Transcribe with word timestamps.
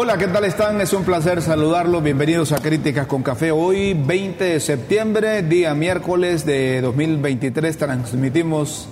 Hola, 0.00 0.16
¿qué 0.16 0.28
tal 0.28 0.44
están? 0.44 0.80
Es 0.80 0.92
un 0.92 1.02
placer 1.02 1.42
saludarlos. 1.42 2.04
Bienvenidos 2.04 2.52
a 2.52 2.58
Críticas 2.58 3.08
con 3.08 3.24
Café. 3.24 3.50
Hoy, 3.50 3.94
20 3.94 4.44
de 4.44 4.60
septiembre, 4.60 5.42
día 5.42 5.74
miércoles 5.74 6.46
de 6.46 6.80
2023, 6.80 7.76
transmitimos 7.76 8.86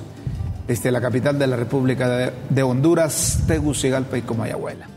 desde 0.66 0.90
la 0.90 1.00
capital 1.00 1.38
de 1.38 1.46
la 1.46 1.54
República 1.54 2.32
de 2.50 2.62
Honduras, 2.64 3.44
Tegucigalpa 3.46 4.18
y 4.18 4.22
Comayagüela. 4.22 4.88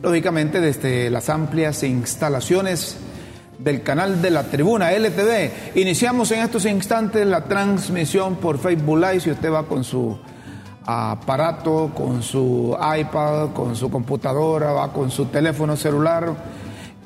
Lógicamente, 0.00 0.60
desde 0.60 1.10
las 1.10 1.28
amplias 1.28 1.82
instalaciones 1.82 2.96
del 3.58 3.82
canal 3.82 4.22
de 4.22 4.30
la 4.30 4.44
tribuna 4.44 4.92
LTV. 4.92 5.74
Iniciamos 5.74 6.30
en 6.30 6.42
estos 6.42 6.66
instantes 6.66 7.26
la 7.26 7.46
transmisión 7.46 8.36
por 8.36 8.60
Facebook 8.60 9.00
Live. 9.00 9.18
Si 9.18 9.30
usted 9.32 9.50
va 9.50 9.66
con 9.66 9.82
su 9.82 10.20
aparato, 10.90 11.90
con 11.94 12.22
su 12.22 12.74
iPad, 12.80 13.50
con 13.52 13.76
su 13.76 13.90
computadora, 13.90 14.72
va 14.72 14.90
con 14.90 15.10
su 15.10 15.26
teléfono 15.26 15.76
celular 15.76 16.34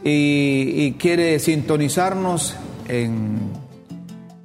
y, 0.05 0.93
quiere 0.93 1.41
sintonizarnos 1.41 2.55
en, 2.87 3.41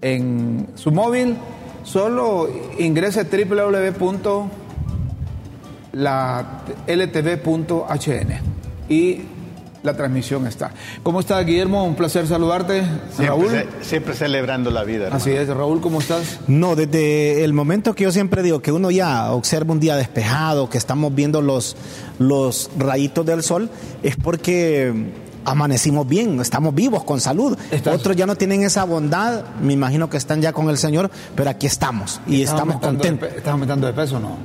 en 0.02 0.70
su 0.74 0.92
móvil, 0.92 1.38
solo 1.84 2.50
ingrese 2.80 3.26
www.ltv.hn 3.26 4.48
y 8.90 9.22
la 9.84 9.96
transmisión 9.96 10.48
está. 10.48 10.72
¿Cómo 11.04 11.20
está 11.20 11.40
Guillermo? 11.42 11.84
Un 11.84 11.96
placer 11.96 12.28
saludarte. 12.28 12.84
Siempre, 13.16 13.28
Raúl. 13.28 13.66
siempre 13.82 14.14
celebrando 14.14 14.72
la 14.72 14.84
vida. 14.84 15.10
Así 15.12 15.32
es. 15.32 15.48
Raúl, 15.48 15.82
¿cómo 15.82 16.00
estás? 16.00 16.40
No, 16.48 16.76
desde 16.76 17.44
el 17.44 17.54
momento 17.54 17.94
que 17.94 18.04
yo 18.04 18.12
siempre 18.12 18.44
digo 18.44 18.62
que 18.62 18.72
uno 18.72 18.92
ya 18.92 19.32
observa 19.32 19.74
un 19.74 19.80
día 19.80 19.96
despejado, 19.96 20.70
que 20.70 20.78
estamos 20.78 21.14
viendo 21.14 21.42
los, 21.42 21.76
los 22.20 22.70
rayitos 22.78 23.26
del 23.26 23.44
sol, 23.44 23.70
es 24.04 24.16
porque 24.16 24.94
amanecimos 25.46 26.06
bien, 26.08 26.40
estamos 26.42 26.76
vivos, 26.76 27.04
con 27.06 27.22
salud. 27.22 27.58
Otros 27.92 28.16
ya 28.16 28.26
no 28.26 28.36
tienen 28.36 28.64
esa 28.64 28.84
bondad, 28.84 29.46
me 29.62 29.74
imagino 29.74 30.10
que 30.10 30.18
están 30.18 30.42
ya 30.42 30.52
con 30.52 30.70
el 30.70 30.78
Señor, 30.78 31.10
pero 31.36 31.50
aquí 31.50 31.68
estamos 31.68 32.20
y 32.28 32.42
estamos 32.42 32.82
contentos. 32.82 33.30
¿Estás 33.30 33.54
aumentando 33.54 33.88
de 33.88 33.94
peso 33.94 34.18
o 34.18 34.20
no? 34.20 34.38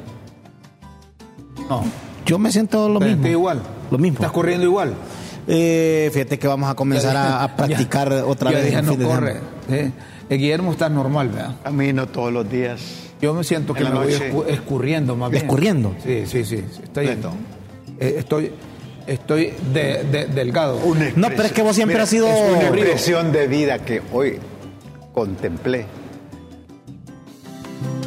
No. 1.69 1.83
Yo 2.25 2.39
me 2.39 2.53
siento 2.53 2.89
lo 2.89 3.01
mismo. 3.01 3.27
igual? 3.27 3.63
Lo 3.91 3.99
mismo. 3.99 4.19
¿Estás 4.19 4.31
corriendo 4.31 4.65
igual? 4.65 4.95
Eh, 5.47 6.11
fíjate 6.13 6.39
que 6.39 6.47
vamos 6.47 6.71
a 6.71 6.75
comenzar 6.75 7.17
a, 7.17 7.57
practicar 7.57 8.13
otra 8.13 8.51
vez. 8.51 8.73
Ya 8.73 8.83
no 8.83 8.97
corre. 8.97 9.41
Eh, 9.71 9.91
Guillermo 10.31 10.73
está 10.73 10.89
normal, 10.89 11.29
¿verdad? 11.29 11.57
A 11.65 11.71
mí 11.71 11.93
no 11.93 12.07
todos 12.09 12.33
los 12.33 12.49
días. 12.49 12.81
Yo 13.21 13.35
me 13.35 13.45
siento 13.45 13.75
que 13.75 13.85
me 13.85 13.91
voy 13.91 14.13
escurriendo 14.49 15.15
más 15.17 15.31
bien. 15.31 15.45
¿Escurriendo? 15.45 15.95
Sí, 16.03 16.25
sí, 16.27 16.45
sí. 16.45 16.65
Estoy, 16.83 17.07
eh, 17.07 18.15
estoy, 18.19 18.53
estoy 19.07 19.53
de, 19.73 20.29
delgado. 20.35 20.81
No, 21.17 21.29
pero 21.29 21.45
es 21.45 21.53
que 21.53 21.63
vos 21.63 21.77
siempre 21.77 22.01
has 22.01 22.09
sido... 22.09 22.27
una 22.27 22.65
impresión 22.65 23.31
de 23.31 23.47
vida 23.47 23.79
que 23.79 24.03
hoy 24.13 24.39
contemplé 25.13 25.87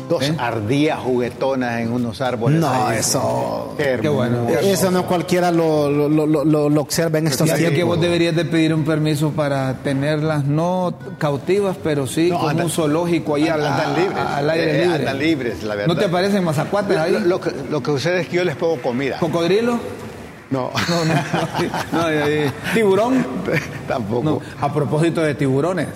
dos 0.07 0.23
¿Eh? 0.23 0.35
ardillas 0.37 0.99
juguetonas 0.99 1.81
en 1.81 1.91
unos 1.91 2.21
árboles. 2.21 2.59
No, 2.59 2.91
eso. 2.91 3.75
Qué, 3.77 4.07
bueno. 4.07 4.47
Eso 4.49 4.91
no 4.91 5.05
cualquiera 5.05 5.51
lo, 5.51 5.89
lo, 5.89 6.09
lo, 6.25 6.69
lo 6.69 6.81
observa 6.81 7.19
en 7.19 7.27
estos 7.27 7.51
tiempos. 7.51 7.75
que 7.75 7.83
vos 7.83 7.99
deberías 7.99 8.35
de 8.35 8.45
pedir 8.45 8.73
un 8.73 8.83
permiso 8.83 9.31
para 9.31 9.73
tenerlas 9.83 10.45
no 10.45 10.93
cautivas, 11.17 11.77
pero 11.81 12.07
sí 12.07 12.29
con 12.29 12.61
un 12.61 12.69
zoológico 12.69 13.35
ahí 13.35 13.47
al, 13.47 13.61
libres, 13.95 14.17
al 14.17 14.49
aire 14.49 14.69
eh, 14.69 14.83
libre. 14.83 14.95
Andan 14.99 15.19
libres, 15.19 15.63
la 15.63 15.75
verdad. 15.75 15.93
¿No 15.93 15.99
te 15.99 16.09
parecen 16.09 16.43
mazacuates 16.43 16.97
ahí? 16.97 17.19
Lo, 17.25 17.39
que, 17.39 17.51
lo 17.69 17.81
que 17.81 17.91
sucede 17.91 18.21
es 18.21 18.27
que 18.27 18.37
yo 18.37 18.43
les 18.43 18.55
pongo 18.55 18.81
comida. 18.81 19.17
¿Cocodrilo? 19.19 19.79
No. 20.49 20.71
No, 20.89 21.05
no. 21.05 22.09
Eh, 22.09 22.51
¿Tiburón? 22.73 23.25
Tampoco. 23.87 24.41
A 24.61 24.71
propósito 24.73 25.21
de 25.21 25.35
tiburones, 25.35 25.87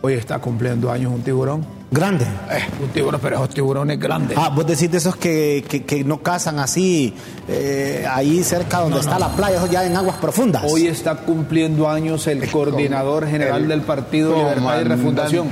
hoy 0.00 0.14
está 0.14 0.38
cumpliendo 0.38 0.90
años 0.90 1.12
un 1.12 1.22
tiburón. 1.22 1.81
Grande. 1.92 2.24
Eh, 2.24 2.64
un 2.82 2.88
tiburón, 2.88 3.20
pero 3.22 3.36
esos 3.36 3.50
tiburones 3.50 4.00
grandes. 4.00 4.38
Ah, 4.38 4.48
vos 4.48 4.66
decís 4.66 4.90
de 4.90 4.96
esos 4.96 5.14
que, 5.14 5.62
que, 5.86 6.04
no 6.04 6.22
cazan 6.22 6.58
así, 6.58 7.12
eh, 7.46 8.06
ahí 8.10 8.42
cerca 8.42 8.80
donde 8.80 9.00
está 9.00 9.18
la 9.18 9.28
playa, 9.28 9.58
eso 9.58 9.66
ya 9.66 9.84
en 9.84 9.94
aguas 9.94 10.16
profundas. 10.16 10.64
Hoy 10.66 10.86
está 10.86 11.16
cumpliendo 11.16 11.90
años 11.90 12.26
el 12.28 12.50
coordinador 12.50 13.28
general 13.28 13.68
del 13.68 13.82
Partido 13.82 14.34
Libertad 14.34 14.80
y 14.80 14.84
Refundación. 14.84 15.50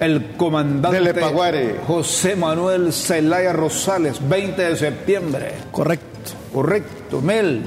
El 0.00 0.32
comandante 0.36 1.14
Paguare. 1.14 1.80
José 1.86 2.36
Manuel 2.36 2.92
Zelaya 2.92 3.54
Rosales, 3.54 4.16
20 4.28 4.60
de 4.60 4.76
septiembre. 4.76 5.52
Correcto. 5.72 6.32
Correcto. 6.52 7.22
Mel. 7.22 7.62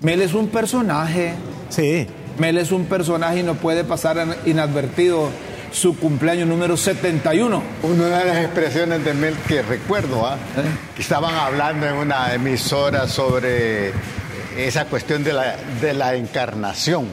Mel 0.00 0.22
es 0.22 0.32
un 0.32 0.46
personaje. 0.46 1.32
Sí. 1.70 2.06
Mel 2.38 2.58
es 2.58 2.70
un 2.70 2.84
personaje 2.84 3.40
y 3.40 3.42
no 3.42 3.54
puede 3.54 3.82
pasar 3.82 4.24
inadvertido 4.44 5.28
su 5.76 5.94
cumpleaños 5.98 6.48
número 6.48 6.74
71. 6.76 7.62
Una 7.82 8.18
de 8.18 8.24
las 8.24 8.38
expresiones 8.38 9.04
de 9.04 9.12
Mel 9.12 9.34
que 9.46 9.60
recuerdo, 9.60 10.26
¿ah? 10.26 10.36
¿Eh? 10.56 10.98
estaban 10.98 11.34
hablando 11.34 11.86
en 11.86 11.96
una 11.96 12.32
emisora 12.32 13.06
sobre 13.06 13.92
esa 14.56 14.86
cuestión 14.86 15.22
de 15.22 15.34
la, 15.34 15.54
de 15.82 15.92
la 15.92 16.14
encarnación 16.14 17.04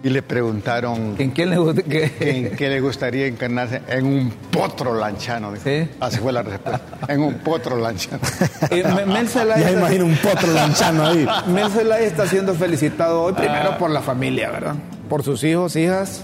y 0.00 0.10
le 0.10 0.22
preguntaron 0.22 1.16
¿En 1.18 1.32
qué 1.32 1.44
le, 1.46 1.56
le 1.56 2.80
gustaría 2.80 3.26
encarnarse 3.26 3.82
en 3.88 4.06
un 4.06 4.30
potro 4.52 4.94
lanchano. 4.94 5.52
¿Sí? 5.56 5.88
Así 5.98 6.18
fue 6.18 6.32
la 6.32 6.42
respuesta. 6.42 6.80
En 7.08 7.20
un 7.20 7.34
potro 7.38 7.76
lanchano. 7.76 8.20
Eh, 8.70 8.84
Mel 9.06 9.28
ya 9.28 9.72
imagino 9.72 10.04
un 10.04 10.16
potro 10.16 10.52
lanchano 10.52 11.06
ahí. 11.06 11.26
Mel 11.48 11.70
Zelaya 11.70 12.06
está 12.06 12.28
siendo 12.28 12.54
felicitado 12.54 13.22
hoy 13.22 13.32
primero 13.32 13.72
ah. 13.72 13.78
por 13.78 13.90
la 13.90 14.02
familia, 14.02 14.50
¿verdad? 14.50 14.76
Por 15.08 15.24
sus 15.24 15.42
hijos, 15.42 15.74
hijas, 15.74 16.22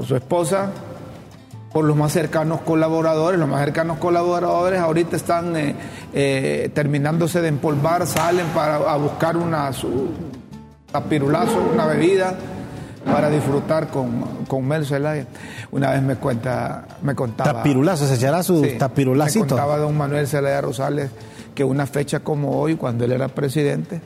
por 0.00 0.06
su 0.06 0.16
esposa, 0.16 0.70
por 1.74 1.84
los 1.84 1.94
más 1.94 2.10
cercanos 2.10 2.62
colaboradores. 2.62 3.38
Los 3.38 3.50
más 3.50 3.60
cercanos 3.60 3.98
colaboradores 3.98 4.80
ahorita 4.80 5.14
están 5.14 5.54
eh, 5.54 5.74
eh, 6.14 6.70
terminándose 6.72 7.42
de 7.42 7.48
empolvar, 7.48 8.06
salen 8.06 8.46
para 8.54 8.76
a 8.76 8.96
buscar 8.96 9.36
una 9.36 9.70
su, 9.74 10.08
tapirulazo, 10.90 11.68
una 11.74 11.84
bebida 11.84 12.34
para 13.04 13.28
disfrutar 13.28 13.88
con, 13.88 14.46
con 14.48 14.66
Mel 14.66 14.86
Zelaya. 14.86 15.26
Una 15.70 15.90
vez 15.90 16.00
me 16.00 16.16
cuenta, 16.16 16.86
me 17.02 17.14
contaba. 17.14 17.52
Tapirulazo, 17.52 18.06
se 18.06 18.14
echará 18.14 18.42
su 18.42 18.66
tapirulacito. 18.78 19.44
Me 19.44 19.48
contaba 19.50 19.76
don 19.76 19.98
Manuel 19.98 20.26
Zelaya 20.26 20.62
Rosales 20.62 21.10
que 21.54 21.62
una 21.62 21.84
fecha 21.84 22.20
como 22.20 22.58
hoy, 22.58 22.76
cuando 22.76 23.04
él 23.04 23.12
era 23.12 23.28
presidente, 23.28 24.00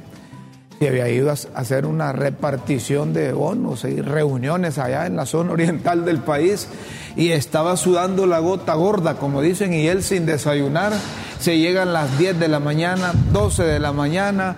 se 0.85 0.91
había 0.91 1.09
ido 1.09 1.31
a 1.31 1.37
hacer 1.59 1.87
una 1.87 2.13
repartición 2.13 3.15
de 3.15 3.33
bonos 3.33 3.85
y 3.85 4.03
reuniones 4.03 4.77
allá 4.77 5.07
en 5.07 5.17
la 5.17 5.25
zona 5.25 5.53
oriental 5.53 6.05
del 6.05 6.19
país 6.19 6.69
y 7.17 7.31
estaba 7.31 7.79
sudando 7.79 8.27
la 8.27 8.39
gota 8.41 8.75
gorda, 8.75 9.15
como 9.15 9.41
dicen, 9.41 9.73
y 9.73 9.87
él 9.87 10.03
sin 10.03 10.27
desayunar, 10.27 10.93
se 11.39 11.57
llegan 11.57 11.95
las 11.95 12.19
10 12.19 12.39
de 12.39 12.49
la 12.49 12.61
mañana, 12.61 13.15
12 13.33 13.63
de 13.63 13.81
la 13.81 13.95
mañana, 13.95 14.57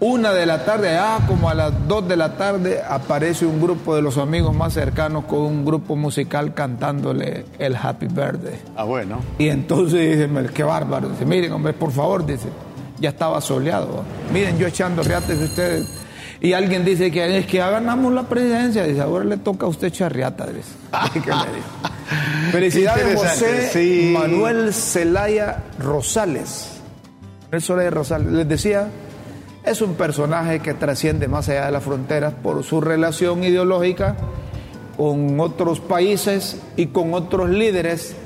una 0.00 0.34
de 0.34 0.44
la 0.44 0.66
tarde, 0.66 0.94
ah, 0.98 1.20
como 1.26 1.48
a 1.48 1.54
las 1.54 1.88
dos 1.88 2.06
de 2.06 2.18
la 2.18 2.36
tarde, 2.36 2.82
aparece 2.86 3.46
un 3.46 3.58
grupo 3.58 3.96
de 3.96 4.02
los 4.02 4.18
amigos 4.18 4.54
más 4.54 4.74
cercanos 4.74 5.24
con 5.24 5.38
un 5.38 5.64
grupo 5.64 5.96
musical 5.96 6.52
cantándole 6.52 7.46
el 7.58 7.76
Happy 7.76 8.08
Birthday. 8.08 8.60
Ah, 8.76 8.84
bueno. 8.84 9.20
Y 9.38 9.48
entonces 9.48 10.18
dice, 10.18 10.28
qué 10.52 10.64
bárbaro. 10.64 11.08
Dice, 11.08 11.24
miren, 11.24 11.52
hombre, 11.52 11.72
por 11.72 11.92
favor, 11.92 12.26
dice, 12.26 12.48
ya 13.02 13.10
estaba 13.10 13.40
soleado. 13.40 14.04
Miren, 14.32 14.56
yo 14.58 14.66
echando 14.66 15.02
riates 15.02 15.38
de 15.38 15.44
ustedes. 15.44 15.88
Y 16.40 16.54
alguien 16.54 16.84
dice 16.84 17.10
que 17.10 17.38
es 17.38 17.46
que 17.46 17.58
ganamos 17.58 18.12
la 18.12 18.22
presidencia. 18.22 18.84
Dice, 18.84 19.00
ahora 19.00 19.24
le 19.24 19.36
toca 19.36 19.66
a 19.66 19.68
usted 19.68 19.88
echar 19.88 20.12
riata. 20.12 20.46
Dice. 20.46 20.70
Felicidades, 22.52 23.16
José 23.16 24.12
Manuel 24.12 24.72
Zelaya 24.72 25.64
Rosales. 25.78 26.80
Manuel 27.44 27.62
Zelaya 27.62 27.90
Rosales. 27.90 28.32
Les 28.32 28.48
decía 28.48 28.88
es 29.64 29.80
un 29.80 29.94
personaje 29.94 30.60
que 30.60 30.74
trasciende 30.74 31.28
más 31.28 31.48
allá 31.48 31.66
de 31.66 31.72
las 31.72 31.84
fronteras 31.84 32.34
por 32.34 32.64
su 32.64 32.80
relación 32.80 33.44
ideológica 33.44 34.16
con 34.96 35.38
otros 35.38 35.78
países 35.78 36.60
y 36.76 36.86
con 36.86 37.14
otros 37.14 37.48
líderes 37.48 38.16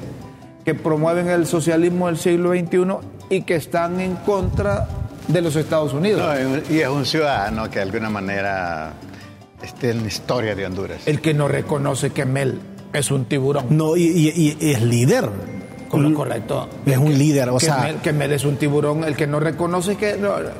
que 0.64 0.75
promueven 0.75 1.29
el 1.29 1.46
socialismo 1.46 2.06
del 2.06 2.17
siglo 2.17 2.52
XXI 2.52 3.15
y 3.28 3.43
que 3.43 3.56
están 3.56 4.00
en 4.00 4.17
contra 4.17 4.88
de 5.28 5.43
los 5.43 5.56
Estados 5.56 5.93
Unidos. 5.93 6.23
y 6.70 6.81
es 6.81 6.88
un 6.88 7.05
ciudadano 7.05 7.70
que 7.70 7.78
de 7.78 7.82
alguna 7.82 8.11
manera 8.11 8.93
esté 9.62 9.90
en 9.90 10.02
la 10.02 10.08
historia 10.08 10.55
de 10.55 10.67
Honduras. 10.67 11.02
El 11.06 11.20
que 11.20 11.34
no 11.34 11.49
reconoce 11.49 12.11
que 12.11 12.25
Mel 12.25 12.61
es 12.93 13.11
un 13.11 13.25
tiburón. 13.25 13.67
No, 13.70 13.96
y 13.96 14.56
es 14.61 14.82
líder 14.82 15.31
correcto. 15.88 16.69
Es 16.84 16.99
un 16.99 17.17
líder, 17.17 17.49
o 17.50 17.58
que 17.58 17.67
sea. 17.67 17.94
que 18.02 18.12
Mel 18.12 18.32
es 18.32 18.44
un 18.44 18.56
tiburón, 18.56 19.05
el 19.05 19.17
que 19.17 19.26
no 19.26 19.40
reconoce 19.40 19.96
que 19.96 20.17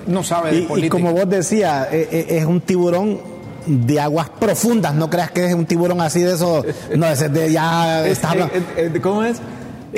no, 0.07 0.23
sabe 0.23 0.53
de 0.53 0.59
y, 0.59 0.63
política. 0.63 0.87
Y 0.87 1.03
como 1.03 1.13
vos 1.13 1.29
decías, 1.29 1.89
eh, 1.93 2.09
eh, 2.11 2.27
es 2.31 2.45
un 2.45 2.61
tiburón 2.61 3.19
de 3.67 4.01
aguas 4.01 4.31
profundas, 4.31 4.95
no 4.95 5.11
creas 5.11 5.33
que 5.33 5.47
es 5.47 5.55
un 5.55 5.67
tiburón 5.67 6.01
así 6.01 6.21
de 6.21 6.35
eso, 6.35 6.65
no, 6.97 7.07
es 7.07 7.33
de 7.33 7.51
ya 7.51 8.07
está 8.07 8.35
¿Cómo 9.03 9.25
es? 9.25 9.39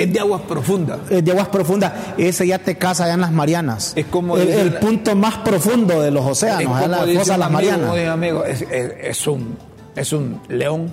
Es 0.03 0.13
de 0.13 0.19
aguas 0.19 0.41
profundas. 0.41 0.99
Es 1.09 1.23
de 1.23 1.31
aguas 1.31 1.47
profundas. 1.49 1.93
Ese 2.17 2.47
ya 2.47 2.59
te 2.59 2.77
casa 2.77 3.03
allá 3.05 3.13
en 3.15 3.21
las 3.21 3.31
Marianas. 3.31 3.93
Es 3.95 4.05
como 4.07 4.37
el, 4.37 4.47
el 4.49 4.73
la- 4.73 4.79
punto 4.79 5.15
más 5.15 5.37
profundo 5.37 6.01
de 6.01 6.11
los 6.11 6.23
Es 6.25 6.31
océanos, 6.31 6.59
allá 6.59 6.85
en 6.85 6.91
como 6.91 6.97
la 7.01 7.05
dice 7.05 7.19
fosa 7.19 7.31
de 7.33 7.35
un 7.35 7.39
las 7.39 7.47
amigo, 7.47 7.71
Marianas. 7.71 7.91
oye, 7.93 8.07
amigo, 8.07 8.45
es, 8.45 8.61
es- 8.63 8.93
es 9.01 9.27
un, 9.27 9.57
es 9.95 10.13
un 10.13 10.41
león 10.47 10.91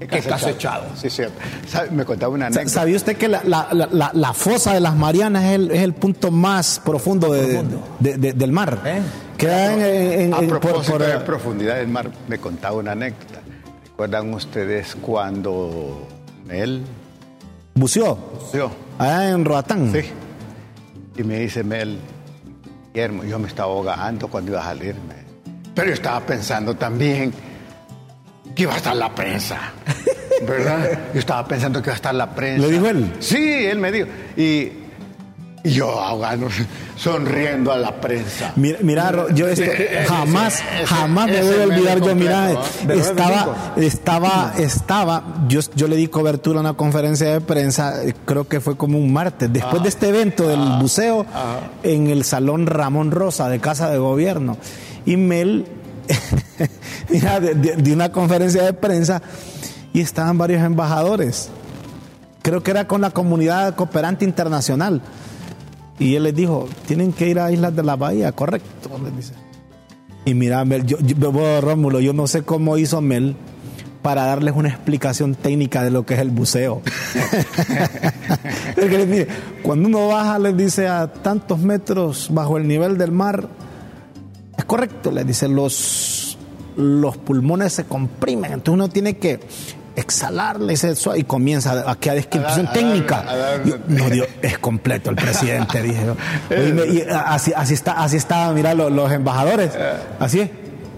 que 0.00 0.20
casechado. 0.20 0.84
Sí, 0.96 1.10
cierto. 1.10 1.34
Me 1.90 2.04
contaba 2.04 2.32
una 2.32 2.46
anécdota. 2.46 2.68
¿Sabía 2.68 2.96
usted 2.96 3.16
que 3.16 3.26
la, 3.28 3.42
la- 3.44 3.68
la- 3.72 4.10
la- 4.14 4.32
fosa 4.32 4.72
de 4.72 4.80
las 4.80 4.94
Marianas 4.94 5.44
es 5.44 5.52
el, 5.56 5.70
es 5.72 5.82
el 5.82 5.92
punto 5.94 6.30
más 6.30 6.80
profundo, 6.84 7.32
de- 7.32 7.42
Profundo. 7.46 7.80
de- 7.98 8.16
de- 8.16 8.32
del 8.32 8.52
mar? 8.52 8.80
¿Eh? 8.84 9.00
Queda 9.36 9.74
en, 9.74 9.80
en- 10.20 10.34
A 10.34 10.38
en- 10.38 10.48
por- 10.48 10.60
propósito 10.60 10.98
por- 10.98 11.06
de 11.06 11.18
profundidad 11.20 11.76
del 11.76 11.88
mar, 11.88 12.10
me 12.28 12.38
contaba 12.38 12.76
una 12.76 12.92
anécdota. 12.92 13.40
¿Recuerdan 13.86 14.32
ustedes 14.34 14.96
cuando 15.02 16.06
Mel 16.46 16.82
buceó, 17.78 18.18
yo 18.52 18.70
allá 18.98 19.30
en 19.30 19.44
Roatán. 19.44 19.92
Sí. 19.92 20.00
Y 21.16 21.22
me 21.24 21.40
dice 21.40 21.62
Mel, 21.64 21.98
Guillermo, 22.92 23.24
yo 23.24 23.38
me 23.38 23.48
estaba 23.48 23.72
ahogando 23.72 24.28
cuando 24.28 24.52
iba 24.52 24.60
a 24.60 24.64
salirme. 24.64 25.14
Pero 25.74 25.88
yo 25.88 25.94
estaba 25.94 26.20
pensando 26.20 26.74
también 26.74 27.32
que 28.54 28.62
iba 28.64 28.74
a 28.74 28.76
estar 28.76 28.96
la 28.96 29.14
prensa. 29.14 29.72
¿Verdad? 30.46 30.98
Yo 31.12 31.20
estaba 31.20 31.46
pensando 31.46 31.80
que 31.80 31.88
iba 31.88 31.94
a 31.94 31.96
estar 31.96 32.14
la 32.14 32.34
prensa. 32.34 32.66
¿Le 32.66 32.72
dijo 32.72 32.86
él? 32.86 33.12
Sí, 33.20 33.66
él 33.66 33.78
me 33.78 33.92
dijo. 33.92 34.08
Y, 34.36 34.72
y 35.68 35.72
yo 35.72 36.00
ahogando, 36.00 36.48
sonriendo 36.96 37.72
a 37.72 37.76
la 37.78 38.00
prensa. 38.00 38.52
Mira, 38.56 39.12
yo 39.34 39.46
esto- 39.48 39.64
jamás, 40.08 40.54
ese- 40.76 40.86
jamás 40.86 41.26
me 41.30 41.42
voy 41.42 41.60
a 41.60 41.62
olvidar 41.64 42.00
yo, 42.00 42.14
mira, 42.14 42.50
estaba, 42.94 43.74
estaba, 43.76 44.52
estaba, 44.58 45.22
yo, 45.48 45.60
yo 45.74 45.88
le 45.88 45.96
di 45.96 46.08
cobertura 46.08 46.58
a 46.58 46.60
una 46.60 46.74
conferencia 46.74 47.28
de 47.32 47.40
prensa, 47.40 47.94
creo 48.24 48.48
que 48.48 48.60
fue 48.60 48.76
como 48.76 48.98
un 48.98 49.12
martes, 49.12 49.52
después 49.52 49.82
de 49.82 49.88
este 49.88 50.08
evento 50.08 50.48
del 50.48 50.60
buceo, 50.80 51.26
en 51.82 52.08
el 52.08 52.24
Salón 52.24 52.66
Ramón 52.66 53.10
Rosa 53.10 53.48
de 53.48 53.58
Casa 53.60 53.90
de 53.90 53.98
Gobierno. 53.98 54.56
Y 55.06 55.16
Mel, 55.16 55.66
mira, 57.08 57.40
de- 57.40 57.54
de 57.54 57.92
una 57.92 58.10
conferencia 58.12 58.62
de 58.62 58.72
prensa, 58.72 59.22
y 59.92 60.00
estaban 60.00 60.36
varios 60.38 60.62
embajadores. 60.62 61.48
Creo 62.42 62.62
que 62.62 62.70
era 62.70 62.86
con 62.86 63.00
la 63.00 63.10
comunidad 63.10 63.74
cooperante 63.74 64.24
internacional. 64.24 65.00
Y 65.98 66.14
él 66.14 66.22
les 66.24 66.34
dijo, 66.34 66.68
tienen 66.86 67.12
que 67.12 67.28
ir 67.28 67.40
a 67.40 67.50
Islas 67.50 67.74
de 67.74 67.82
la 67.82 67.96
Bahía, 67.96 68.32
correcto, 68.32 68.90
les 69.02 69.16
dice. 69.16 69.32
Y 70.24 70.34
mira, 70.34 70.64
Mel, 70.64 70.84
yo, 70.86 70.98
yo- 71.00 71.60
Rómulo, 71.60 72.00
yo 72.00 72.12
no 72.12 72.26
sé 72.26 72.42
cómo 72.42 72.76
hizo 72.78 73.00
Mel 73.00 73.34
para 74.02 74.24
darles 74.26 74.54
una 74.54 74.68
explicación 74.68 75.34
técnica 75.34 75.82
de 75.82 75.90
lo 75.90 76.06
que 76.06 76.14
es 76.14 76.20
el 76.20 76.30
buceo. 76.30 76.82
Cuando 79.62 79.88
uno 79.88 80.08
baja, 80.08 80.38
les 80.38 80.56
dice 80.56 80.88
a 80.88 81.12
tantos 81.12 81.58
metros 81.58 82.28
bajo 82.32 82.56
el 82.58 82.66
nivel 82.68 82.96
del 82.96 83.12
mar, 83.12 83.48
es 84.56 84.64
correcto, 84.64 85.10
les 85.10 85.26
dice, 85.26 85.48
los, 85.48 86.38
los 86.76 87.16
pulmones 87.16 87.72
se 87.72 87.84
comprimen, 87.84 88.52
entonces 88.52 88.74
uno 88.74 88.88
tiene 88.88 89.16
que 89.18 89.40
exhalar, 89.98 90.60
le 90.60 90.72
dice, 90.72 90.94
suave, 90.96 91.18
y 91.20 91.24
comienza 91.24 91.90
aquí 91.90 92.08
a 92.08 92.14
descripción 92.14 92.66
A 92.66 92.70
dar- 92.70 92.78
a 92.78 92.80
dar- 92.80 92.90
técnica. 92.92 93.20
a 93.28 93.36
dar- 93.36 93.60
Y- 93.66 93.74
no, 93.88 94.10
Dios, 94.10 94.26
es 94.42 94.58
completo 94.58 95.10
el 95.10 95.16
presidente, 95.16 95.82
dije 95.82 96.02
yo. 96.06 96.16
Oíme, 96.56 96.86
y 96.86 97.04
así, 97.10 97.52
así 97.54 97.74
está, 97.74 97.92
así 98.02 98.16
está, 98.16 98.50
mira, 98.52 98.74
los, 98.74 98.90
los 98.92 99.10
embajadores, 99.12 99.70
así 100.18 100.40
es. 100.40 100.50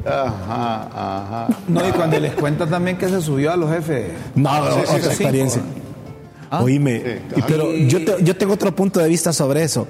Ajá, 0.07 0.89
ajá. 0.95 1.49
No, 1.69 1.87
y 1.87 1.93
cuando 1.93 2.19
les 2.19 2.33
cuenta 2.33 2.67
también 2.67 2.97
que 2.97 3.09
se 3.09 3.21
subió 3.21 3.53
a 3.53 3.57
los 3.57 3.71
jefes. 3.71 4.13
No, 4.35 4.51
Sí, 4.51 4.73
sí, 4.73 4.81
otra 4.83 5.01
sí, 5.01 5.07
experiencia. 5.09 5.63
cinco. 5.63 5.77
Ah. 6.51 6.63
Oíme, 6.63 7.01
Sí, 7.35 7.35
y- 7.37 7.43
pero 7.43 7.73
yo, 7.75 8.05
te- 8.05 8.25
yo 8.25 8.37
tengo 8.37 8.55
otro 8.55 8.75
punto 8.75 8.99
de 8.99 9.09
vista 9.09 9.33
sobre 9.33 9.63
eso. 9.63 9.87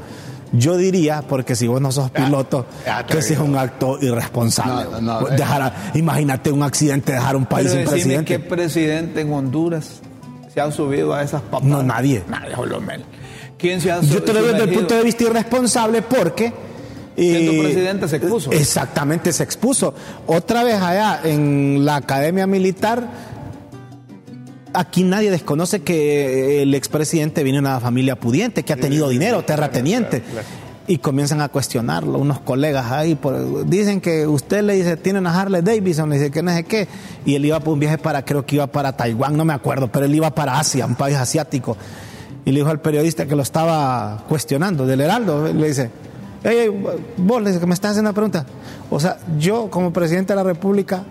Yo 0.52 0.76
diría, 0.76 1.22
porque 1.28 1.54
si 1.54 1.66
vos 1.68 1.80
no 1.80 1.92
sos 1.92 2.10
piloto, 2.10 2.66
que 3.08 3.18
ese 3.18 3.34
es 3.34 3.38
un 3.38 3.56
acto 3.56 3.98
irresponsable. 4.00 4.86
No, 5.00 5.20
no, 5.20 5.28
eh. 5.28 5.36
dejar 5.36 5.62
a- 5.62 5.74
imagínate 5.94 6.50
un 6.50 6.62
accidente, 6.62 7.12
dejar 7.12 7.36
un 7.36 7.46
país 7.46 7.68
Pero 7.70 7.80
sin 7.82 7.90
presidente. 7.90 8.24
qué 8.24 8.38
presidente 8.40 9.20
en 9.20 9.32
Honduras 9.32 10.00
se 10.52 10.60
ha 10.60 10.70
subido 10.72 11.14
a 11.14 11.22
esas 11.22 11.42
papas. 11.42 11.62
No, 11.68 11.82
nadie. 11.82 12.24
Nadie, 12.28 12.54
Jolomel. 12.54 13.04
¿Quién 13.58 13.80
se 13.80 13.92
ha 13.92 14.00
Yo 14.00 14.22
te 14.22 14.32
lo 14.32 14.42
veo 14.42 14.52
desde 14.52 14.64
el 14.64 14.72
punto 14.74 14.94
de 14.96 15.04
vista 15.04 15.22
irresponsable 15.24 16.02
porque... 16.02 16.52
Siendo 17.16 17.62
presidente 17.62 18.08
se 18.08 18.16
expuso. 18.16 18.50
Exactamente, 18.50 19.32
se 19.34 19.42
expuso. 19.42 19.92
Otra 20.26 20.64
vez 20.64 20.80
allá 20.80 21.20
en 21.24 21.84
la 21.84 21.96
Academia 21.96 22.46
Militar, 22.46 23.06
aquí 24.74 25.02
nadie 25.04 25.30
desconoce 25.30 25.80
que 25.82 26.62
el 26.62 26.74
expresidente 26.74 27.42
viene 27.42 27.56
de 27.58 27.60
una 27.60 27.80
familia 27.80 28.16
pudiente, 28.18 28.62
que 28.62 28.72
ha 28.72 28.76
tenido 28.76 29.08
dinero, 29.08 29.42
terrateniente. 29.44 30.22
Y 30.86 30.98
comienzan 30.98 31.40
a 31.40 31.48
cuestionarlo, 31.48 32.18
unos 32.18 32.40
colegas 32.40 32.90
ahí, 32.90 33.14
por- 33.14 33.64
dicen 33.66 34.00
que 34.00 34.26
usted 34.26 34.62
le 34.62 34.74
dice, 34.74 34.96
tiene 34.96 35.20
una 35.20 35.38
Harley 35.38 35.62
Davidson, 35.62 36.10
le 36.10 36.18
dice 36.18 36.30
que 36.32 36.42
no 36.42 36.52
sé 36.52 36.64
qué, 36.64 36.88
y 37.24 37.36
él 37.36 37.44
iba 37.44 37.60
por 37.60 37.74
un 37.74 37.80
viaje 37.80 37.96
para, 37.98 38.24
creo 38.24 38.44
que 38.44 38.56
iba 38.56 38.66
para 38.66 38.96
Taiwán, 38.96 39.36
no 39.36 39.44
me 39.44 39.52
acuerdo, 39.52 39.86
pero 39.92 40.06
él 40.06 40.14
iba 40.14 40.34
para 40.34 40.58
Asia, 40.58 40.86
un 40.86 40.96
país 40.96 41.16
asiático. 41.16 41.76
Y 42.44 42.50
le 42.50 42.60
dijo 42.60 42.70
al 42.70 42.80
periodista 42.80 43.26
que 43.26 43.36
lo 43.36 43.42
estaba 43.42 44.24
cuestionando, 44.28 44.84
del 44.84 45.00
Heraldo, 45.02 45.52
le 45.52 45.68
dice, 45.68 45.90
"Ey, 46.42 46.56
ey, 46.58 46.70
vos 47.18 47.40
le 47.40 47.50
dice 47.50 47.60
que 47.60 47.66
me 47.66 47.74
estás 47.74 47.92
haciendo 47.92 48.10
una 48.10 48.14
pregunta. 48.14 48.46
O 48.90 48.98
sea, 48.98 49.18
yo 49.38 49.70
como 49.70 49.92
presidente 49.92 50.32
de 50.32 50.38
la 50.38 50.42
República 50.42 51.04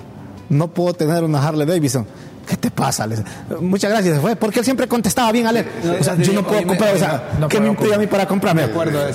no 0.50 0.68
puedo 0.70 0.94
tener 0.94 1.24
una 1.24 1.42
Harley 1.48 1.66
Davidson. 1.68 2.06
¿Qué 2.50 2.58
te 2.58 2.72
pasa? 2.72 3.06
Le 3.06 3.18
dice, 3.18 3.28
Muchas 3.62 3.92
gracias, 3.92 4.16
se 4.16 4.22
fue, 4.22 4.36
porque 4.36 4.60
él 4.60 4.66
siempre 4.66 4.88
contestaba 4.88 5.32
bien 5.32 5.46
a 5.46 5.52
leer. 5.52 5.68
O 6.00 6.04
sea, 6.04 6.16
sí, 6.16 6.24
yo 6.24 6.34
no 6.34 6.44
puedo 6.44 6.66
comprar, 6.66 6.96
o 6.96 6.98
sea, 6.98 7.24
no, 7.40 7.48
¿qué 7.48 7.60
me 7.60 7.68
impide 7.68 7.94
a 7.94 7.98
mí 8.00 8.08
para 8.08 8.28
comprarme? 8.28 8.64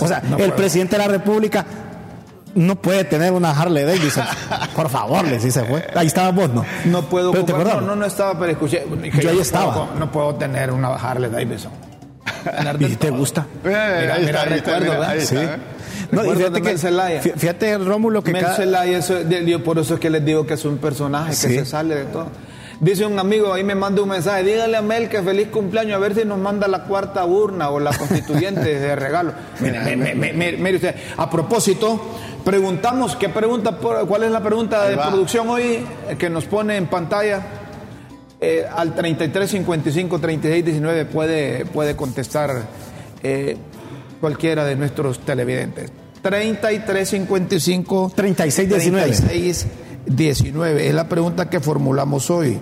O 0.01 0.07
sea, 0.07 0.23
no 0.29 0.37
el 0.39 0.53
presidente 0.53 0.97
de 0.97 1.03
la 1.03 1.09
República 1.09 1.65
no 2.55 2.77
puede 2.77 3.03
tener 3.03 3.33
una 3.33 3.51
Harley 3.51 3.83
Davidson. 3.85 4.25
Por 4.77 4.89
favor, 4.89 5.25
le 5.25 5.39
dice, 5.39 5.51
se 5.51 5.65
fue. 5.65 5.85
Ahí 5.97 6.07
estaba 6.07 6.31
vos, 6.31 6.49
¿no? 6.51 6.65
No 6.85 7.03
puedo 7.03 7.33
Pero 7.33 7.45
te 7.45 7.53
no, 7.53 7.81
no, 7.81 7.97
no 7.97 8.05
estaba, 8.07 8.39
pero 8.39 8.53
escuché. 8.53 8.85
dije, 9.03 9.21
Yo 9.21 9.31
ahí 9.31 9.37
no 9.37 9.43
estaba. 9.43 9.73
puedo- 9.75 9.99
no 9.99 10.13
puedo 10.13 10.35
tener 10.37 10.71
una 10.71 10.91
Harley 10.95 11.29
Davidson. 11.31 11.73
¿Y 12.79 12.95
te 12.97 13.11
gusta? 13.11 13.47
Eh, 13.65 13.99
Mira, 14.03 14.15
ahí 14.15 14.25
mira, 14.27 14.43
está, 14.43 14.55
ahí 14.55 14.59
está, 14.59 14.71
recuerdo, 14.79 14.91
¿verdad? 14.93 15.09
ahí 15.11 15.21
Sí. 15.23 15.35
está. 15.37 15.59
No, 16.13 16.25
y 16.25 16.37
fíjate 16.37 16.63
que, 16.63 17.33
fíjate, 17.37 17.79
Rómulo, 17.79 18.23
que 18.23 18.31
Mel 18.33 18.45
cada- 18.45 18.85
eso- 18.87 19.23
yo 19.47 19.65
por 19.65 19.79
eso 19.81 19.95
es 19.95 20.01
que 20.01 20.11
les 20.11 20.25
digo 20.25 20.47
que 20.47 20.55
es 20.55 20.65
un 20.65 20.79
personaje 20.79 21.31
que 21.31 21.35
se 21.37 21.65
sale 21.67 21.97
de 21.97 22.05
todo. 22.05 22.29
Dice 22.81 23.07
un 23.07 23.19
amigo, 23.19 23.53
ahí 23.53 23.65
me 23.65 23.75
manda 23.75 24.03
un 24.03 24.09
mensaje, 24.09 24.43
dígale 24.43 24.77
a 24.77 24.83
Mel 24.83 25.09
que 25.09 25.23
feliz 25.23 25.49
cumpleaños, 25.49 25.97
a 25.97 25.99
ver 25.99 26.15
si 26.15 26.25
nos 26.25 26.39
manda 26.39 26.67
la 26.69 26.85
cuarta 26.85 27.25
urna 27.25 27.71
o 27.71 27.79
la 27.79 27.97
constituyente 27.97 28.79
de 28.79 28.97
regalo. 28.97 29.33
Mire, 29.61 29.81
mire, 29.81 30.15
mire, 30.15 30.33
mire, 30.33 30.57
mire 30.57 30.77
usted, 30.77 30.95
a 31.17 31.31
propósito, 31.31 32.01
preguntamos, 32.45 33.17
¿qué 33.17 33.29
pregunta, 33.29 33.79
cuál 33.79 34.25
es 34.25 34.31
la 34.31 34.43
pregunta 34.43 34.87
de 34.89 34.97
producción 34.97 35.49
hoy 35.49 35.85
eh, 36.09 36.17
que 36.19 36.29
nos 36.29 36.45
pone 36.45 36.77
en 36.77 36.87
pantalla? 36.87 37.43
Eh, 38.41 38.67
al 38.71 38.95
33 38.95 39.51
55 39.51 40.19
36 40.19 40.65
19 40.65 41.05
puede, 41.07 41.65
puede 41.65 41.97
contestar 41.97 42.51
eh, 43.23 43.57
cualquiera 44.21 44.65
de 44.65 44.77
nuestros 44.77 45.21
televidentes. 45.21 45.91
33 46.21 47.09
55 47.09 48.13
36 48.15 48.69
19. 48.69 49.11
36 49.13 49.67
19 50.07 50.89
es 50.89 50.95
la 50.95 51.09
pregunta 51.09 51.49
que 51.49 51.61
formulamos 51.61 52.31
hoy 52.31 52.59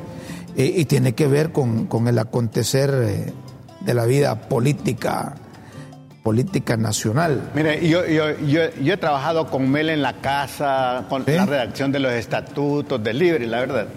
eh, 0.57 0.75
y 0.77 0.85
tiene 0.85 1.15
que 1.15 1.27
ver 1.27 1.53
con, 1.53 1.87
con 1.87 2.09
el 2.09 2.19
acontecer 2.19 2.91
eh, 2.95 3.33
de 3.81 3.95
la 3.95 4.05
vida 4.05 4.49
política 4.49 5.35
política 6.23 6.77
nacional. 6.77 7.51
Mire, 7.55 7.87
yo, 7.89 8.07
yo, 8.07 8.39
yo, 8.39 8.61
yo 8.81 8.95
he 8.95 8.97
trabajado 8.97 9.51
con 9.51 9.69
Mel 9.69 9.91
en 9.91 10.03
la 10.03 10.15
casa, 10.21 11.07
con 11.09 11.25
la 11.27 11.47
redacción 11.47 11.91
de 11.91 11.99
los 11.99 12.13
estatutos 12.13 13.03
del 13.03 13.19
Libre, 13.19 13.47
la 13.47 13.59
verdad. 13.61 13.89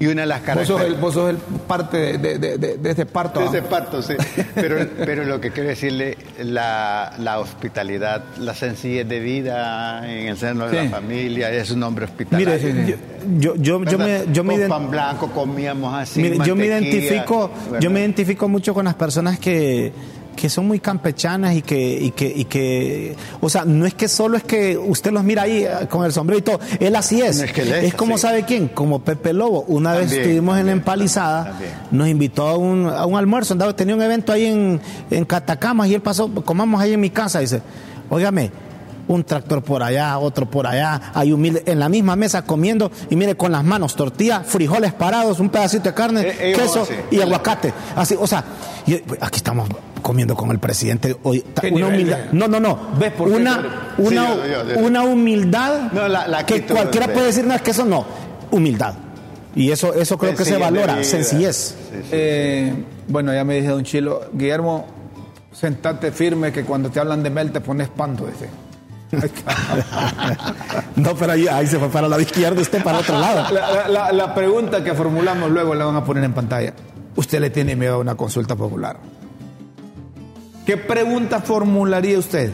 Y 0.00 0.06
una 0.06 0.22
de 0.22 0.26
las 0.28 0.40
Vos 0.40 0.46
sos, 0.46 0.80
el, 0.80 0.94
características... 0.94 1.00
vos 1.00 1.14
sos 1.14 1.30
el 1.30 1.36
parte 1.66 1.96
de, 1.96 2.18
de- 2.18 2.38
de- 2.38 2.58
de- 2.58 2.76
de 2.78 2.90
este 2.90 3.04
parto. 3.06 3.40
Ese 3.40 3.58
¿ah? 3.58 3.68
parto, 3.68 4.00
sí. 4.00 4.14
Pero, 4.54 4.76
pero 4.98 5.24
lo 5.24 5.40
que 5.40 5.50
quiero 5.50 5.68
decirle, 5.70 6.16
la, 6.40 7.12
la 7.18 7.40
hospitalidad, 7.40 8.22
la 8.38 8.54
sencillez 8.54 9.08
de 9.08 9.18
vida 9.20 10.08
en 10.08 10.28
el 10.28 10.36
seno 10.36 10.68
de 10.68 10.78
Sí. 10.78 10.84
la 10.84 10.90
familia, 10.90 11.50
es 11.50 11.70
un 11.72 11.82
hombre 11.82 12.04
hospitalario. 12.04 12.48
Mire, 12.48 12.60
sí, 12.88 12.94
yo, 13.38 13.56
yo, 13.56 13.82
yo, 13.84 13.98
me, 13.98 14.22
yo 14.32 14.44
me 14.44 14.58
Con 14.60 14.68
pan 14.68 14.90
blanco 14.90 15.30
comíamos 15.32 15.92
así. 15.94 16.22
Mire, 16.22 16.38
yo 16.46 16.54
me 16.54 16.66
identifico, 16.66 17.50
yo 17.80 17.90
me 17.90 18.00
identifico 18.00 18.48
mucho 18.48 18.72
con 18.74 18.84
las 18.84 18.94
personas 18.94 19.38
que, 19.40 19.92
que 20.40 20.48
son 20.48 20.68
muy 20.68 20.78
campechanas 20.78 21.54
y 21.56 21.62
que, 21.62 21.98
y 22.00 22.12
que, 22.12 22.32
y 22.34 22.44
que, 22.44 23.16
o 23.40 23.48
sea, 23.50 23.64
no 23.64 23.86
es 23.86 23.94
que 23.94 24.06
solo 24.06 24.36
es 24.36 24.44
que 24.44 24.78
usted 24.78 25.10
los 25.10 25.24
mira 25.24 25.42
ahí 25.42 25.64
eh, 25.64 25.88
con 25.90 26.04
el 26.04 26.12
sombrero 26.12 26.38
y 26.38 26.42
todo, 26.42 26.60
él 26.78 26.94
así 26.94 27.20
es. 27.20 27.38
No 27.38 27.44
es 27.44 27.52
que 27.52 27.62
él 27.62 27.72
es 27.72 27.94
como 27.94 28.16
sabe 28.18 28.44
quién, 28.44 28.68
como 28.68 29.00
Pepe 29.00 29.32
Lobo. 29.32 29.62
Una 29.66 29.92
vez 29.94 30.02
También, 30.02 30.20
estuvimos 30.22 30.58
en 30.60 30.66
la 30.66 30.72
empalizada, 30.72 31.44
también. 31.50 31.72
nos 31.90 32.06
invitó 32.08 32.46
a 32.46 32.56
un, 32.56 32.86
a 32.86 33.04
un 33.04 33.16
almuerzo, 33.18 33.52
andaba, 33.54 33.74
tenía 33.74 33.96
un 33.96 34.02
evento 34.02 34.32
ahí 34.32 34.46
en, 34.46 34.80
en 35.10 35.24
Catacamas 35.24 35.88
y 35.88 35.94
él 35.94 36.02
pasó, 36.02 36.32
comamos 36.44 36.80
ahí 36.80 36.92
en 36.92 37.00
mi 37.00 37.10
casa, 37.10 37.40
dice, 37.40 37.60
óigame, 38.08 38.52
un 39.08 39.24
tractor 39.24 39.62
por 39.62 39.82
allá, 39.82 40.18
otro 40.18 40.48
por 40.48 40.66
allá, 40.66 41.00
hay 41.14 41.32
humilde 41.32 41.62
en 41.66 41.78
la 41.78 41.88
misma 41.88 42.14
mesa 42.14 42.42
comiendo 42.42 42.92
y 43.08 43.16
mire 43.16 43.34
con 43.36 43.50
las 43.50 43.64
manos 43.64 43.96
tortilla, 43.96 44.40
frijoles 44.40 44.92
parados, 44.92 45.40
un 45.40 45.48
pedacito 45.48 45.84
de 45.88 45.94
carne, 45.94 46.20
Eh, 46.28 46.36
eh, 46.38 46.52
queso 46.54 46.82
así. 46.82 46.92
y 47.10 47.20
aguacate. 47.22 47.72
Así, 47.96 48.14
o 48.20 48.26
sea, 48.26 48.44
y, 48.86 48.96
pues, 48.96 49.18
aquí 49.22 49.36
estamos 49.38 49.66
comiendo 50.08 50.34
con 50.34 50.50
el 50.50 50.58
presidente 50.58 51.14
hoy 51.22 51.40
ta- 51.42 51.60
¿Qué 51.60 51.68
una 51.70 51.88
humildad. 51.88 52.16
de- 52.18 52.28
No, 52.38 52.48
no, 52.48 52.58
no. 52.58 52.78
¿Ves 52.98 53.12
por 53.12 53.28
qué? 53.28 53.34
una 53.36 53.92
una, 53.98 54.08
Sí, 54.08 54.14
yo- 54.16 54.46
yo- 54.46 54.74
yo- 54.74 54.78
una 54.80 55.02
humildad 55.02 55.92
No, 55.92 56.08
la- 56.08 56.26
la 56.26 56.46
que 56.46 56.64
cualquiera 56.64 57.06
de- 57.08 57.12
puede 57.12 57.26
decir, 57.26 57.44
no, 57.46 57.52
es 57.54 57.60
que 57.60 57.72
eso 57.72 57.84
no, 57.84 58.06
humildad. 58.50 58.94
Y 59.54 59.70
eso 59.70 59.92
eso 59.92 60.16
creo 60.16 60.34
que 60.34 60.46
se 60.46 60.56
valora, 60.56 61.04
sencillez. 61.04 61.56
Sí, 61.90 61.98
sí. 62.02 62.08
Eh, 62.12 62.72
bueno, 63.08 63.34
ya 63.34 63.44
me 63.44 63.56
dije 63.56 63.68
Don 63.68 63.84
Chilo, 63.84 64.22
Guillermo, 64.32 64.86
sentate 65.52 66.10
firme 66.10 66.52
que 66.52 66.64
cuando 66.64 66.88
te 66.90 67.00
hablan 67.00 67.22
de 67.22 67.28
Mel 67.30 67.50
te 67.52 67.60
pones 67.60 67.88
panto. 67.88 68.24
Dice. 68.26 68.48
No, 70.96 71.14
pero 71.14 71.32
ahí, 71.32 71.46
ahí 71.48 71.66
se 71.66 71.78
fue 71.78 71.88
para 71.88 72.08
la 72.08 72.20
izquierda, 72.20 72.60
usted 72.60 72.82
para 72.82 72.98
otro 72.98 73.18
lado. 73.18 73.52
La, 73.54 73.70
la- 73.72 73.88
la- 73.88 74.12
la 74.12 74.34
pregunta 74.34 74.82
que 74.82 74.94
formulamos 74.94 75.50
luego 75.50 75.74
la 75.74 75.84
van 75.84 75.96
a 75.96 76.04
poner 76.04 76.24
en 76.24 76.32
pantalla. 76.32 76.72
¿Usted 77.16 77.40
le 77.40 77.50
tiene 77.50 77.74
miedo 77.76 77.94
a 77.94 77.98
una 77.98 78.14
consulta 78.14 78.54
popular? 78.56 78.96
¿Qué 80.68 80.76
pregunta 80.76 81.40
formularía 81.40 82.18
usted? 82.18 82.50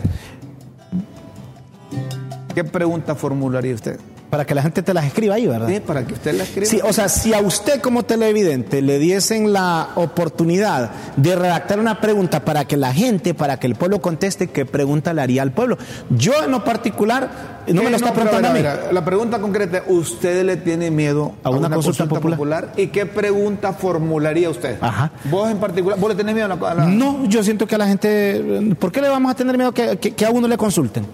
¿Qué 2.54 2.62
pregunta 2.62 3.16
formularía 3.16 3.74
usted? 3.74 3.98
Para 4.34 4.46
que 4.46 4.54
la 4.56 4.62
gente 4.62 4.82
te 4.82 4.92
las 4.92 5.04
escriba 5.04 5.36
ahí, 5.36 5.46
¿verdad? 5.46 5.68
Sí, 5.68 5.78
para 5.78 6.04
que 6.04 6.12
usted 6.14 6.34
la 6.34 6.42
escriba. 6.42 6.66
Sí, 6.66 6.80
o 6.82 6.92
sea, 6.92 7.08
si 7.08 7.32
a 7.32 7.38
usted 7.40 7.80
como 7.80 8.02
televidente 8.02 8.82
le 8.82 8.98
diesen 8.98 9.52
la 9.52 9.90
oportunidad 9.94 10.90
de 11.16 11.36
redactar 11.36 11.78
una 11.78 12.00
pregunta 12.00 12.44
para 12.44 12.64
que 12.64 12.76
la 12.76 12.92
gente, 12.92 13.32
para 13.32 13.60
que 13.60 13.68
el 13.68 13.76
pueblo 13.76 14.00
conteste, 14.02 14.48
¿qué 14.48 14.66
pregunta 14.66 15.12
le 15.12 15.22
haría 15.22 15.42
al 15.42 15.52
pueblo? 15.52 15.78
Yo 16.10 16.32
en 16.44 16.50
lo 16.50 16.64
particular, 16.64 17.62
no 17.68 17.84
me 17.84 17.90
lo 17.90 17.96
está 17.96 18.12
preguntando 18.12 18.48
a 18.48 18.52
mí. 18.52 18.60
ver, 18.60 18.92
La 18.92 19.04
pregunta 19.04 19.38
concreta, 19.38 19.84
¿usted 19.86 20.44
le 20.44 20.56
tiene 20.56 20.90
miedo 20.90 21.34
¿A 21.44 21.50
una 21.50 21.70
consulta 21.70 22.06
popular? 22.08 22.72
¿Y 22.76 22.88
qué 22.88 23.06
pregunta 23.06 23.72
formularía 23.72 24.50
usted? 24.50 24.78
Ajá. 24.80 25.12
Vos 25.30 25.48
en 25.48 25.58
particular, 25.58 25.96
¿vos 26.00 26.08
le 26.10 26.16
tenés 26.16 26.34
miedo 26.34 26.52
a 26.52 26.56
la... 26.56 26.70
a 26.70 26.74
la- 26.74 26.86
No, 26.86 27.24
yo 27.26 27.44
siento 27.44 27.68
que 27.68 27.76
a 27.76 27.78
la 27.78 27.86
gente, 27.86 28.74
¿por 28.80 28.90
qué 28.90 29.00
le 29.00 29.08
vamos 29.08 29.30
a 29.30 29.36
tener 29.36 29.56
miedo 29.56 29.70
que, 29.70 29.96
que- 29.98 30.10
que 30.10 30.26
a 30.26 30.30
uno 30.30 30.48
le 30.48 30.56
consulten? 30.56 31.06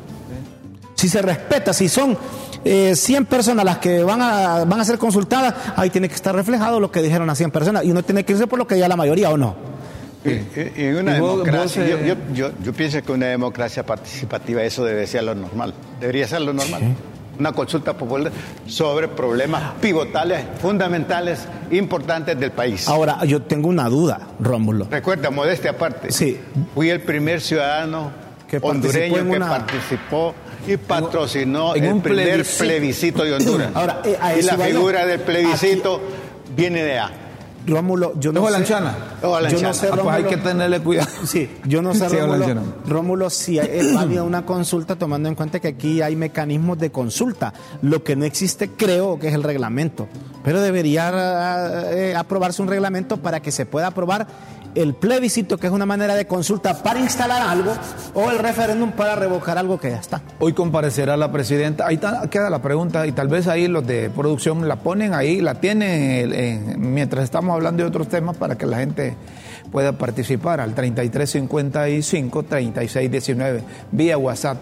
Si 0.94 1.08
se 1.08 1.22
respeta, 1.22 1.72
si 1.72 1.88
son 1.88 2.16
eh, 2.64 2.94
100 2.94 3.26
personas 3.26 3.64
las 3.64 3.78
que 3.78 4.02
van 4.02 4.20
a, 4.22 4.64
van 4.64 4.80
a 4.80 4.84
ser 4.84 4.98
consultadas, 4.98 5.54
ahí 5.76 5.90
tiene 5.90 6.08
que 6.08 6.14
estar 6.14 6.34
reflejado 6.34 6.80
lo 6.80 6.90
que 6.90 7.02
dijeron 7.02 7.28
a 7.30 7.34
100 7.34 7.50
personas 7.50 7.84
y 7.84 7.90
uno 7.90 8.02
tiene 8.02 8.24
que 8.24 8.32
irse 8.32 8.46
por 8.46 8.58
lo 8.58 8.66
que 8.66 8.78
ya 8.78 8.88
la 8.88 8.96
mayoría 8.96 9.30
o 9.30 9.36
no. 9.36 9.54
Y- 10.24 10.28
y- 10.30 10.72
y 10.76 10.84
en 10.84 10.96
una 10.96 11.16
Y 11.16 11.20
vos- 11.20 11.30
democracia, 11.44 11.80
vos, 11.82 11.90
yo, 11.90 11.96
eh, 11.96 12.04
yo, 12.06 12.34
yo, 12.34 12.50
yo 12.62 12.72
pienso 12.74 13.00
que 13.02 13.12
una 13.12 13.26
democracia 13.26 13.84
participativa, 13.86 14.62
eso 14.62 14.84
debe 14.84 15.06
ser 15.06 15.24
lo 15.24 15.34
normal. 15.34 15.72
Debería 15.98 16.28
ser 16.28 16.42
lo 16.42 16.52
normal. 16.52 16.82
Una 17.38 17.52
consulta 17.52 17.94
popular 17.94 18.30
sobre 18.66 19.08
problemas 19.08 19.72
pivotales, 19.80 20.44
fundamentales, 20.60 21.40
importantes 21.70 22.38
del 22.38 22.50
país. 22.50 22.86
Ahora, 22.86 23.24
yo 23.24 23.40
tengo 23.40 23.68
una 23.70 23.88
duda, 23.88 24.20
Rómulo. 24.38 24.88
Recuerda, 24.90 25.30
modestia 25.30 25.70
aparte. 25.70 26.12
Sí. 26.12 26.38
Fui 26.74 26.90
el 26.90 27.00
primer 27.00 27.40
ciudadano 27.40 28.10
Que 28.46 28.58
hondureño 28.60 29.14
que 29.24 29.36
una- 29.36 29.48
participó 29.48 30.34
y 30.66 30.76
patrocinó 30.76 31.74
en 31.74 31.84
el 31.84 31.92
un 31.94 32.00
primer 32.02 32.26
plebiscito. 32.26 32.64
plebiscito, 32.64 33.24
de 33.24 33.34
Honduras. 33.34 33.70
Ahora, 33.74 34.02
eh, 34.04 34.16
a 34.20 34.36
y 34.36 34.42
la 34.42 34.56
figura 34.56 35.06
del 35.06 35.20
plebiscito 35.20 36.00
viene 36.56 36.82
de 36.82 36.98
allá. 36.98 37.14
Rómulo, 37.66 38.14
yo 38.18 38.32
no 38.32 38.40
¿Ojo 38.40 38.48
sé. 38.48 38.54
Yo 39.50 39.60
no 39.60 39.74
sé, 39.74 39.88
Ah, 39.92 39.96
pues 40.02 40.08
hay 40.08 40.24
que 40.24 40.38
tenerle 40.38 40.80
cuidado. 40.80 41.08
Sí, 41.26 41.50
yo 41.66 41.82
no 41.82 41.94
sé, 41.94 42.08
Sí, 42.08 42.16
Rómulo. 42.16 42.62
Rómulo, 42.86 43.30
si 43.30 43.58
es 43.58 43.94
válida 43.94 44.22
una 44.22 44.46
consulta 44.46 44.96
tomando 44.96 45.28
en 45.28 45.34
cuenta 45.34 45.60
que 45.60 45.68
aquí 45.68 46.00
hay 46.00 46.16
mecanismos 46.16 46.78
de 46.78 46.90
consulta. 46.90 47.52
Lo 47.82 48.02
que 48.02 48.16
no 48.16 48.24
existe, 48.24 48.70
creo, 48.70 49.18
que 49.18 49.28
es 49.28 49.34
el 49.34 49.42
reglamento. 49.42 50.08
Pero 50.42 50.62
debería 50.62 51.84
eh, 51.92 52.14
aprobarse 52.16 52.62
un 52.62 52.68
reglamento 52.68 53.18
para 53.18 53.40
que 53.40 53.52
se 53.52 53.66
pueda 53.66 53.88
aprobar 53.88 54.26
el 54.74 54.94
plebiscito, 54.94 55.58
que 55.58 55.66
es 55.66 55.72
una 55.72 55.86
manera 55.86 56.14
de 56.14 56.26
consulta 56.26 56.82
para 56.82 57.00
instalar 57.00 57.42
algo, 57.42 57.72
o 58.14 58.30
el 58.30 58.38
referéndum 58.38 58.92
para 58.92 59.16
revocar 59.16 59.58
algo 59.58 59.78
que 59.80 59.90
ya 59.90 59.98
está. 59.98 60.22
Hoy 60.38 60.52
comparecerá 60.52 61.16
la 61.16 61.32
presidenta. 61.32 61.86
Ahí 61.86 61.98
queda 62.30 62.50
la 62.50 62.62
pregunta 62.62 63.06
y 63.06 63.12
tal 63.12 63.28
vez 63.28 63.46
ahí 63.48 63.66
los 63.68 63.86
de 63.86 64.10
producción 64.10 64.68
la 64.68 64.76
ponen 64.76 65.12
ahí, 65.14 65.40
la 65.40 65.54
tienen 65.56 66.32
en- 66.34 66.94
mientras 66.94 67.24
estamos 67.24 67.54
hablando 67.54 67.82
de 67.82 67.88
otros 67.88 68.08
temas 68.08 68.36
para 68.36 68.56
que 68.56 68.66
la 68.66 68.78
gente 68.78 69.16
pueda 69.72 69.92
participar 69.92 70.60
al 70.60 70.74
3355 70.74 72.42
3619 72.44 73.62
vía 73.92 74.18
WhatsApp. 74.18 74.58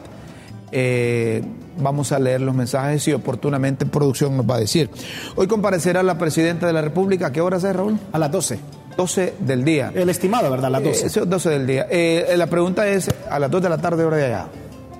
Eh, 0.70 1.42
vamos 1.80 2.12
a 2.12 2.18
leer 2.18 2.40
los 2.42 2.54
mensajes 2.54 3.06
y 3.08 3.12
oportunamente 3.12 3.86
producción 3.86 4.36
nos 4.36 4.48
va 4.48 4.56
a 4.56 4.60
decir. 4.60 4.90
Hoy 5.36 5.46
comparecerá 5.46 6.02
la 6.02 6.18
presidenta 6.18 6.66
de 6.66 6.72
la 6.72 6.82
República. 6.82 7.28
¿A 7.28 7.32
qué 7.32 7.40
hora 7.40 7.56
es, 7.56 7.62
Raúl? 7.62 7.98
A 8.12 8.18
las 8.18 8.30
12. 8.30 8.58
12 8.98 9.34
del 9.38 9.64
día. 9.64 9.92
El 9.94 10.10
estimado, 10.10 10.50
¿verdad? 10.50 10.70
Las 10.72 10.82
12. 10.82 11.06
Eh, 11.06 11.08
sí, 11.08 11.20
12 11.24 11.50
del 11.50 11.66
día. 11.68 11.86
Eh, 11.88 12.34
la 12.36 12.48
pregunta 12.48 12.86
es 12.88 13.08
a 13.30 13.38
las 13.38 13.48
2 13.48 13.62
de 13.62 13.68
la 13.68 13.78
tarde, 13.78 14.04
hora 14.04 14.16
de 14.16 14.24
allá. 14.26 14.48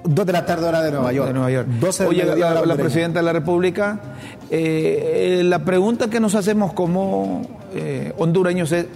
2 0.05 0.25
de 0.25 0.33
la 0.33 0.47
tarde, 0.47 0.67
hora 0.69 0.83
de 0.83 0.93
Nueva 0.93 1.13
York. 1.13 1.27
De 1.27 1.35
Nueva 1.35 1.51
York. 1.51 1.67
12 1.67 2.03
del 2.05 2.11
Oye, 2.11 2.21
mediodía, 2.23 2.45
la, 2.45 2.51
la 2.55 2.61
hondureña. 2.61 2.83
presidenta 2.85 3.19
de 3.19 3.25
la 3.25 3.33
República, 3.33 4.01
eh, 4.51 5.39
eh, 5.41 5.43
la 5.43 5.59
pregunta 5.65 6.09
que 6.09 6.21
nos 6.21 6.37
hacemos 6.37 6.73
como 6.75 7.43
eh, 7.75 8.13
hondureños 8.19 8.71
es, 8.71 8.87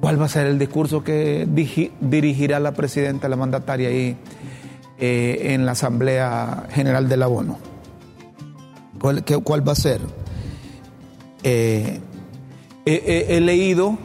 ¿cuál 0.00 0.20
va 0.20 0.26
a 0.26 0.28
ser 0.28 0.46
el 0.48 0.58
discurso 0.58 1.02
que 1.02 1.48
digi- 1.48 1.90
dirigirá 1.98 2.60
la 2.60 2.72
presidenta, 2.72 3.26
la 3.30 3.36
mandataria 3.36 3.88
ahí 3.88 4.18
eh, 5.00 5.54
en 5.54 5.64
la 5.64 5.72
Asamblea 5.72 6.64
General 6.72 7.08
de 7.08 7.16
la 7.16 7.28
ONU? 7.28 7.56
¿Cuál, 9.00 9.24
qué- 9.24 9.38
cuál 9.38 9.66
va 9.66 9.72
a 9.72 9.76
ser? 9.76 10.02
Eh, 11.42 12.00
he- 12.96 13.40
leído 13.40 13.98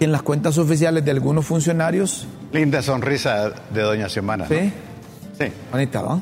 en 0.00 0.12
las 0.12 0.22
cuentas 0.22 0.58
oficiales 0.58 1.04
de 1.04 1.10
algunos 1.10 1.46
funcionarios, 1.46 2.26
Linda 2.52 2.82
sonrisa 2.82 3.50
de 3.72 3.80
doña 3.82 4.08
Xiomara. 4.08 4.46
¿no? 4.48 4.54
¿sí? 4.54 4.72
Sí. 5.38 5.46
Bonita, 5.70 6.02
¿va? 6.02 6.20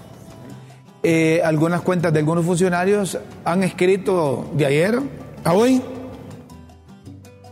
Eh, 1.02 1.40
algunas 1.44 1.80
cuentas 1.80 2.12
de 2.12 2.18
algunos 2.20 2.44
funcionarios 2.44 3.18
han 3.44 3.62
escrito 3.64 4.50
de 4.54 4.66
ayer 4.66 4.98
a 5.44 5.52
hoy 5.54 5.82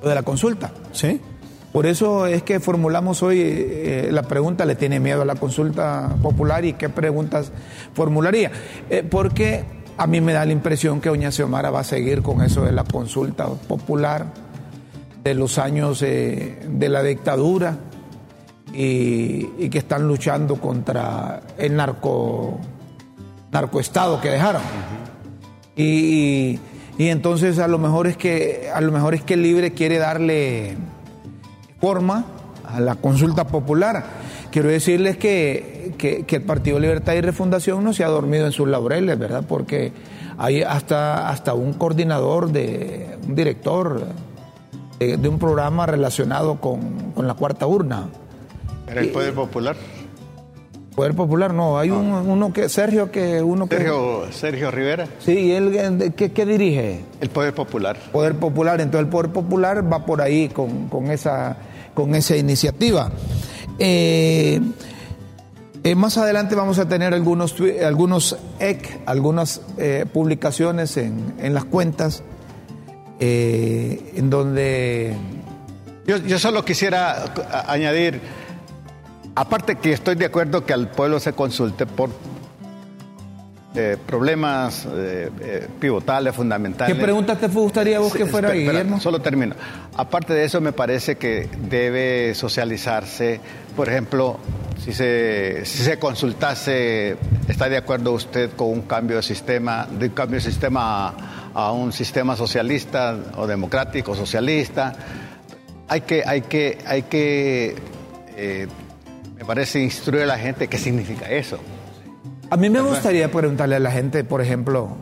de 0.05 0.15
la 0.15 0.23
consulta. 0.23 0.71
¿Sí? 0.93 1.21
Por 1.73 1.87
eso 1.87 2.27
es 2.27 2.43
que 2.43 2.61
formulamos 2.61 3.23
hoy 3.23 3.41
eh, 3.43 4.09
la 4.11 4.23
pregunta, 4.23 4.65
¿le 4.65 4.75
tiene 4.75 5.01
miedo 5.01 5.23
a 5.23 5.25
la 5.25 5.35
consulta 5.35 6.17
popular 6.23 6.65
y 6.65 6.73
qué 6.75 6.89
preguntas 6.89 7.53
formularía? 7.95 8.51
Eh, 8.91 9.03
porque 9.09 9.65
a 9.99 10.07
mí 10.07 10.21
me 10.21 10.33
da 10.33 10.45
la 10.45 10.53
impresión 10.53 11.01
que 11.01 11.09
doña 11.09 11.31
Xiomara 11.31 11.71
va 11.71 11.81
a 11.81 11.85
seguir 11.85 12.23
con 12.23 12.41
eso 12.43 12.65
de 12.65 12.73
la 12.73 12.85
consulta 12.85 13.47
popular 13.49 14.27
de 15.25 15.35
los 15.35 15.59
años 15.59 16.01
eh, 16.03 16.59
de 16.71 16.89
la 16.89 17.03
dictadura 17.03 17.77
y, 18.73 19.49
y 19.59 19.69
que 19.71 19.79
están 19.79 20.07
luchando 20.07 20.57
contra 20.57 21.41
el 21.59 21.75
narco 21.77 22.59
narcoestado 23.51 24.21
que 24.21 24.31
dejaron. 24.31 24.63
Y, 25.77 25.85
y- 25.85 26.61
y 26.99 27.09
entonces 27.11 27.61
a 27.61 27.69
lo 27.69 27.79
mejor 27.79 28.09
es 28.09 28.17
que 28.17 28.69
a 28.75 28.81
lo 28.81 28.91
mejor 28.91 29.15
es 29.15 29.23
que 29.23 29.37
libre 29.37 29.73
quiere 29.73 29.99
darle 29.99 30.77
forma 31.81 32.25
a 32.67 32.81
la 32.81 32.97
consulta 32.97 33.47
popular. 33.47 34.05
Quiero 34.51 34.69
decirles 34.69 35.17
que, 35.17 35.78
que- 35.99 36.25
que 36.25 36.37
el 36.37 36.43
Partido 36.43 36.79
Libertad 36.79 37.13
y 37.15 37.21
Refundación 37.21 37.85
no 37.85 37.93
se 37.93 38.05
ha 38.05 38.09
dormido 38.09 38.47
en 38.47 38.53
sus 38.53 38.67
laureles, 38.69 39.19
¿verdad? 39.19 39.45
Porque 39.47 39.93
hay 40.39 40.63
hasta, 40.63 41.29
hasta 41.29 41.53
un 41.53 41.75
coordinador, 41.75 42.51
de, 42.53 43.19
un 43.27 43.35
director 43.35 44.07
de, 44.99 45.17
de 45.19 45.29
un 45.29 45.39
programa 45.39 45.85
relacionado 45.87 46.61
con, 46.61 47.13
con 47.15 47.27
la 47.27 47.35
cuarta 47.35 47.67
urna. 47.67 48.09
Era 48.91 49.01
el 49.03 49.11
Poder 49.11 49.35
Popular. 49.35 49.77
Poder 50.95 51.15
Popular, 51.15 51.55
no, 51.55 51.79
hay 51.79 51.91
un- 51.91 52.11
uno 52.13 52.53
que, 52.53 52.69
Sergio, 52.69 53.11
que 53.13 53.41
uno 53.41 53.69
que... 53.69 53.77
Sergio, 53.77 54.23
Sergio 54.33 54.71
Rivera, 54.73 55.07
Sí, 55.21 55.33
¿y 55.33 55.51
él 55.53 55.73
eh, 56.03 56.13
qué, 56.17 56.33
qué 56.33 56.45
dirige? 56.45 57.01
el 57.21 57.29
Poder 57.31 57.55
Popular. 57.55 57.97
Poder 58.11 58.35
Popular, 58.35 58.81
entonces 58.81 59.05
el 59.07 59.11
Poder 59.11 59.31
Popular 59.31 59.93
va 59.93 60.05
por 60.05 60.21
ahí 60.21 60.49
con, 60.49 60.89
con 60.89 61.11
esa, 61.13 61.57
con 61.95 62.17
esa 62.17 62.37
iniciativa. 62.37 63.13
Eh, 63.79 64.61
eh, 65.91 65.95
más 65.95 66.19
adelante 66.19 66.55
vamos 66.55 66.79
a 66.79 66.89
tener 66.89 67.15
algunos, 67.15 67.55
algunos 67.85 68.37
EC, 68.59 69.01
algunas 69.07 69.63
eh, 69.77 70.07
publicaciones 70.13 70.97
en, 70.97 71.35
en 71.39 71.55
las 71.55 71.65
cuentas, 71.65 72.23
eh, 73.21 74.13
en 74.17 74.31
donde 74.31 75.17
Yo, 76.07 76.19
yo 76.19 76.39
solo 76.39 76.65
quisiera 76.65 77.25
añadir, 77.67 78.21
aparte 79.35 79.77
que 79.77 79.93
estoy 79.93 80.15
de 80.15 80.27
acuerdo 80.27 80.65
que 80.65 80.73
al 80.73 80.91
pueblo 80.91 81.21
se 81.21 81.33
consulte 81.33 81.87
por 81.87 82.11
eh, 83.75 83.97
problemas 84.07 84.87
eh, 84.87 85.31
eh, 85.41 85.69
pivotales, 85.79 86.35
fundamentales. 86.35 86.97
¿Qué 86.97 87.01
preguntas 87.01 87.39
te 87.39 87.47
gustaría 87.47 88.01
vos 88.01 88.13
que 88.13 88.27
fuera 88.27 88.51
Guillermo? 88.51 88.99
Solo 88.99 89.21
termino. 89.21 89.55
Aparte 89.95 90.33
de 90.33 90.45
eso, 90.45 90.61
me 90.61 90.73
parece 90.73 91.17
que 91.17 91.49
debe 91.69 92.35
socializarse, 92.35 93.41
por 93.79 93.89
ejemplo, 93.89 94.41
si 94.85 94.93
se, 94.93 95.65
si 95.65 95.85
se 95.85 96.01
consultase, 96.01 97.17
¿está 97.47 97.69
de 97.69 97.77
acuerdo 97.77 98.13
usted 98.13 98.51
con 98.57 98.71
un 98.71 98.83
cambio 98.83 99.19
de 99.19 99.23
sistema, 99.23 99.87
de 99.87 100.07
un 100.07 100.15
cambio 100.15 100.41
de 100.41 100.41
sistema 100.41 101.11
a, 101.11 101.15
a 101.55 101.71
un 101.71 101.93
sistema 101.93 102.35
socialista 102.35 103.17
o 103.37 103.47
democrático, 103.47 104.17
socialista? 104.17 104.97
Hay 105.87 106.01
que, 106.01 106.25
hay 106.27 106.41
que, 106.41 106.79
hay 106.87 107.03
que 107.03 107.77
eh, 108.37 108.67
me 109.37 109.45
parece, 109.45 109.79
instruir 109.79 110.25
a 110.25 110.27
la 110.27 110.39
gente 110.39 110.67
qué 110.67 110.77
significa 110.77 111.31
eso. 111.31 111.61
A 112.51 112.57
mí 112.57 112.71
me 112.71 112.81
gustaría 112.81 113.31
preguntarle 113.31 113.77
a 113.77 113.79
la 113.79 113.93
gente, 113.93 114.25
por 114.25 114.43
ejemplo, 114.43 114.97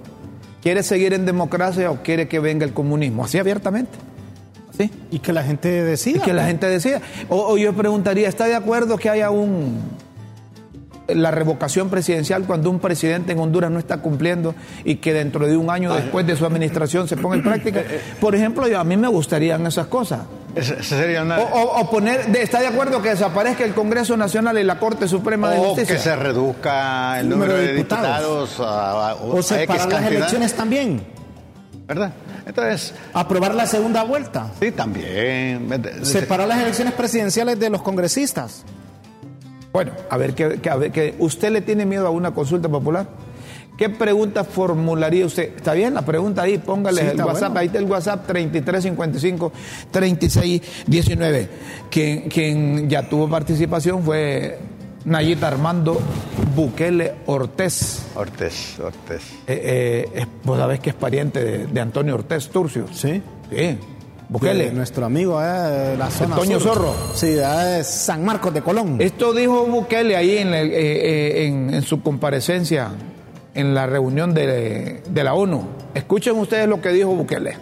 ¿quiere 0.61 0.83
seguir 0.83 1.15
en 1.15 1.25
democracia 1.25 1.91
o 1.91 2.03
quiere 2.03 2.29
que 2.29 2.41
venga 2.41 2.67
el 2.67 2.75
comunismo? 2.75 3.25
Así 3.25 3.39
abiertamente. 3.39 3.97
¿Sí? 4.77 4.91
Y 5.11 5.19
que 5.21 5.33
la 5.33 5.43
gente 5.43 5.69
decida. 5.85 6.19
Y 6.19 6.21
que 6.21 6.33
la 6.33 6.43
pues. 6.43 6.49
gente 6.49 6.69
decida. 6.69 7.01
O, 7.29 7.53
o 7.53 7.57
yo 7.59 7.73
preguntaría, 7.73 8.29
¿está 8.29 8.45
de 8.47 8.55
acuerdo 8.55 8.97
que 8.99 9.09
haya 9.11 9.31
un 9.31 9.81
la 11.09 11.31
revocación 11.31 11.89
presidencial 11.89 12.43
cuando 12.47 12.69
un 12.69 12.81
presidente 12.81 13.31
en 13.31 13.39
Honduras 13.39 13.71
no 13.71 13.79
está 13.79 13.99
cumpliendo 13.99 14.57
y 14.85 14.97
que 14.97 15.13
dentro 15.13 15.47
de 15.47 15.57
un 15.57 15.71
año 15.71 15.95
después 15.95 16.27
de 16.27 16.35
su 16.35 16.45
administración 16.45 17.07
se 17.07 17.17
ponga 17.17 17.37
en 17.37 17.45
práctica? 17.45 17.85
Por 18.21 18.35
ejemplo, 18.35 18.67
yo, 18.67 18.81
a 18.81 18.85
mí 18.85 18.97
me 18.97 19.07
gustarían 19.07 19.65
esas 19.69 19.87
cosas. 19.87 20.23
Esa 20.57 20.83
sería 20.83 21.23
una... 21.23 21.39
O, 21.39 21.43
o- 21.45 21.81
o 21.81 21.91
poner, 21.91 22.27
de- 22.27 22.43
¿está 22.43 22.59
de 22.59 22.67
acuerdo 22.67 23.01
que 23.03 23.11
desaparezca 23.11 23.63
el 23.65 23.73
Congreso 23.73 24.17
Nacional 24.17 24.59
y 24.59 24.65
la 24.65 24.81
Corte 24.81 25.07
Suprema 25.07 25.49
de 25.51 25.59
o 25.61 25.65
Justicia? 25.67 25.95
que 25.95 26.03
se 26.03 26.17
reduzca 26.17 27.21
el 27.21 27.29
número 27.29 27.55
de 27.55 27.75
diputados, 27.75 28.59
a, 28.59 29.11
a- 29.11 29.15
O 29.15 29.39
a 29.39 29.43
separar 29.45 29.83
X 29.83 29.93
las 29.93 30.11
elecciones 30.11 30.55
también. 30.55 31.03
¿verdad? 31.87 32.11
Entonces, 32.47 32.95
Aprobar 33.13 33.55
la 33.55 33.67
segunda 33.67 34.05
vuelta. 34.05 34.53
sí, 34.61 34.71
también. 34.71 35.69
Separar 36.03 36.47
las 36.49 36.61
elecciones 36.63 36.95
presidenciales 36.95 37.59
de 37.59 37.69
los 37.71 37.83
congresistas. 37.83 38.65
Bueno, 39.73 39.93
a 40.09 40.17
ver, 40.17 40.35
que, 40.35 40.61
que- 40.61 40.71
a 40.71 40.77
ver, 40.77 40.91
que 40.93 41.15
¿usted 41.19 41.51
le 41.51 41.61
tiene 41.61 41.85
miedo 41.85 42.07
a 42.07 42.11
una 42.11 42.33
consulta 42.33 42.69
popular? 42.69 43.09
¿Qué 43.77 43.91
pregunta 43.91 44.43
formularía 44.45 45.27
usted? 45.27 45.55
¿Está 45.55 45.75
bien 45.75 45.93
la 45.93 46.01
pregunta 46.03 46.41
ahí? 46.43 46.57
Póngale 46.57 47.03
Sí, 47.03 47.07
el 47.09 47.21
WhatsApp, 47.21 47.41
bueno. 47.53 47.59
ahí 47.61 47.67
está 47.67 47.79
el 47.79 47.85
WhatsApp 47.85 48.27
3355 48.27 49.53
3619. 49.91 51.49
Quien, 51.91 52.29
quien 52.31 52.89
ya 52.89 53.07
tuvo 53.07 53.29
participación 53.29 54.03
fue 54.03 54.59
Nayita 55.07 55.49
Armando 55.49 55.99
Bukele 56.55 57.15
Ortez. 57.27 58.03
Ortez, 58.17 58.79
Ortez. 58.81 59.23
Eh, 59.47 59.61
eh, 59.65 60.09
es- 60.15 60.27
vos 60.45 60.59
sabés 60.59 60.81
que 60.81 60.91
es 60.91 60.97
pariente 60.97 61.43
de, 61.43 61.67
de 61.67 61.81
Antonio 61.81 62.15
Ortez 62.15 62.49
Turcio. 62.49 62.87
Sí. 62.93 63.23
Sí. 63.51 63.79
Bukele. 64.29 64.65
De 64.67 64.73
nuestro 64.73 65.07
amigo 65.07 65.41
eh, 65.41 65.47
de 65.47 65.97
la 65.97 66.11
zona 66.11 66.35
Toño 66.35 66.59
sur. 66.59 66.75
Zorro. 66.75 66.95
Sí, 67.15 67.29
de 67.29 67.85
San 67.85 68.25
Marcos 68.25 68.53
de 68.53 68.61
Colón. 68.63 68.97
Esto 69.01 69.33
dijo 69.33 69.65
Bukele 69.67 70.17
ahí 70.17 70.39
en, 70.39 70.53
el- 70.53 70.71
eh, 70.73 70.75
eh, 70.75 71.47
en- 71.47 71.73
en 71.73 71.83
su 71.83 72.03
comparecencia 72.03 72.89
en 73.55 73.73
la 73.75 73.87
reunión 73.87 74.35
de, 74.35 75.03
de 75.09 75.25
la 75.25 75.35
ONU. 75.35 75.63
Escuchen 75.95 76.37
ustedes 76.37 76.69
lo 76.69 76.81
que 76.83 76.89
dijo 76.91 77.11
Bukele. 77.11 77.57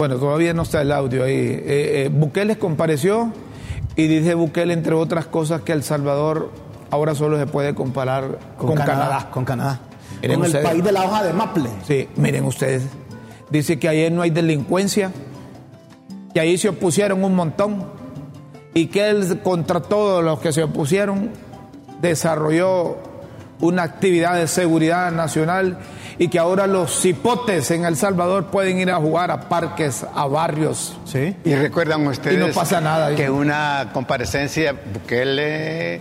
Bueno, 0.00 0.16
todavía 0.16 0.54
no 0.54 0.62
está 0.62 0.80
el 0.80 0.92
audio 0.92 1.24
ahí. 1.24 1.34
Eh, 1.34 1.62
eh, 1.66 2.10
Bukele 2.10 2.56
compareció 2.56 3.34
y 3.96 4.06
dice 4.06 4.32
Bukele, 4.32 4.72
entre 4.72 4.94
otras 4.94 5.26
cosas, 5.26 5.60
que 5.60 5.72
El 5.72 5.82
Salvador 5.82 6.50
ahora 6.90 7.14
solo 7.14 7.38
se 7.38 7.46
puede 7.46 7.74
comparar 7.74 8.38
con, 8.56 8.74
Canadá. 8.76 9.28
Con 9.30 9.44
Canadá. 9.44 9.80
Miren 10.22 10.40
con 10.40 10.56
el 10.56 10.62
país 10.62 10.82
de 10.82 10.92
la 10.92 11.04
hoja 11.04 11.22
de 11.22 11.34
maple. 11.34 11.68
Sí, 11.86 12.08
miren 12.16 12.46
ustedes. 12.46 12.84
Dice 13.50 13.78
que 13.78 13.90
ayer 13.90 14.10
no 14.10 14.22
hay 14.22 14.30
delincuencia, 14.30 15.12
que 16.32 16.40
ahí 16.40 16.56
se 16.56 16.70
opusieron 16.70 17.22
un 17.22 17.34
montón 17.34 17.84
y 18.72 18.86
que 18.86 19.10
él, 19.10 19.42
contra 19.42 19.82
todos 19.82 20.24
los 20.24 20.38
que 20.38 20.54
se 20.54 20.62
opusieron, 20.62 21.28
desarrolló 22.00 22.96
una 23.60 23.82
actividad 23.82 24.36
de 24.36 24.46
seguridad 24.48 25.12
nacional 25.12 25.78
y 26.18 26.28
que 26.28 26.38
ahora 26.38 26.66
los 26.66 27.00
cipotes 27.00 27.70
en 27.70 27.84
El 27.84 27.96
Salvador 27.96 28.46
pueden 28.46 28.78
ir 28.78 28.90
a 28.90 28.96
jugar 28.96 29.30
a 29.30 29.48
parques, 29.48 30.04
a 30.14 30.26
barrios. 30.26 30.96
Sí. 31.04 31.34
Y 31.44 31.54
recuerdan 31.54 32.06
ustedes 32.06 32.36
Y 32.36 32.38
no 32.48 32.52
pasa 32.52 32.80
nada. 32.80 33.14
que 33.14 33.30
una 33.30 33.90
comparecencia 33.92 34.74
Bukele 34.92 36.00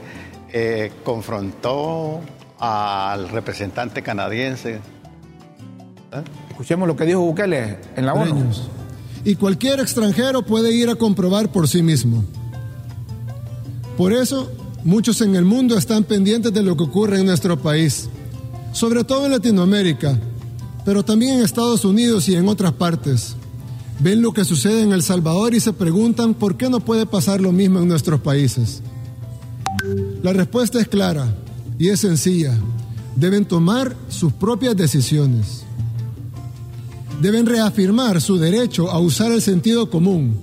eh, 0.51 0.91
confrontó 1.03 2.21
al 2.59 3.29
representante 3.29 4.01
canadiense. 4.01 4.79
Escuchemos 6.49 6.87
lo 6.87 6.95
que 6.95 7.05
dijo 7.05 7.19
Bukele 7.21 7.77
en 7.95 8.05
la 8.05 8.13
ONU. 8.13 8.51
Y 9.23 9.35
cualquier 9.35 9.79
extranjero 9.79 10.41
puede 10.43 10.71
ir 10.71 10.89
a 10.89 10.95
comprobar 10.95 11.49
por 11.49 11.67
sí 11.67 11.81
mismo. 11.83 12.23
Por 13.97 14.13
eso, 14.13 14.51
muchos 14.83 15.21
en 15.21 15.35
el 15.35 15.45
mundo 15.45 15.77
están 15.77 16.03
pendientes 16.03 16.53
de 16.53 16.63
lo 16.63 16.75
que 16.75 16.83
ocurre 16.83 17.19
en 17.19 17.25
nuestro 17.25 17.59
país, 17.59 18.09
sobre 18.73 19.03
todo 19.03 19.25
en 19.25 19.31
Latinoamérica, 19.31 20.19
pero 20.85 21.03
también 21.03 21.37
en 21.37 21.45
Estados 21.45 21.85
Unidos 21.85 22.27
y 22.29 22.35
en 22.35 22.47
otras 22.47 22.73
partes. 22.73 23.35
Ven 23.99 24.21
lo 24.21 24.31
que 24.31 24.45
sucede 24.45 24.81
en 24.81 24.91
El 24.91 25.03
Salvador 25.03 25.53
y 25.53 25.59
se 25.59 25.73
preguntan 25.73 26.33
por 26.33 26.55
qué 26.55 26.69
no 26.69 26.79
puede 26.79 27.05
pasar 27.05 27.41
lo 27.41 27.51
mismo 27.51 27.79
en 27.79 27.87
nuestros 27.87 28.21
países. 28.21 28.81
La 30.23 30.33
respuesta 30.33 30.79
es 30.79 30.87
clara 30.87 31.35
y 31.77 31.89
es 31.89 31.99
sencilla. 31.99 32.57
Deben 33.15 33.45
tomar 33.45 33.95
sus 34.07 34.31
propias 34.31 34.75
decisiones 34.77 35.63
deben 37.21 37.45
reafirmar 37.45 38.21
su 38.21 38.37
derecho 38.37 38.89
a 38.89 38.99
usar 38.99 39.31
el 39.31 39.41
sentido 39.41 39.89
común, 39.89 40.39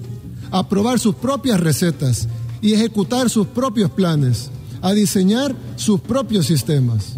a 0.51 0.69
probar 0.69 0.99
sus 0.99 1.15
propias 1.15 1.59
recetas 1.61 2.29
y 2.61 2.73
ejecutar 2.73 3.31
sus 3.31 3.47
propios 3.47 3.91
planes, 3.91 4.51
a 4.83 4.93
diseñar 4.93 5.55
sus 5.77 6.01
propios 6.01 6.47
sistemas. 6.47 7.17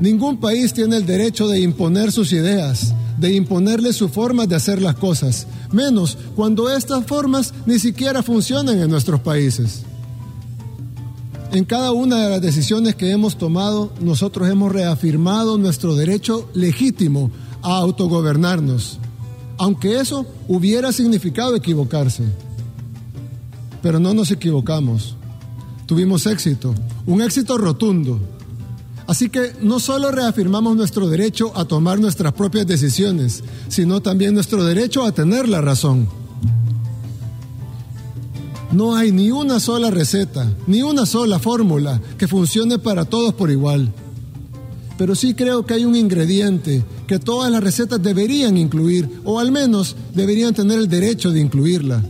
Ningún 0.00 0.38
país 0.38 0.72
tiene 0.72 0.96
el 0.96 1.06
derecho 1.06 1.46
de 1.48 1.60
imponer 1.60 2.10
sus 2.10 2.32
ideas, 2.32 2.94
de 3.18 3.34
imponerle 3.34 3.92
su 3.92 4.08
forma 4.08 4.46
de 4.46 4.56
hacer 4.56 4.80
las 4.80 4.96
cosas, 4.96 5.46
menos 5.72 6.16
cuando 6.34 6.74
estas 6.74 7.04
formas 7.04 7.52
ni 7.66 7.78
siquiera 7.78 8.22
funcionan 8.22 8.78
en 8.78 8.90
nuestros 8.90 9.20
países. 9.20 9.82
En 11.52 11.64
cada 11.64 11.92
una 11.92 12.22
de 12.22 12.30
las 12.30 12.40
decisiones 12.40 12.94
que 12.94 13.10
hemos 13.10 13.36
tomado, 13.36 13.92
nosotros 14.00 14.48
hemos 14.48 14.72
reafirmado 14.72 15.58
nuestro 15.58 15.96
derecho 15.96 16.48
legítimo 16.54 17.30
a 17.60 17.76
autogobernarnos, 17.78 18.98
aunque 19.58 20.00
eso 20.00 20.26
hubiera 20.48 20.92
significado 20.92 21.56
equivocarse. 21.56 22.22
Pero 23.82 23.98
no 23.98 24.14
nos 24.14 24.30
equivocamos. 24.30 25.16
Tuvimos 25.86 26.26
éxito, 26.26 26.74
un 27.06 27.22
éxito 27.22 27.58
rotundo. 27.58 28.20
Así 29.06 29.28
que 29.28 29.54
no 29.60 29.80
solo 29.80 30.12
reafirmamos 30.12 30.76
nuestro 30.76 31.08
derecho 31.08 31.52
a 31.56 31.64
tomar 31.64 31.98
nuestras 31.98 32.32
propias 32.32 32.66
decisiones, 32.66 33.42
sino 33.68 34.00
también 34.00 34.34
nuestro 34.34 34.62
derecho 34.62 35.02
a 35.04 35.12
tener 35.12 35.48
la 35.48 35.60
razón. 35.60 36.08
No 38.72 38.94
hay 38.94 39.10
ni 39.10 39.32
una 39.32 39.58
sola 39.58 39.90
receta, 39.90 40.48
ni 40.68 40.82
una 40.82 41.06
sola 41.06 41.40
fórmula 41.40 42.00
que 42.16 42.28
funcione 42.28 42.78
para 42.78 43.04
todos 43.04 43.34
por 43.34 43.50
igual. 43.50 43.92
Pero 44.96 45.16
sí 45.16 45.34
creo 45.34 45.66
que 45.66 45.74
hay 45.74 45.84
un 45.84 45.96
ingrediente 45.96 46.84
que 47.08 47.18
todas 47.18 47.50
las 47.50 47.64
recetas 47.64 48.00
deberían 48.00 48.56
incluir, 48.56 49.22
o 49.24 49.40
al 49.40 49.50
menos 49.50 49.96
deberían 50.14 50.54
tener 50.54 50.78
el 50.78 50.88
derecho 50.88 51.32
de 51.32 51.40
incluirla. 51.40 52.04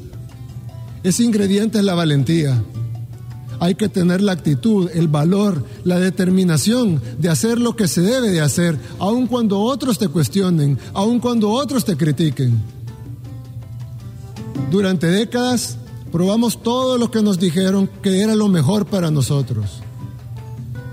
Ese 1.02 1.24
ingrediente 1.24 1.78
es 1.78 1.84
la 1.84 1.94
valentía. 1.94 2.62
Hay 3.58 3.74
que 3.74 3.88
tener 3.88 4.20
la 4.20 4.32
actitud, 4.32 4.90
el 4.94 5.08
valor, 5.08 5.64
la 5.84 5.98
determinación 5.98 7.00
de 7.18 7.28
hacer 7.28 7.58
lo 7.58 7.76
que 7.76 7.88
se 7.88 8.00
debe 8.00 8.30
de 8.30 8.40
hacer, 8.40 8.78
aun 8.98 9.26
cuando 9.26 9.60
otros 9.60 9.98
te 9.98 10.08
cuestionen, 10.08 10.78
aun 10.94 11.20
cuando 11.20 11.50
otros 11.50 11.84
te 11.84 11.96
critiquen. 11.96 12.60
Durante 14.70 15.08
décadas 15.08 15.76
probamos 16.12 16.62
todo 16.62 16.96
lo 16.96 17.10
que 17.10 17.22
nos 17.22 17.38
dijeron 17.38 17.88
que 18.02 18.20
era 18.22 18.34
lo 18.34 18.48
mejor 18.48 18.86
para 18.86 19.10
nosotros. 19.10 19.80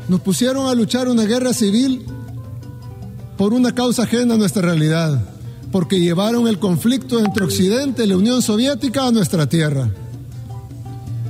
Nos 0.10 0.22
pusieron 0.22 0.67
a 0.67 0.76
luchar 0.76 1.08
una 1.10 1.24
guerra 1.24 1.54
civil 1.54 2.06
por 3.38 3.54
una 3.54 3.76
causa 3.76 4.04
ajena 4.04 4.36
a 4.36 4.38
nuestra 4.38 4.62
realidad, 4.62 5.37
porque 5.71 5.99
llevaron 5.99 6.47
el 6.47 6.60
conflicto 6.60 7.19
entre 7.19 7.45
Occidente 7.45 8.03
y 8.03 8.08
la 8.08 8.17
Unión 8.17 8.41
Soviética 8.41 9.08
a 9.08 9.12
nuestra 9.12 9.47
tierra. 9.47 9.89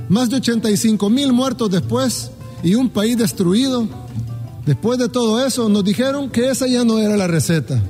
Más 0.08 0.30
de 0.30 0.36
85 0.36 1.10
mil 1.10 1.32
muertos 1.32 1.70
después 1.70 2.30
y 2.62 2.74
un 2.74 2.88
país 2.88 3.16
destruido. 3.16 3.86
Después 4.64 4.98
de 4.98 5.08
todo 5.08 5.44
eso, 5.44 5.68
nos 5.68 5.84
dijeron 5.84 6.30
que 6.30 6.50
esa 6.50 6.66
ya 6.66 6.84
no 6.84 6.98
era 6.98 7.16
la 7.16 7.26
receta, 7.26 7.82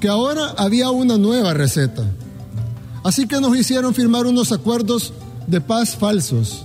que 0.00 0.08
ahora 0.08 0.54
había 0.56 0.90
una 0.90 1.16
nueva 1.16 1.54
receta. 1.54 2.04
Así 3.04 3.28
que 3.28 3.40
nos 3.40 3.56
hicieron 3.56 3.94
firmar 3.94 4.26
unos 4.26 4.50
acuerdos 4.50 5.12
de 5.46 5.60
paz 5.60 5.94
falsos, 5.96 6.64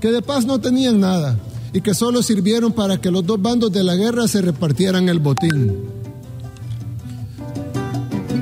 que 0.00 0.10
de 0.10 0.22
paz 0.22 0.46
no 0.46 0.58
tenían 0.60 1.00
nada 1.00 1.38
y 1.74 1.82
que 1.82 1.92
solo 1.92 2.22
sirvieron 2.22 2.72
para 2.72 3.00
que 3.00 3.10
los 3.10 3.26
dos 3.26 3.40
bandos 3.40 3.70
de 3.70 3.84
la 3.84 3.96
guerra 3.96 4.26
se 4.28 4.40
repartieran 4.40 5.08
el 5.08 5.18
botín. 5.18 5.93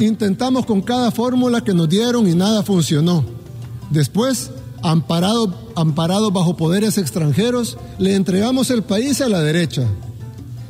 Intentamos 0.00 0.66
con 0.66 0.80
cada 0.80 1.10
fórmula 1.10 1.62
que 1.62 1.74
nos 1.74 1.88
dieron 1.88 2.28
y 2.28 2.34
nada 2.34 2.62
funcionó. 2.62 3.24
Después, 3.90 4.50
amparados 4.82 5.50
amparado 5.74 6.30
bajo 6.30 6.56
poderes 6.56 6.98
extranjeros, 6.98 7.78
le 7.98 8.14
entregamos 8.14 8.70
el 8.70 8.82
país 8.82 9.20
a 9.20 9.28
la 9.28 9.40
derecha. 9.40 9.86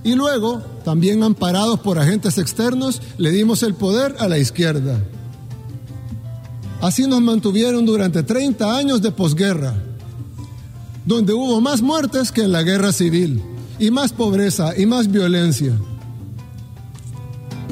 Y 0.04 0.14
luego, 0.14 0.62
también 0.84 1.22
amparados 1.22 1.80
por 1.80 1.98
agentes 1.98 2.38
externos, 2.38 3.00
le 3.18 3.30
dimos 3.30 3.62
el 3.62 3.74
poder 3.74 4.16
a 4.18 4.28
la 4.28 4.38
izquierda. 4.38 5.02
Así 6.80 7.06
nos 7.06 7.20
mantuvieron 7.20 7.86
durante 7.86 8.22
30 8.22 8.76
años 8.76 9.02
de 9.02 9.12
posguerra, 9.12 9.74
donde 11.06 11.32
hubo 11.32 11.60
más 11.60 11.82
muertes 11.82 12.32
que 12.32 12.42
en 12.42 12.52
la 12.52 12.62
guerra 12.62 12.92
civil, 12.92 13.42
y 13.78 13.90
más 13.90 14.12
pobreza 14.12 14.76
y 14.76 14.86
más 14.86 15.10
violencia. 15.10 15.72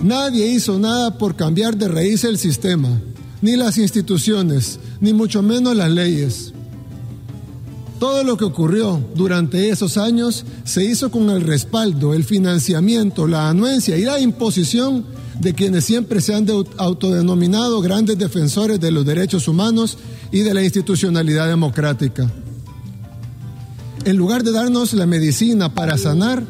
Nadie 0.02 0.46
hizo 0.46 0.78
nada 0.78 1.18
por 1.18 1.36
cambiar 1.36 1.76
de 1.76 1.88
raíz 1.88 2.24
el 2.24 2.38
sistema, 2.38 3.00
ni 3.42 3.56
las 3.56 3.76
instituciones, 3.76 4.80
ni 5.00 5.12
mucho 5.12 5.42
menos 5.42 5.76
las 5.76 5.90
leyes. 5.90 6.52
Todo 7.98 8.24
lo 8.24 8.38
que 8.38 8.46
ocurrió 8.46 8.98
durante 9.14 9.68
esos 9.68 9.98
años 9.98 10.46
se 10.64 10.84
hizo 10.84 11.10
con 11.10 11.28
el 11.28 11.42
respaldo, 11.42 12.14
el 12.14 12.24
financiamiento, 12.24 13.26
la 13.26 13.50
anuencia 13.50 13.98
y 13.98 14.04
la 14.04 14.18
imposición 14.18 15.04
de 15.38 15.52
quienes 15.54 15.84
siempre 15.84 16.22
se 16.22 16.34
han 16.34 16.46
autodenominado 16.78 17.82
grandes 17.82 18.16
defensores 18.16 18.80
de 18.80 18.90
los 18.90 19.04
derechos 19.04 19.48
humanos 19.48 19.98
y 20.32 20.40
de 20.40 20.54
la 20.54 20.64
institucionalidad 20.64 21.46
democrática. 21.46 22.30
En 24.06 24.16
lugar 24.16 24.44
de 24.44 24.52
darnos 24.52 24.94
la 24.94 25.04
medicina 25.04 25.74
para 25.74 25.98
sanar, 25.98 26.42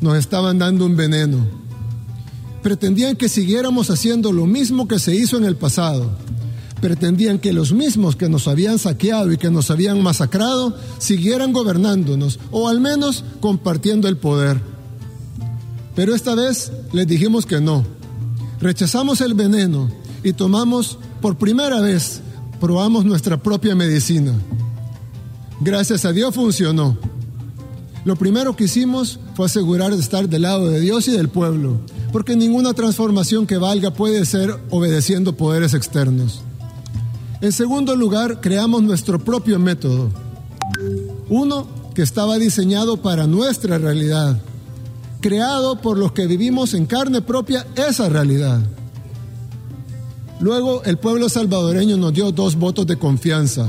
nos 0.00 0.16
estaban 0.16 0.58
dando 0.58 0.86
un 0.86 0.96
veneno. 0.96 1.63
Pretendían 2.64 3.14
que 3.14 3.28
siguiéramos 3.28 3.90
haciendo 3.90 4.32
lo 4.32 4.46
mismo 4.46 4.88
que 4.88 4.98
se 4.98 5.14
hizo 5.14 5.36
en 5.36 5.44
el 5.44 5.54
pasado 5.54 6.10
pretendían 6.84 7.38
que 7.38 7.54
los 7.54 7.72
mismos 7.72 8.14
que 8.14 8.28
nos 8.28 8.46
habían 8.46 8.78
saqueado 8.78 9.32
y 9.32 9.38
que 9.38 9.50
nos 9.50 9.70
habían 9.70 10.02
masacrado 10.02 10.76
siguieran 10.98 11.54
gobernándonos 11.54 12.38
o 12.50 12.68
al 12.68 12.78
menos 12.78 13.24
compartiendo 13.40 14.06
el 14.06 14.18
poder. 14.18 14.60
Pero 15.94 16.14
esta 16.14 16.34
vez 16.34 16.72
les 16.92 17.06
dijimos 17.06 17.46
que 17.46 17.58
no. 17.58 17.86
Rechazamos 18.60 19.22
el 19.22 19.32
veneno 19.32 19.90
y 20.22 20.34
tomamos 20.34 20.98
por 21.22 21.38
primera 21.38 21.80
vez, 21.80 22.20
probamos 22.60 23.06
nuestra 23.06 23.42
propia 23.42 23.74
medicina. 23.74 24.34
Gracias 25.60 26.04
a 26.04 26.12
Dios 26.12 26.34
funcionó. 26.34 26.98
Lo 28.04 28.16
primero 28.16 28.56
que 28.56 28.64
hicimos 28.64 29.20
fue 29.34 29.46
asegurar 29.46 29.94
de 29.94 30.00
estar 30.00 30.28
del 30.28 30.42
lado 30.42 30.68
de 30.68 30.80
Dios 30.80 31.08
y 31.08 31.12
del 31.12 31.28
pueblo, 31.28 31.78
porque 32.12 32.36
ninguna 32.36 32.72
transformación 32.72 33.46
que 33.46 33.58
valga 33.58 33.92
puede 33.92 34.24
ser 34.24 34.54
obedeciendo 34.70 35.36
poderes 35.36 35.74
externos. 35.74 36.42
En 37.40 37.52
segundo 37.52 37.96
lugar, 37.96 38.40
creamos 38.40 38.82
nuestro 38.82 39.18
propio 39.18 39.58
método. 39.58 40.08
Uno 41.28 41.66
que 41.94 42.02
estaba 42.02 42.38
diseñado 42.38 42.96
para 42.96 43.26
nuestra 43.26 43.78
realidad, 43.78 44.40
creado 45.20 45.80
por 45.80 45.98
los 45.98 46.12
que 46.12 46.26
vivimos 46.26 46.74
en 46.74 46.86
carne 46.86 47.22
propia 47.22 47.66
esa 47.76 48.08
realidad. 48.08 48.60
Luego 50.40 50.82
el 50.84 50.98
pueblo 50.98 51.28
salvadoreño 51.28 51.96
nos 51.96 52.12
dio 52.12 52.30
dos 52.32 52.56
votos 52.56 52.86
de 52.86 52.98
confianza. 52.98 53.66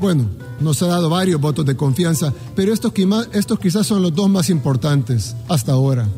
Bueno, 0.00 0.28
nos 0.60 0.82
ha 0.82 0.86
dado 0.86 1.10
varios 1.10 1.40
votos 1.40 1.66
de 1.66 1.76
confianza, 1.76 2.32
pero 2.54 2.72
estos, 2.72 2.92
estos 3.32 3.58
quizás 3.58 3.86
son 3.86 4.02
los 4.02 4.14
dos 4.14 4.28
más 4.28 4.50
importantes 4.50 5.34
hasta 5.48 5.72
ahora. 5.72 6.08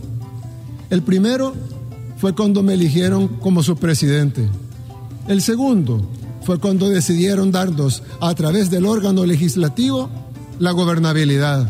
El 0.91 1.03
primero 1.03 1.55
fue 2.19 2.35
cuando 2.35 2.63
me 2.63 2.75
eligieron 2.75 3.29
como 3.29 3.63
su 3.63 3.77
presidente. 3.77 4.49
El 5.29 5.43
segundo 5.43 6.07
fue 6.43 6.59
cuando 6.59 6.89
decidieron 6.89 7.51
darnos 7.51 8.03
a 8.21 8.35
través 8.35 8.71
del 8.71 8.87
órgano 8.87 9.27
legislativo 9.27 10.09
la 10.59 10.71
gobernabilidad. 10.71 11.69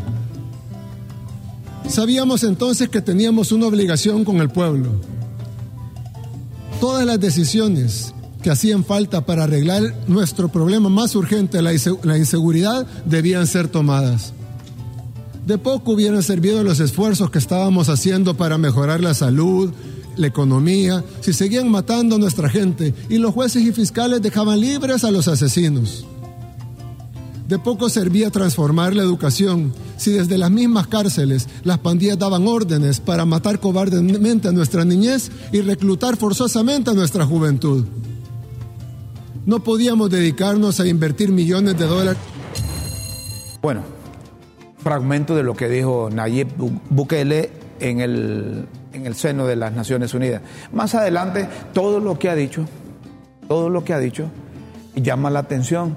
Sabíamos 1.89 2.43
entonces 2.43 2.89
que 2.89 3.01
teníamos 3.01 3.51
una 3.51 3.67
obligación 3.67 4.23
con 4.23 4.37
el 4.37 4.49
pueblo. 4.49 4.89
Todas 6.79 7.05
las 7.05 7.19
decisiones 7.19 8.13
que 8.47 8.51
hacían 8.51 8.85
falta 8.85 9.25
para 9.25 9.43
arreglar 9.43 9.93
nuestro 10.07 10.47
problema 10.47 10.87
más 10.87 11.15
urgente, 11.15 11.61
la 11.61 12.17
inseguridad, 12.17 12.87
debían 13.03 13.45
ser 13.45 13.67
tomadas. 13.67 14.31
De 15.45 15.57
poco 15.57 15.91
hubieran 15.91 16.23
servido 16.23 16.63
los 16.63 16.79
esfuerzos 16.79 17.29
que 17.29 17.39
estábamos 17.39 17.89
haciendo 17.89 18.37
para 18.37 18.57
mejorar 18.57 19.01
la 19.01 19.13
salud, 19.13 19.73
la 20.15 20.27
economía, 20.27 21.03
si 21.19 21.33
seguían 21.33 21.69
matando 21.69 22.15
a 22.15 22.19
nuestra 22.19 22.47
gente 22.47 22.93
y 23.09 23.17
los 23.17 23.33
jueces 23.33 23.63
y 23.63 23.73
fiscales 23.73 24.21
dejaban 24.21 24.61
libres 24.61 25.03
a 25.03 25.11
los 25.11 25.27
asesinos. 25.27 26.05
De 27.49 27.59
poco 27.59 27.89
servía 27.89 28.31
transformar 28.31 28.95
la 28.95 29.03
educación 29.03 29.73
si 29.97 30.11
desde 30.11 30.37
las 30.37 30.51
mismas 30.51 30.87
cárceles 30.87 31.49
las 31.65 31.79
pandillas 31.79 32.17
daban 32.17 32.47
órdenes 32.47 33.01
para 33.01 33.25
matar 33.25 33.59
cobardemente 33.59 34.47
a 34.47 34.53
nuestra 34.53 34.85
niñez 34.85 35.31
y 35.51 35.59
reclutar 35.59 36.15
forzosamente 36.15 36.91
a 36.91 36.93
nuestra 36.93 37.25
juventud. 37.25 37.83
No 39.47 39.63
podíamos 39.63 40.09
dedicarnos 40.09 40.81
a 40.81 40.87
invertir 40.87 41.31
millones 41.31 41.79
de 41.79 41.85
dólares. 41.85 42.21
Bueno, 43.61 43.81
fragmento 44.77 45.37
de 45.37 45.43
lo 45.43 45.55
que 45.55 45.69
dijo 45.69 46.09
Nayib 46.11 46.49
Bukele 46.89 47.49
en 47.79 48.01
el 48.01 48.67
en 48.91 49.05
el 49.05 49.15
seno 49.15 49.47
de 49.47 49.55
las 49.55 49.71
Naciones 49.71 50.13
Unidas. 50.13 50.41
Más 50.73 50.95
adelante, 50.95 51.47
todo 51.71 52.01
lo 52.01 52.19
que 52.19 52.27
ha 52.27 52.35
dicho, 52.35 52.65
todo 53.47 53.69
lo 53.69 53.85
que 53.85 53.93
ha 53.93 53.99
dicho, 53.99 54.29
llama 54.95 55.29
la 55.29 55.39
atención. 55.39 55.95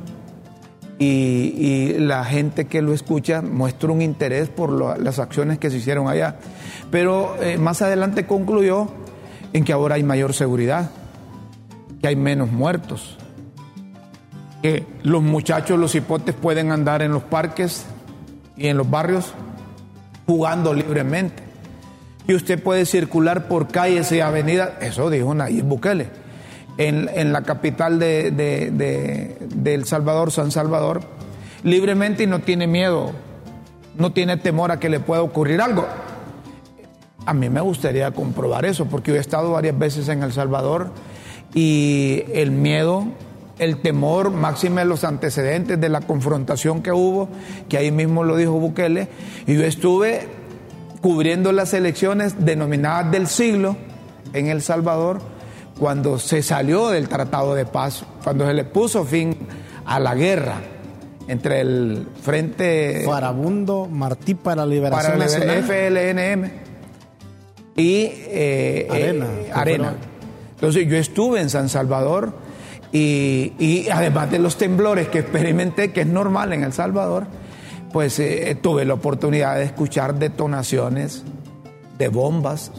Y, 1.00 1.94
la 1.98 2.24
gente 2.24 2.66
que 2.66 2.82
lo 2.82 2.94
escucha 2.94 3.42
muestra 3.42 3.90
un 3.90 4.00
interés 4.00 4.48
por 4.48 4.70
las 5.00 5.18
acciones 5.18 5.58
que 5.58 5.70
se 5.70 5.78
hicieron 5.78 6.06
allá. 6.06 6.36
Pero 6.92 7.34
eh, 7.42 7.58
más 7.58 7.82
adelante 7.82 8.26
concluyó 8.26 8.86
en 9.52 9.64
que 9.64 9.72
ahora 9.72 9.96
hay 9.96 10.04
mayor 10.04 10.34
seguridad, 10.34 10.90
que 12.00 12.06
hay 12.06 12.16
menos 12.16 12.52
muertos, 12.52 13.18
que 14.62 14.86
los 15.02 15.22
muchachos, 15.22 15.78
los 15.78 15.94
hipotes 15.94 16.34
pueden 16.34 16.72
andar 16.72 17.02
en 17.02 17.12
los 17.12 17.22
parques 17.22 17.86
y 18.56 18.68
en 18.68 18.76
los 18.76 18.90
barrios 18.90 19.32
jugando 20.26 20.74
libremente 20.74 21.50
y 22.30 22.34
usted 22.34 22.62
puede 22.62 22.86
circular 22.86 23.48
por 23.48 23.66
calles 23.66 24.12
y 24.12 24.20
avenidas, 24.20 24.70
eso 24.80 25.10
dijo 25.10 25.34
Nayib 25.34 25.64
Bukele, 25.64 26.08
en, 26.78 27.32
la 27.32 27.42
capital 27.42 27.98
de, 27.98 29.36
El 29.64 29.84
Salvador, 29.84 30.30
San 30.30 30.52
Salvador, 30.52 31.00
libremente 31.64 32.22
y 32.22 32.26
no 32.28 32.38
tiene 32.38 32.68
miedo, 32.68 33.10
no 33.98 34.12
tiene 34.12 34.36
temor 34.36 34.70
a 34.70 34.78
que 34.78 34.88
le 34.88 35.00
pueda 35.00 35.22
ocurrir 35.22 35.60
algo. 35.60 35.86
A 37.26 37.34
mí 37.34 37.50
me 37.50 37.60
gustaría 37.60 38.12
comprobar 38.12 38.64
eso, 38.64 38.86
porque 38.86 39.10
yo 39.10 39.16
he 39.16 39.20
estado 39.20 39.50
varias 39.50 39.76
veces 39.76 40.08
en 40.08 40.22
El 40.22 40.32
Salvador 40.32 40.92
y 41.52 42.22
el 42.32 42.52
miedo, 42.52 43.06
el 43.60 43.76
temor, 43.76 44.30
máxime 44.30 44.86
los 44.86 45.04
antecedentes 45.04 45.78
de 45.78 45.88
la 45.90 46.00
confrontación 46.00 46.82
que 46.82 46.92
hubo, 46.92 47.28
que 47.68 47.76
ahí 47.76 47.92
mismo 47.92 48.24
lo 48.24 48.36
dijo 48.36 48.52
Bukele, 48.52 49.08
y 49.46 49.54
yo 49.54 49.64
estuve 49.64 50.28
cubriendo 51.02 51.52
las 51.52 51.74
elecciones 51.74 52.44
denominadas 52.44 53.12
del 53.12 53.26
siglo 53.26 53.76
en 54.32 54.46
El 54.46 54.62
Salvador, 54.62 55.20
cuando 55.78 56.18
se 56.18 56.42
salió 56.42 56.88
del 56.88 57.08
Tratado 57.08 57.54
de 57.54 57.66
Paz, 57.66 58.04
cuando 58.24 58.46
se 58.46 58.54
le 58.54 58.64
puso 58.64 59.04
fin 59.04 59.36
a 59.84 60.00
la 60.00 60.14
guerra 60.14 60.62
entre 61.28 61.60
el 61.60 62.06
Frente 62.22 63.02
Farabundo 63.04 63.86
Martí 63.86 64.34
para 64.34 64.64
la 64.64 64.66
Liberación 64.66 65.18
para 65.18 65.24
el 65.26 65.64
FLNM 65.64 66.50
y 67.76 68.10
eh, 68.10 68.88
Arena. 68.90 69.26
Eh, 69.26 69.50
Arena. 69.52 69.94
Entonces 70.54 70.88
yo 70.88 70.96
estuve 70.96 71.40
en 71.40 71.50
San 71.50 71.68
Salvador 71.68 72.32
y, 72.92 73.88
además 73.92 74.30
de 74.30 74.38
los 74.38 74.56
temblores 74.56 75.08
que 75.08 75.20
experimenté, 75.20 75.92
que 75.92 76.02
es 76.02 76.06
normal 76.06 76.52
en 76.52 76.64
El 76.64 76.72
Salvador, 76.72 77.26
pues 77.92 78.18
eh, 78.18 78.56
tuve 78.60 78.84
la 78.84 78.94
oportunidad 78.94 79.56
de 79.56 79.64
escuchar 79.64 80.14
detonaciones 80.14 81.24
de 81.98 82.08
bombas 82.08 82.72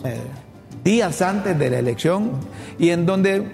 días 0.84 1.22
antes 1.22 1.58
de 1.58 1.70
la 1.70 1.80
elección 1.80 2.32
y 2.80 2.90
en 2.90 3.06
donde 3.06 3.52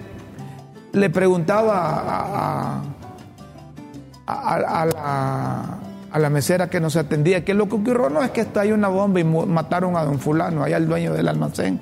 le 0.92 1.10
preguntaba 1.10 2.82
a, 4.26 5.78
la, 6.18 6.30
mesera 6.30 6.68
que 6.68 6.80
nos 6.80 6.96
atendía 6.96 7.44
que 7.44 7.54
lo 7.54 7.68
que 7.68 7.76
ocurrió 7.76 8.08
no 8.08 8.22
es 8.22 8.30
que 8.30 8.40
está 8.42 8.62
ahí 8.62 8.72
una 8.72 8.88
bomba 8.88 9.20
y 9.20 9.24
mataron 9.24 9.96
a 9.96 10.04
don 10.04 10.18
fulano, 10.18 10.64
allá 10.64 10.76
el 10.76 10.86
dueño 10.86 11.12
del 11.12 11.28
almacén. 11.28 11.80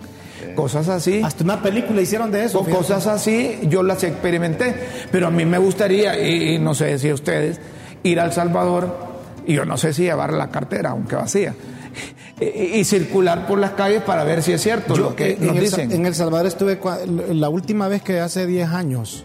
Cosas 0.55 0.89
así. 0.89 1.23
Hasta 1.23 1.45
una 1.45 1.63
película 1.63 2.01
hicieron 2.01 2.31
de 2.31 2.45
eso. 2.45 2.65
Cosas 2.65 3.07
así, 3.07 3.61
yo 3.65 3.83
las 3.83 4.03
experimenté. 4.05 4.75
Pero 5.11 5.27
a 5.27 5.31
mí 5.31 5.45
me 5.45 5.59
gustaría, 5.59 6.19
y, 6.21 6.55
y 6.55 6.59
no 6.59 6.75
sé 6.75 6.99
si 6.99 7.13
ustedes, 7.13 7.61
ir 8.03 8.21
al 8.21 8.33
Salvador 8.33 9.07
y 9.47 9.55
yo 9.55 9.65
no 9.65 9.77
sé 9.77 9.93
si 9.93 10.03
llevar 10.03 10.33
la 10.33 10.51
cartera, 10.51 10.91
aunque 10.91 11.17
vacía. 11.17 11.55
y, 12.41 12.85
circular 12.85 13.47
por 13.47 13.59
las 13.59 13.73
calles 13.73 14.03
para 14.03 14.25
ver 14.25 14.43
si 14.43 14.53
es 14.53 14.63
cierto 14.63 14.95
lo 14.97 15.17
que 15.17 15.37
nos 15.41 15.57
en 15.57 15.61
dicen. 15.61 15.91
El, 15.91 16.01
en 16.01 16.07
El 16.07 16.15
Salvador 16.15 16.47
estuve 16.47 16.79
la 17.33 17.49
última 17.49 17.89
vez 17.89 18.03
que 18.03 18.21
hace 18.21 18.47
10 18.47 18.69
años, 18.71 19.25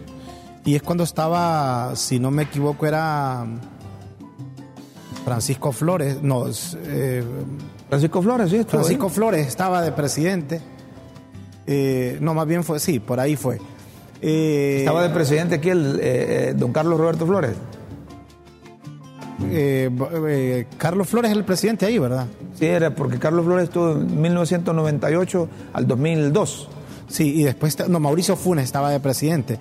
y 0.64 0.76
es 0.76 0.82
cuando 0.82 1.04
estaba, 1.04 1.94
si 1.96 2.18
no 2.18 2.30
me 2.30 2.44
equivoco, 2.44 2.86
era 2.86 3.44
Francisco 5.24 5.72
Flores, 5.72 6.22
no, 6.22 6.46
eh, 6.86 7.22
Francisco 7.88 8.22
Flores, 8.22 8.50
sí, 8.50 8.64
Francisco 8.66 9.08
Flores 9.08 9.46
estaba 9.46 9.82
de 9.82 9.92
presidente. 9.92 10.60
Eh, 11.66 12.18
no, 12.20 12.34
más 12.34 12.46
bien 12.46 12.64
fue, 12.64 12.78
sí, 12.80 12.98
por 12.98 13.20
ahí 13.20 13.36
fue. 13.36 13.58
Eh, 14.20 14.78
estaba 14.80 15.02
de 15.02 15.10
presidente 15.10 15.56
aquí 15.56 15.70
el 15.70 16.56
don 16.56 16.72
Carlos 16.72 16.98
Roberto 16.98 17.26
Flores. 17.26 17.56
Carlos 20.78 21.08
Flores 21.08 21.30
es 21.30 21.36
el 21.36 21.44
presidente 21.44 21.86
ahí, 21.86 21.98
¿verdad? 21.98 22.26
Sí, 22.58 22.66
era 22.66 22.94
porque 22.94 23.18
Carlos 23.18 23.44
Flores 23.44 23.64
estuvo 23.64 23.92
en 23.92 24.20
1998 24.20 25.48
al 25.72 25.86
2002. 25.86 26.68
Sí, 27.08 27.40
y 27.40 27.42
después, 27.44 27.88
no, 27.88 28.00
Mauricio 28.00 28.36
Funes 28.36 28.64
estaba 28.64 28.90
de 28.90 29.00
presidente. 29.00 29.58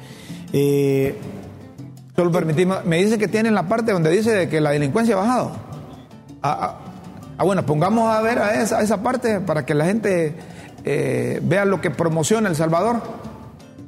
Solo 2.15 2.31
permitimos, 2.31 2.85
me 2.85 2.97
dice 2.97 3.17
que 3.17 3.27
tienen 3.27 3.55
la 3.55 3.67
parte 3.67 3.93
donde 3.93 4.11
dice 4.11 4.49
que 4.49 4.59
la 4.59 4.71
delincuencia 4.71 5.15
ha 5.15 5.19
bajado. 5.19 5.51
Ah, 6.43 6.57
ah, 6.61 6.79
ah, 7.37 7.43
bueno, 7.43 7.65
pongamos 7.65 8.13
a 8.13 8.21
ver 8.21 8.39
a 8.39 8.61
esa, 8.61 8.81
esa 8.81 9.01
parte 9.01 9.39
para 9.39 9.65
que 9.65 9.73
la 9.73 9.85
gente 9.85 10.35
eh, 10.85 11.41
vea 11.43 11.65
lo 11.65 11.81
que 11.81 11.91
promociona 11.91 12.49
El 12.49 12.55
Salvador. 12.55 13.01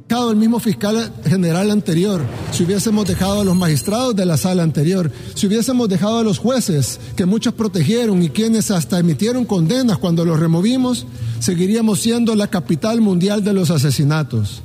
El 0.10 0.36
mismo 0.36 0.60
fiscal 0.60 1.12
general 1.26 1.72
anterior, 1.72 2.22
si 2.52 2.64
hubiésemos 2.64 3.08
dejado 3.08 3.42
a 3.42 3.44
los 3.44 3.56
magistrados 3.56 4.16
de 4.16 4.28
la 4.28 4.38
sala 4.38 4.62
anterior, 4.62 5.12
si 5.34 5.48
hubiésemos 5.48 5.90
dejado 5.90 6.20
a 6.20 6.24
los 6.24 6.38
jueces 6.38 7.00
que 7.16 7.26
muchos 7.26 7.56
protegieron 7.56 8.22
y 8.22 8.30
quienes 8.30 8.70
hasta 8.70 9.00
emitieron 9.00 9.44
condenas 9.44 9.98
cuando 9.98 10.24
los 10.24 10.40
removimos, 10.40 11.08
seguiríamos 11.40 12.00
siendo 12.00 12.36
la 12.36 12.48
capital 12.48 13.02
mundial 13.02 13.44
de 13.44 13.54
los 13.54 13.72
asesinatos. 13.72 14.62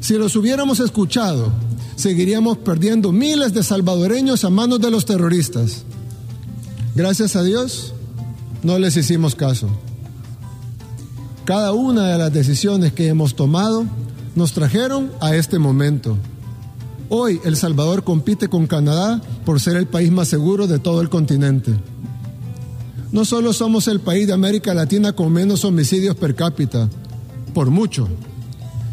Si 0.00 0.14
los 0.14 0.34
hubiéramos 0.34 0.80
escuchado 0.80 1.52
seguiríamos 1.96 2.58
perdiendo 2.58 3.12
miles 3.12 3.52
de 3.52 3.62
salvadoreños 3.62 4.44
a 4.44 4.50
manos 4.50 4.80
de 4.80 4.90
los 4.90 5.04
terroristas. 5.04 5.84
Gracias 6.94 7.36
a 7.36 7.42
Dios, 7.42 7.92
no 8.62 8.78
les 8.78 8.96
hicimos 8.96 9.34
caso. 9.34 9.68
Cada 11.44 11.72
una 11.72 12.08
de 12.08 12.18
las 12.18 12.32
decisiones 12.32 12.92
que 12.92 13.08
hemos 13.08 13.34
tomado 13.34 13.84
nos 14.34 14.52
trajeron 14.52 15.10
a 15.20 15.34
este 15.36 15.58
momento. 15.58 16.16
Hoy 17.08 17.40
El 17.44 17.56
Salvador 17.56 18.02
compite 18.02 18.48
con 18.48 18.66
Canadá 18.66 19.20
por 19.44 19.60
ser 19.60 19.76
el 19.76 19.86
país 19.86 20.10
más 20.10 20.28
seguro 20.28 20.66
de 20.66 20.78
todo 20.78 21.00
el 21.00 21.10
continente. 21.10 21.72
No 23.12 23.24
solo 23.24 23.52
somos 23.52 23.88
el 23.88 24.00
país 24.00 24.26
de 24.26 24.32
América 24.32 24.74
Latina 24.74 25.12
con 25.12 25.32
menos 25.32 25.64
homicidios 25.64 26.16
per 26.16 26.34
cápita, 26.34 26.88
por 27.52 27.70
mucho 27.70 28.08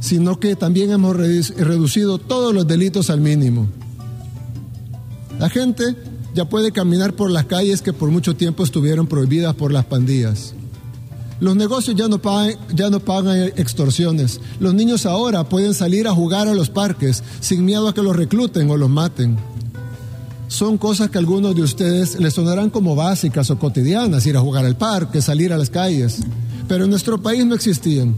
sino 0.01 0.39
que 0.39 0.55
también 0.55 0.91
hemos 0.91 1.15
reducido 1.15 2.17
todos 2.17 2.53
los 2.53 2.67
delitos 2.67 3.09
al 3.09 3.21
mínimo. 3.21 3.67
La 5.39 5.47
gente 5.47 5.95
ya 6.33 6.49
puede 6.49 6.71
caminar 6.71 7.13
por 7.13 7.29
las 7.29 7.45
calles 7.45 7.81
que 7.81 7.93
por 7.93 8.09
mucho 8.09 8.35
tiempo 8.35 8.63
estuvieron 8.63 9.07
prohibidas 9.07 9.53
por 9.55 9.71
las 9.71 9.85
pandillas. 9.85 10.55
Los 11.41 11.55
negocios 11.55 11.95
ya 11.95 12.07
no, 12.07 12.19
pagan, 12.19 12.55
ya 12.71 12.91
no 12.91 12.99
pagan 12.99 13.35
extorsiones. 13.55 14.39
Los 14.59 14.75
niños 14.75 15.07
ahora 15.07 15.43
pueden 15.43 15.73
salir 15.73 16.07
a 16.07 16.13
jugar 16.13 16.47
a 16.47 16.53
los 16.53 16.69
parques 16.69 17.23
sin 17.39 17.65
miedo 17.65 17.87
a 17.87 17.95
que 17.95 18.03
los 18.03 18.15
recluten 18.15 18.69
o 18.69 18.77
los 18.77 18.91
maten. 18.91 19.37
Son 20.47 20.77
cosas 20.77 21.09
que 21.09 21.17
a 21.17 21.19
algunos 21.19 21.55
de 21.55 21.63
ustedes 21.63 22.19
les 22.19 22.35
sonarán 22.35 22.69
como 22.69 22.95
básicas 22.95 23.49
o 23.49 23.57
cotidianas, 23.57 24.27
ir 24.27 24.37
a 24.37 24.41
jugar 24.41 24.65
al 24.65 24.77
parque, 24.77 25.19
salir 25.19 25.51
a 25.51 25.57
las 25.57 25.71
calles, 25.71 26.19
pero 26.67 26.83
en 26.83 26.91
nuestro 26.91 27.19
país 27.19 27.43
no 27.43 27.55
existían. 27.55 28.15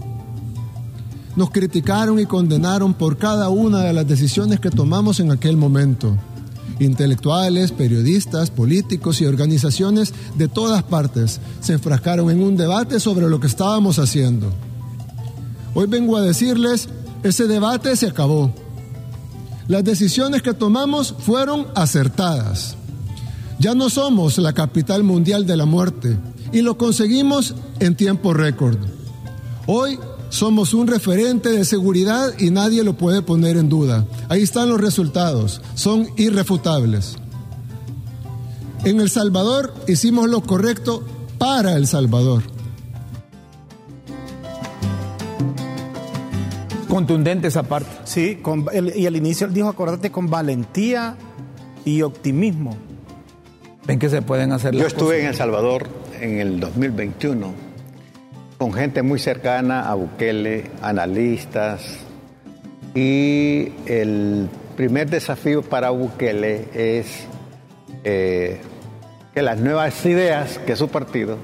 Nos 1.38 1.50
criticaron 1.50 2.20
y 2.20 2.26
condenaron 2.26 2.94
por 2.94 3.18
cada 3.18 3.48
una 3.48 3.84
de 3.84 3.94
las 3.94 4.06
decisiones 4.06 4.60
que 4.60 4.70
tomamos 4.70 5.22
en 5.22 5.32
aquel 5.32 5.56
momento. 5.56 6.18
Intelectuales, 6.80 7.72
periodistas, 7.72 8.50
políticos 8.50 9.22
y 9.22 9.26
organizaciones 9.26 10.14
de 10.36 10.48
todas 10.48 10.84
partes 10.84 11.40
se 11.62 11.74
enfrascaron 11.74 12.30
en 12.32 12.42
un 12.42 12.58
debate 12.58 13.00
sobre 13.00 13.30
lo 13.30 13.40
que 13.40 13.48
estábamos 13.48 14.00
haciendo. 14.00 14.52
Hoy 15.76 15.88
vengo 15.88 16.18
a 16.18 16.22
decirles, 16.22 16.90
ese 17.24 17.48
debate 17.48 17.96
se 17.96 18.08
acabó. 18.08 18.54
Las 19.68 19.84
decisiones 19.84 20.42
que 20.42 20.54
tomamos 20.54 21.16
fueron 21.18 21.68
acertadas. 21.76 22.76
Ya 23.60 23.76
no 23.76 23.90
somos 23.90 24.38
la 24.40 24.54
capital 24.54 25.04
mundial 25.04 25.46
de 25.46 25.56
la 25.56 25.66
muerte 25.66 26.18
y 26.52 26.62
lo 26.62 26.78
conseguimos 26.78 27.56
en 27.80 27.96
tiempo 27.96 28.34
récord. 28.34 28.78
Hoy 29.68 29.98
somos 30.34 30.74
un 30.74 30.88
referente 30.88 31.50
de 31.50 31.63
seguridad 31.63 32.34
y 32.39 32.50
nadie 32.50 32.84
lo 32.84 32.93
puede 32.93 33.22
poner 33.22 33.56
en 33.56 33.69
duda. 33.69 34.08
Ahí 34.30 34.41
están 34.41 34.67
los 34.67 34.82
resultados, 34.82 35.62
son 35.76 36.08
irrefutables. 36.17 37.17
En 38.84 39.00
El 39.00 39.12
Salvador 39.12 39.76
hicimos 39.88 40.28
lo 40.28 40.41
correcto 40.41 41.04
para 41.38 41.76
El 41.76 41.86
Salvador. 41.86 42.41
Contundente 46.89 47.50
esa 47.50 47.62
parte. 47.62 47.91
Sí, 48.04 48.41
y 48.96 49.06
al 49.06 49.15
inicio 49.15 49.46
él 49.46 49.54
dijo, 49.54 49.69
acordate, 49.69 50.12
con 50.12 50.32
valentía 50.32 51.15
y 51.86 52.02
optimismo. 52.02 52.76
Ven 53.86 54.00
que 54.00 54.10
se 54.10 54.24
pueden 54.24 54.52
hacer 54.52 54.74
Yo 54.74 54.88
estuve 54.88 55.22
en 55.22 55.28
El 55.28 55.36
Salvador 55.36 55.88
en 56.19 56.39
el 56.39 56.60
2021 56.60 57.73
con 58.63 58.71
gente 58.71 59.02
muy 59.02 59.19
cercana 59.19 59.89
a 59.91 59.93
Bukele, 59.93 60.71
analistas, 60.82 61.97
y 62.95 63.73
el 63.86 64.47
primer 64.78 65.10
desafío 65.10 65.63
para 65.63 65.89
Bukele 65.89 66.69
es 66.73 67.28
eh, 68.06 68.62
que 69.34 69.41
las 69.41 69.60
nuevas 69.60 70.06
ideas, 70.06 70.60
que 70.60 70.78
su 70.78 70.88
partido, 70.88 71.36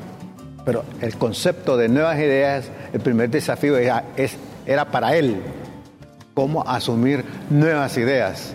pero 0.63 0.86
el 1.01 1.17
concepto 1.17 1.75
de 1.75 1.89
nuevas 1.89 2.17
ideas, 2.19 2.69
el 2.93 3.01
primer 3.01 3.29
desafío 3.29 3.75
era, 3.75 4.05
era 4.65 4.86
para 4.86 5.17
él, 5.17 5.41
cómo 6.34 6.65
asumir 6.65 7.25
nuevas 7.49 7.97
ideas. 7.97 8.53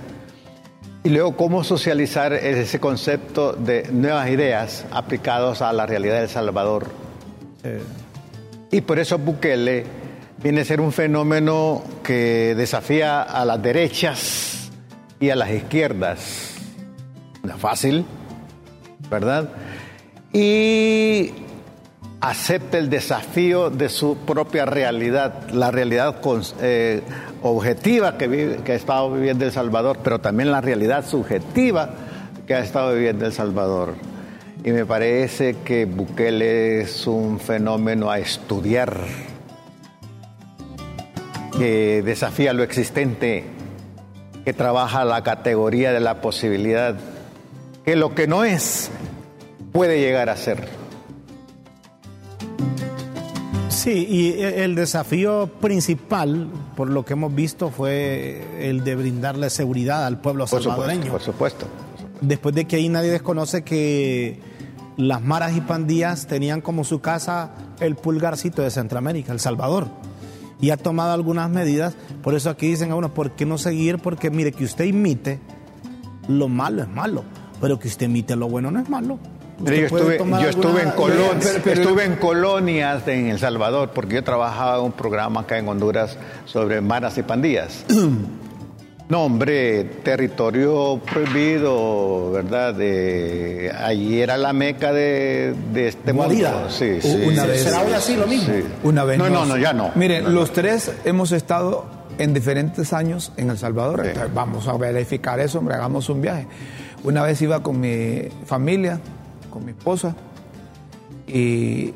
Y 1.03 1.11
luego 1.11 1.37
cómo 1.37 1.65
socializar 1.65 2.33
ese 2.33 2.81
concepto 2.81 3.53
de 3.53 3.91
nuevas 3.93 4.31
ideas 4.31 4.87
aplicados 4.91 5.61
a 5.61 5.71
la 5.75 5.85
realidad 5.85 6.15
de 6.15 6.23
El 6.23 6.29
Salvador. 6.31 6.87
Y 8.71 8.81
por 8.81 8.99
eso 8.99 9.19
Bukele 9.19 9.85
viene 10.43 10.63
a 10.63 10.65
ser 10.65 10.81
un 10.81 10.93
fenómeno 10.93 11.83
que 12.03 12.55
desafía 12.57 13.23
a 13.23 13.45
las 13.45 13.63
derechas 13.63 14.71
y 15.21 15.31
a 15.31 15.37
las 15.37 15.51
izquierdas. 15.51 16.55
Fácil, 17.59 18.05
¿verdad? 19.11 19.51
Y 20.33 21.33
acepta 22.21 22.79
el 22.79 22.89
desafío 22.89 23.71
de 23.71 23.89
su 23.89 24.17
propia 24.17 24.65
realidad, 24.65 25.51
la 25.51 25.71
realidad 25.71 26.17
eh, 26.61 27.03
objetiva 27.43 28.17
que, 28.17 28.59
que 28.65 28.73
ha 28.73 28.75
estado 28.75 29.13
viviendo 29.13 29.45
El 29.45 29.53
Salvador, 29.53 29.99
pero 30.03 30.21
también 30.21 30.51
la 30.51 30.61
realidad 30.61 31.07
subjetiva 31.07 31.91
que 32.47 32.55
ha 32.55 32.61
estado 32.61 32.95
viviendo 32.95 33.27
El 33.27 33.33
Salvador. 33.33 33.95
Y 34.65 34.73
me 34.73 34.87
parece 34.87 35.57
que 35.63 35.85
Bukele 35.85 36.81
es 36.81 37.07
un 37.07 37.39
fenómeno 37.39 38.11
a 38.11 38.19
estudiar, 38.19 38.99
que 41.59 42.01
desafía 42.03 42.55
lo 42.55 42.63
existente, 42.63 43.45
que 44.43 44.55
trabaja 44.55 45.05
la 45.05 45.23
categoría 45.23 45.93
de 45.93 46.01
la 46.01 46.23
posibilidad, 46.23 46.97
que 47.85 47.95
lo 47.95 48.15
que 48.15 48.27
no 48.27 48.43
es 48.43 48.91
puede 49.73 50.01
llegar 50.01 50.31
a 50.31 50.37
ser. 50.39 50.67
Sí, 53.69 54.07
y 54.09 54.41
el 54.41 54.77
desafío 54.77 55.51
principal, 55.61 56.49
por 56.75 56.89
lo 56.89 57.05
que 57.05 57.13
hemos 57.13 57.35
visto, 57.35 57.69
fue 57.69 58.43
el 58.61 58.83
de 58.83 58.97
brindarle 58.97 59.51
seguridad 59.51 60.07
al 60.07 60.23
pueblo 60.23 60.47
salvadoreño. 60.47 61.13
por 61.13 61.21
supuesto. 61.21 61.67
Después 62.23 62.55
de 62.55 62.65
que 62.65 62.77
ahí 62.77 62.89
nadie 62.89 63.11
desconoce 63.11 63.63
que 63.63 64.54
las 64.97 65.23
maras 65.23 65.57
y 65.57 65.61
pandillas 65.61 66.27
tenían 66.27 66.61
como 66.61 66.85
su 66.85 67.01
casa 67.01 67.51
el 67.81 67.97
pulgarcito 67.97 68.63
de 68.63 68.71
Centroamérica, 68.71 69.33
El 69.33 69.41
Salvador. 69.41 69.89
Y 70.61 70.71
ha 70.71 70.77
tomado 70.77 71.13
algunas 71.13 71.51
medidas. 71.51 71.97
Por 72.23 72.35
eso 72.35 72.49
aquí 72.49 72.69
dicen 72.69 72.91
a 72.93 72.95
uno, 72.95 73.13
¿por 73.13 73.33
qué 73.33 73.45
no 73.45 73.59
seguir? 73.59 73.99
Porque 73.99 74.31
mire, 74.31 74.53
que 74.53 74.65
usted 74.65 74.85
imite, 74.85 75.41
lo 76.29 76.49
malo 76.49 76.83
es 76.83 76.89
malo. 76.89 77.25
Pero 77.61 77.79
que 77.79 77.89
usted 77.89 78.07
imite 78.07 78.37
lo 78.37 78.49
bueno 78.49 78.71
no 78.71 78.81
es 78.81 78.89
malo. 78.89 79.19
yo 79.59 79.73
estuve, 79.73 80.19
yo 80.19 80.49
estuve, 80.49 80.83
en 80.83 81.69
estuve 81.69 82.05
en 82.05 82.17
colonias 82.17 83.07
en 83.09 83.29
El 83.29 83.39
Salvador 83.39 83.91
porque 83.95 84.15
yo 84.17 84.25
trabajaba 84.25 84.79
en 84.79 84.85
un 84.85 84.93
programa 84.93 85.41
acá 85.41 85.59
en 85.59 85.69
Honduras 85.69 86.17
sobre 86.45 86.81
maras 86.81 87.19
y 87.19 87.23
pandillas. 87.23 87.85
No, 89.09 89.25
hombre, 89.25 89.85
territorio 90.03 90.99
prohibido, 91.05 92.33
¿verdad? 92.33 92.73
De, 92.75 93.71
ahí 93.79 94.21
era 94.21 94.39
la 94.39 94.53
meca 94.55 94.93
de, 94.95 95.55
de 95.75 95.89
este 95.89 96.13
mundo. 96.15 96.35
Sí, 96.71 97.01
sí. 97.03 97.23
Una 97.27 97.45
vez. 97.45 97.63
¿Será 97.65 97.81
ahora 97.81 98.01
sí 98.01 98.17
lo 98.17 98.27
mismo? 98.27 98.47
Sí. 98.55 98.65
Una 98.83 99.05
vez 99.05 99.19
No, 99.19 99.29
no, 99.29 99.45
no, 99.45 99.59
ya 99.59 99.75
no. 99.75 99.93
No. 99.95 100.29
los 100.31 100.53
tres 100.53 100.91
hemos 101.05 101.33
estado 101.33 101.85
en 102.17 102.33
diferentes 102.33 102.95
años 102.95 103.33
en 103.37 103.51
El 103.51 103.59
Salvador. 103.59 104.01
Sí. 104.03 104.09
Entonces, 104.09 104.33
vamos 104.35 104.69
a 104.69 104.77
verificar 104.79 105.39
eso, 105.39 105.59
hombre, 105.59 105.75
hagamos 105.75 106.09
un 106.09 106.23
viaje. 106.23 106.47
Una 107.03 107.23
vez 107.23 107.43
iba 107.43 107.63
con 107.63 107.79
mi 107.81 108.23
familia, 108.47 108.99
con 109.51 109.67
mi 109.67 109.73
esposa, 109.73 110.17
y, 111.27 111.35
y- 111.35 111.93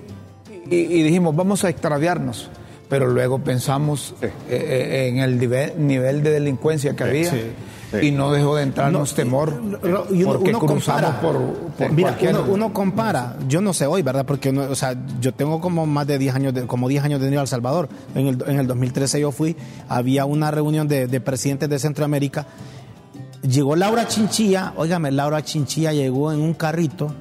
y 0.71 1.03
dijimos, 1.03 1.35
vamos 1.35 1.65
a 1.65 1.71
extraviarnos. 1.71 2.51
Pero 2.89 3.07
luego 3.09 3.39
pensamos 3.41 4.15
Sí. 4.21 4.27
eh, 4.27 4.33
eh, 4.51 5.09
en 5.09 5.19
el 5.19 5.39
nivel, 5.39 5.75
nivel 5.87 6.23
de 6.23 6.31
delincuencia 6.31 6.97
que 6.97 7.05
había 7.05 7.31
sí, 7.31 7.43
sí. 7.91 8.07
y 8.07 8.11
no 8.13 8.33
dejó 8.33 8.57
de 8.57 8.63
entrarnos 8.63 9.11
No, 9.11 9.15
temor 9.17 9.61
no, 9.63 9.79
porque 10.05 10.51
uno 10.51 10.59
cruzamos 10.59 11.03
compara. 11.03 11.21
por, 11.21 11.37
por 11.77 11.93
Mira, 11.93 12.09
cualquier... 12.11 12.35
uno, 12.37 12.45
uno 12.51 12.73
compara, 12.73 13.37
yo 13.47 13.61
no 13.61 13.75
sé 13.75 13.87
hoy, 13.87 14.01
¿verdad? 14.01 14.25
Porque 14.25 14.49
o 14.51 14.75
sea, 14.75 14.97
yo 15.21 15.35
tengo 15.35 15.61
como 15.61 15.85
más 15.85 16.07
de 16.07 16.17
10 16.19 16.35
años, 16.35 16.55
de, 16.55 16.67
como 16.67 16.89
10 16.89 17.05
años 17.05 17.21
de 17.21 17.27
venir 17.27 17.39
a 17.39 17.43
El 17.43 17.49
Salvador. 17.49 17.91
En 18.15 18.27
el, 18.27 18.43
en 18.47 18.59
el 18.59 18.67
2013 18.67 19.21
yo 19.21 19.33
fui, 19.33 19.55
había 19.91 20.25
una 20.25 20.51
reunión 20.51 20.89
de, 20.89 21.07
de 21.09 21.21
presidentes 21.21 21.69
de 21.69 21.79
Centroamérica. 21.79 22.47
Llegó 23.43 23.77
Laura 23.77 24.09
Chinchilla, 24.09 24.73
óigame, 24.77 25.11
Laura 25.13 25.43
Chinchilla 25.45 25.93
llegó 25.93 26.33
en 26.33 26.41
un 26.41 26.55
carrito, 26.55 27.15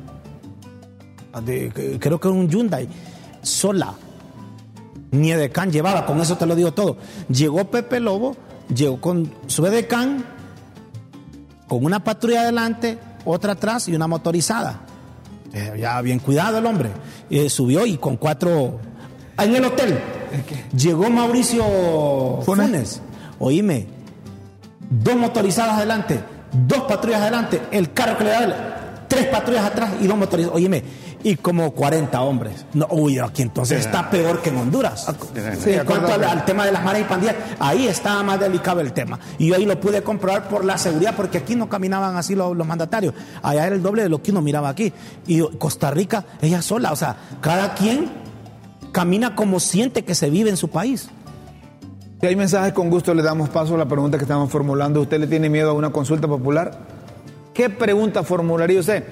de- 1.44 1.98
creo 2.00 2.20
que 2.22 2.28
un 2.30 2.48
Hyundai, 2.50 2.88
sola. 3.42 3.94
Ni 5.12 5.32
Edecán 5.32 5.72
llevaba, 5.72 6.06
con 6.06 6.20
eso 6.20 6.38
te 6.38 6.46
lo 6.46 6.56
digo 6.56 6.74
todo. 6.74 6.98
Llegó 7.30 7.70
Pepe 7.72 8.00
Lobo, 8.00 8.36
llegó 8.74 9.00
con 9.00 9.32
su 9.48 9.66
Edecán, 9.66 10.26
con 11.68 11.86
una 11.86 12.04
patrulla 12.04 12.42
adelante, 12.42 12.98
otra 13.26 13.54
atrás 13.54 13.88
y 13.88 13.96
una 13.96 14.08
motorizada. 14.08 14.82
Eh, 15.54 15.78
ya 15.80 16.02
bien 16.02 16.20
cuidado 16.20 16.58
el 16.58 16.66
hombre. 16.66 16.92
Eh, 17.30 17.50
subió 17.50 17.86
y 17.86 17.98
con 17.98 18.18
cuatro. 18.18 18.80
En 19.38 19.56
el 19.56 19.66
hotel. 19.66 19.98
Llegó 20.76 21.10
Mauricio 21.10 21.64
Funes. 22.44 22.68
Funes. 22.68 23.02
Oíme, 23.40 23.88
dos 24.90 25.16
motorizadas 25.16 25.78
adelante, 25.78 26.20
dos 26.68 26.84
patrullas 26.84 27.22
adelante, 27.22 27.62
el 27.72 27.94
carro 27.94 28.18
que 28.18 28.24
le 28.24 28.30
da 28.32 28.77
tres 29.18 29.28
patrullas 29.30 29.66
atrás 29.66 29.92
y 30.00 30.08
dos 30.08 30.18
motorizadas. 30.18 30.56
Oíme, 30.56 30.84
y 31.24 31.36
como 31.36 31.72
40 31.72 32.22
hombres. 32.22 32.66
No, 32.74 32.88
uy, 32.92 33.20
aquí 33.20 33.42
entonces 33.42 33.86
está 33.86 34.10
peor 34.10 34.42
que 34.42 34.50
en 34.50 34.58
Honduras. 34.58 35.08
Sí, 35.62 35.74
en 35.74 35.86
cuanto 35.86 36.14
al 36.14 36.46
tema 36.46 36.66
de 36.66 36.72
las 36.72 36.84
maras 36.84 37.02
y 37.02 37.04
pandillas, 37.06 37.36
ahí 37.60 37.88
estaba 37.88 38.22
más 38.24 38.40
delicado 38.40 38.82
el 38.82 38.94
tema. 38.94 39.20
Y 39.38 39.48
yo 39.48 39.56
ahí 39.56 39.66
lo 39.66 39.80
pude 39.80 40.04
comprobar 40.04 40.48
por 40.48 40.64
la 40.64 40.78
seguridad, 40.78 41.16
porque 41.16 41.40
aquí 41.40 41.56
no 41.56 41.68
caminaban 41.68 42.16
así 42.16 42.36
los, 42.36 42.56
los 42.56 42.68
mandatarios. 42.68 43.14
Allá 43.42 43.66
era 43.68 43.76
el 43.76 43.82
doble 43.82 44.04
de 44.04 44.10
lo 44.10 44.22
que 44.22 44.32
uno 44.32 44.42
miraba 44.42 44.70
aquí. 44.70 44.94
Y 45.26 45.42
Costa 45.58 45.92
Rica, 45.92 46.26
ella 46.42 46.62
sola, 46.62 46.92
o 46.92 46.96
sea, 46.96 47.18
cada 47.42 47.74
quien 47.74 48.10
camina 48.92 49.36
como 49.36 49.60
siente 49.60 50.04
que 50.06 50.16
se 50.16 50.30
vive 50.30 50.50
en 50.50 50.58
su 50.58 50.70
país. 50.70 51.10
Si 52.22 52.26
hay 52.26 52.36
mensajes, 52.36 52.74
con 52.74 52.90
gusto 52.90 53.14
le 53.14 53.22
damos 53.22 53.50
paso 53.50 53.76
a 53.76 53.78
la 53.78 53.88
pregunta 53.88 54.18
que 54.18 54.24
estamos 54.24 54.50
formulando. 54.52 55.02
¿Usted 55.02 55.20
le 55.20 55.28
tiene 55.28 55.50
miedo 55.50 55.72
a 55.72 55.74
una 55.74 55.92
consulta 55.92 56.28
popular? 56.28 56.97
¿Qué 57.58 57.72
pregunta 57.72 58.22
formularía 58.22 58.80
usted? 58.80 59.04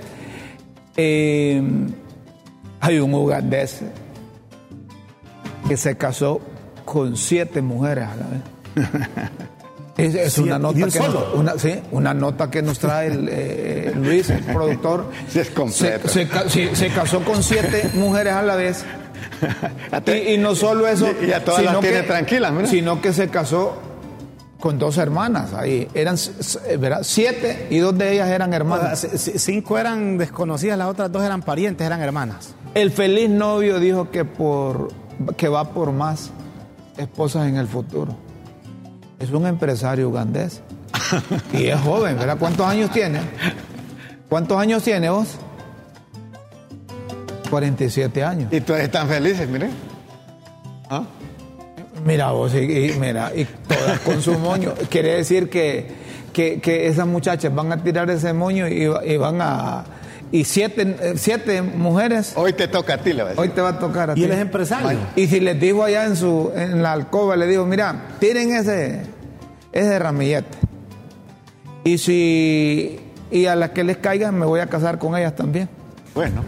Eh, 0.95 1.59
hay 2.79 2.99
un 2.99 3.11
ugandés 3.15 3.81
que 5.67 5.75
se 5.75 5.97
casó 5.97 6.39
con 6.85 7.17
siete 7.17 7.63
mujeres 7.63 8.05
a 8.07 8.15
la 8.15 8.27
vez. 8.27 8.41
Es, 9.97 10.13
es 10.13 10.33
Sí, 10.33 10.41
una 10.41 10.55
¿de 10.55 10.59
nota 10.59 10.87
que 10.89 10.99
nos, 10.99 11.33
una, 11.35 11.57
sí, 11.57 11.73
una 11.91 12.13
nota 12.13 12.51
que 12.51 12.61
nos 12.61 12.79
trae 12.79 13.07
el, 13.07 13.29
eh, 13.31 13.93
Luis, 13.95 14.29
el 14.29 14.43
productor. 14.43 15.09
Es. 15.33 15.49
Se, 16.11 16.89
casó 16.93 17.21
con 17.23 17.41
siete 17.41 17.89
mujeres 17.95 18.33
a 18.33 18.41
la 18.43 18.55
vez. 18.57 18.83
Y, 20.05 20.33
y 20.33 20.37
no 20.37 20.53
solo 20.53 20.85
eso, 20.85 21.07
Y- 21.25 21.31
a 21.31 21.43
todas 21.45 21.63
las 21.63 21.79
tiene 21.79 22.03
tranquilas, 22.03 22.51
mira. 22.51 22.67
sino 22.67 23.01
que 23.01 23.13
se 23.13 23.29
casó 23.29 23.77
con 24.65 24.79
dos 24.79 24.97
hermanas 24.97 25.53
ahí. 25.53 25.87
Eran 25.93 26.15
¿verdad? 26.79 27.01
siete 27.03 27.67
y 27.69 27.77
dos 27.77 27.95
de 27.95 28.13
ellas 28.13 28.29
eran 28.29 28.51
hermanas. 28.51 29.07
Cinco 29.35 29.77
eran 29.77 30.17
desconocidas, 30.17 30.75
las 30.75 30.87
otras 30.87 31.11
dos 31.11 31.21
eran 31.21 31.43
parientes, 31.43 31.85
eran 31.85 32.01
hermanas. 32.01 32.55
El 32.73 32.89
feliz 32.89 33.29
novio 33.29 33.79
dijo 33.79 34.09
que 34.09 34.25
por 34.25 34.91
que 35.37 35.49
va 35.49 35.69
por 35.69 35.91
más 35.91 36.31
esposas 36.97 37.47
en 37.47 37.57
el 37.57 37.67
futuro. 37.67 38.17
Es 39.19 39.29
un 39.29 39.45
empresario 39.45 40.09
ugandés. 40.09 40.63
Y 41.53 41.67
es 41.67 41.79
joven, 41.81 42.17
¿verdad? 42.17 42.39
¿Cuántos 42.39 42.65
años 42.65 42.89
tiene? 42.89 43.19
¿Cuántos 44.29 44.57
años 44.57 44.81
tiene 44.81 45.11
vos? 45.11 45.27
47 47.51 48.23
años. 48.23 48.51
Y 48.51 48.61
todos 48.61 48.79
están 48.79 49.07
felices, 49.07 49.47
miren. 49.47 49.69
¿Ah? 50.89 51.03
Mira 52.05 52.31
vos, 52.31 52.53
y, 52.53 52.59
y 52.59 52.93
mira, 52.99 53.31
y 53.35 53.43
todas 53.45 53.99
con 53.99 54.21
su 54.21 54.37
moño. 54.39 54.73
Quiere 54.89 55.15
decir 55.15 55.49
que, 55.49 55.87
que, 56.31 56.61
que 56.61 56.87
esas 56.87 57.07
muchachas 57.07 57.53
van 57.53 57.71
a 57.73 57.83
tirar 57.83 58.09
ese 58.09 58.31
moño 58.31 58.67
y, 58.67 58.83
y 59.11 59.17
van 59.17 59.41
a... 59.41 59.83
Y 60.31 60.43
siete, 60.43 61.13
siete 61.17 61.61
mujeres, 61.61 62.33
Hoy 62.35 62.53
te 62.53 62.67
toca 62.67 62.95
a 62.95 62.97
ti, 62.97 63.13
le 63.13 63.23
va 63.23 63.29
a 63.29 63.31
decir. 63.31 63.41
hoy 63.41 63.49
te 63.49 63.61
va 63.61 63.69
a 63.69 63.79
tocar 63.79 64.09
a 64.09 64.13
Y 64.13 64.15
ti. 64.15 64.23
él 64.23 64.31
es 64.31 64.39
empresario. 64.39 64.99
Y 65.15 65.27
si 65.27 65.39
les 65.39 65.59
dijo 65.59 65.83
allá 65.83 66.05
en 66.05 66.15
su 66.15 66.51
en 66.55 66.81
la 66.83 66.93
alcoba, 66.93 67.35
le 67.35 67.47
dijo, 67.47 67.65
mira, 67.65 68.09
tiren 68.19 68.51
ese, 68.53 69.01
ese 69.71 69.99
ramillete. 69.99 70.57
Y 71.85 71.97
si 71.99 72.99
y 73.31 73.45
a 73.47 73.55
las 73.55 73.69
que 73.71 73.83
les 73.83 73.97
caigan 73.97 74.37
me 74.37 74.45
voy 74.45 74.59
a 74.59 74.67
casar 74.67 74.97
con 74.99 75.15
ellas 75.17 75.35
también. 75.35 75.69
Bueno, 76.13 76.43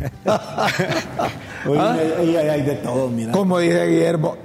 Oye, 1.66 1.78
¿Ah? 1.78 2.52
hay 2.52 2.62
de 2.62 2.74
todo, 2.76 3.08
mira. 3.08 3.32
Como 3.32 3.58
dice 3.58 3.86
Guillermo, 3.86 4.36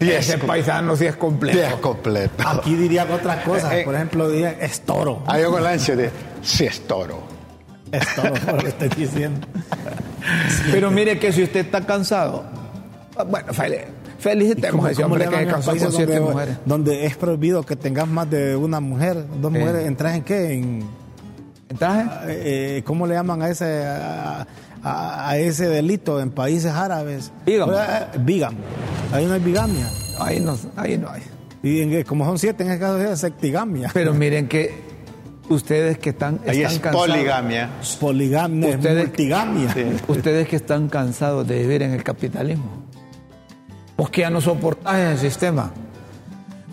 Sí, 0.00 0.10
es 0.10 0.28
ese 0.30 0.38
paisano 0.38 0.96
sí 0.96 1.04
es 1.06 1.16
completo. 1.16 1.58
sí 1.58 1.64
es 1.64 1.74
completo. 1.74 2.48
Aquí 2.48 2.74
dirían 2.74 3.10
otras 3.10 3.44
cosas, 3.44 3.72
Eh, 3.72 3.80
eh. 3.80 3.84
por 3.84 3.94
ejemplo, 3.94 4.30
dirían 4.30 4.56
es 4.60 4.80
toro. 4.80 5.22
Hay 5.26 5.44
un 5.44 5.64
ancho 5.66 5.94
de 5.96 6.10
si 6.42 6.64
es 6.64 6.80
toro. 6.86 7.18
Es 7.92 8.14
toro, 8.14 8.32
por 8.34 8.54
lo 8.54 8.58
que 8.62 8.68
estoy 8.68 8.88
diciendo. 8.88 9.46
Pero 10.72 10.90
mire 10.90 11.18
que 11.18 11.32
si 11.32 11.42
usted 11.42 11.60
está 11.60 11.84
cansado, 11.84 12.44
bueno, 13.28 13.52
fel- 13.52 13.84
felicitemos 14.18 14.86
a 14.86 14.90
ese 14.92 15.02
¿Cómo 15.02 15.14
hombre 15.16 15.28
que 15.28 15.42
en 15.42 15.48
casó 15.50 15.70
con 15.76 15.92
siete 15.92 16.14
donde, 16.16 16.20
mujeres. 16.32 16.56
donde 16.64 17.06
es 17.06 17.16
prohibido 17.16 17.62
que 17.64 17.76
tengas 17.76 18.06
más 18.08 18.30
de 18.30 18.56
una 18.56 18.80
mujer, 18.80 19.24
dos 19.40 19.54
Eh. 19.54 19.58
mujeres? 19.58 19.86
¿Entras 19.86 20.14
en 20.16 20.22
qué? 20.22 20.52
En, 20.54 20.84
¿Traje? 21.78 22.08
eh, 22.28 22.82
¿Cómo 22.84 23.06
le 23.06 23.14
llaman 23.14 23.42
a 23.42 23.48
ese 23.48 23.84
a, 23.86 24.46
a- 24.82 25.28
a 25.30 25.38
ese 25.38 25.68
delito 25.68 26.20
en 26.20 26.30
países 26.30 26.72
árabes? 26.72 27.32
Bigam. 27.46 27.70
Eh, 27.70 28.06
Bigam. 28.20 28.54
Ahí 29.12 29.26
no 29.26 29.34
hay 29.34 29.40
bigamia. 29.40 29.88
Ahí 30.18 30.40
no, 30.40 30.56
ahí 30.76 30.98
no 30.98 31.10
hay. 31.10 31.22
Y 31.62 31.80
en- 31.82 32.02
como 32.04 32.24
son 32.24 32.38
siete, 32.38 32.64
en 32.64 32.70
el 32.72 32.78
caso 32.78 32.98
es 33.00 33.18
sectigamia. 33.20 33.90
Pero 33.92 34.14
miren 34.14 34.48
que 34.48 34.88
ustedes 35.48 35.98
que 35.98 36.10
están, 36.10 36.40
Ahí 36.46 36.58
están 36.62 36.72
es 36.72 36.78
cansados, 36.80 37.08
poligamia. 37.08 37.70
Poligamia, 38.00 38.68
es 38.70 38.76
Ustedes- 38.76 39.06
multigamia. 39.06 39.72
Sí. 39.74 39.84
ustedes 40.08 40.48
que 40.48 40.56
están 40.56 40.88
cansados 40.88 41.46
de 41.46 41.58
vivir 41.58 41.82
en 41.82 41.92
el 41.92 42.02
capitalismo, 42.04 42.84
vos 43.96 44.10
que 44.10 44.20
ya 44.22 44.30
no 44.30 44.40
soportás 44.40 44.96
el 44.96 45.18
sistema, 45.18 45.72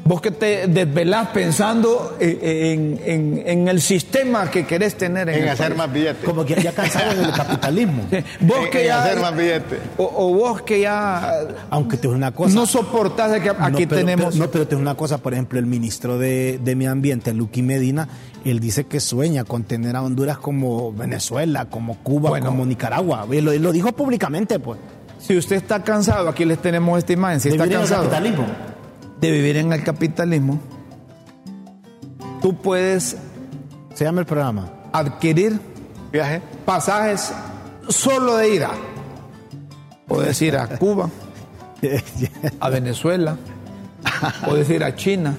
vos 0.08 0.22
que 0.22 0.32
te 0.32 0.68
desvelás 0.68 1.28
pensando 1.30 2.16
en, 2.20 2.40
en- 2.42 3.00
en- 3.06 3.44
en 3.46 3.68
el 3.68 3.82
sistema 3.82 4.50
que 4.50 4.66
querés 4.66 4.96
tener 4.96 5.28
en, 5.28 5.36
En 5.36 5.44
el 5.44 5.50
hacer 5.50 5.68
país. 5.68 5.78
más 5.78 5.92
billetes. 5.94 6.24
Como 6.24 6.46
que 6.46 6.56
ya 6.62 6.72
cansados 6.72 7.18
del 7.18 7.32
capitalismo. 7.36 8.04
Vos 8.42 8.58
En- 8.66 8.70
que 8.72 8.82
en 8.82 8.88
ya, 8.88 9.04
hacer 9.04 9.20
más 9.20 9.36
billetes. 9.36 9.80
o, 9.98 10.04
o 10.16 10.34
vos 10.34 10.62
que 10.62 10.80
ya 10.82 11.34
Aunque 11.70 11.98
te 11.98 12.04
digo 12.04 12.14
una 12.16 12.32
cosa. 12.32 12.56
no 12.56 12.66
soportás 12.66 13.32
de 13.32 13.42
que 13.42 13.50
aquí 13.50 13.60
No, 13.60 13.78
pero- 13.90 13.96
tenemos... 13.96 14.34
pero- 14.34 14.46
no, 14.46 14.52
pero 14.52 14.64
te 14.66 14.70
digo 14.76 14.82
una 14.82 14.96
cosa, 14.96 15.18
por 15.18 15.34
ejemplo, 15.34 15.60
el 15.60 15.66
ministro 15.66 16.18
de, 16.18 16.60
de 16.64 16.76
Medio 16.76 16.92
Ambiente, 16.92 17.34
Luqui 17.34 17.62
Medina, 17.62 18.08
él 18.46 18.60
dice 18.62 18.86
que 18.86 19.00
sueña 19.02 19.44
con 19.44 19.64
tener 19.64 19.96
a 19.98 20.02
Honduras 20.04 20.38
como 20.38 20.94
Venezuela, 20.94 21.66
como 21.66 21.98
Cuba, 21.98 22.30
Bueno. 22.30 22.46
como 22.46 22.66
Nicaragua. 22.66 23.28
Él 23.32 23.44
lo, 23.44 23.52
él 23.52 23.62
lo 23.62 23.72
dijo 23.74 23.92
públicamente, 23.92 24.60
pues. 24.60 24.80
Si 25.20 25.36
usted 25.36 25.56
está 25.58 25.84
cansado, 25.84 26.30
aquí 26.30 26.46
les 26.46 26.60
tenemos 26.62 26.98
esta 27.00 27.12
imagen, 27.12 27.40
si 27.42 27.50
está 27.50 27.66
en 27.66 27.72
el 27.72 27.78
cansado 27.80 28.04
capitalismo. 28.04 28.46
De 29.22 29.32
vivir 29.32 29.58
en 29.58 29.74
el 29.74 29.84
capitalismo, 29.84 30.60
tú 32.42 32.56
puedes 32.56 33.18
Se 33.94 34.04
llama 34.06 34.22
el 34.22 34.28
programa. 34.28 34.70
adquirir 34.94 35.60
Viaje. 36.12 36.42
pasajes 36.66 37.34
solo 37.90 38.38
de 38.38 38.56
ida. 38.56 38.72
Puedes 40.08 40.42
ir 40.42 40.56
a 40.58 40.68
Cuba, 40.68 41.10
a 42.60 42.70
Venezuela, 42.70 43.38
puedes 44.46 44.70
ir 44.70 44.84
a 44.84 44.96
China. 44.96 45.36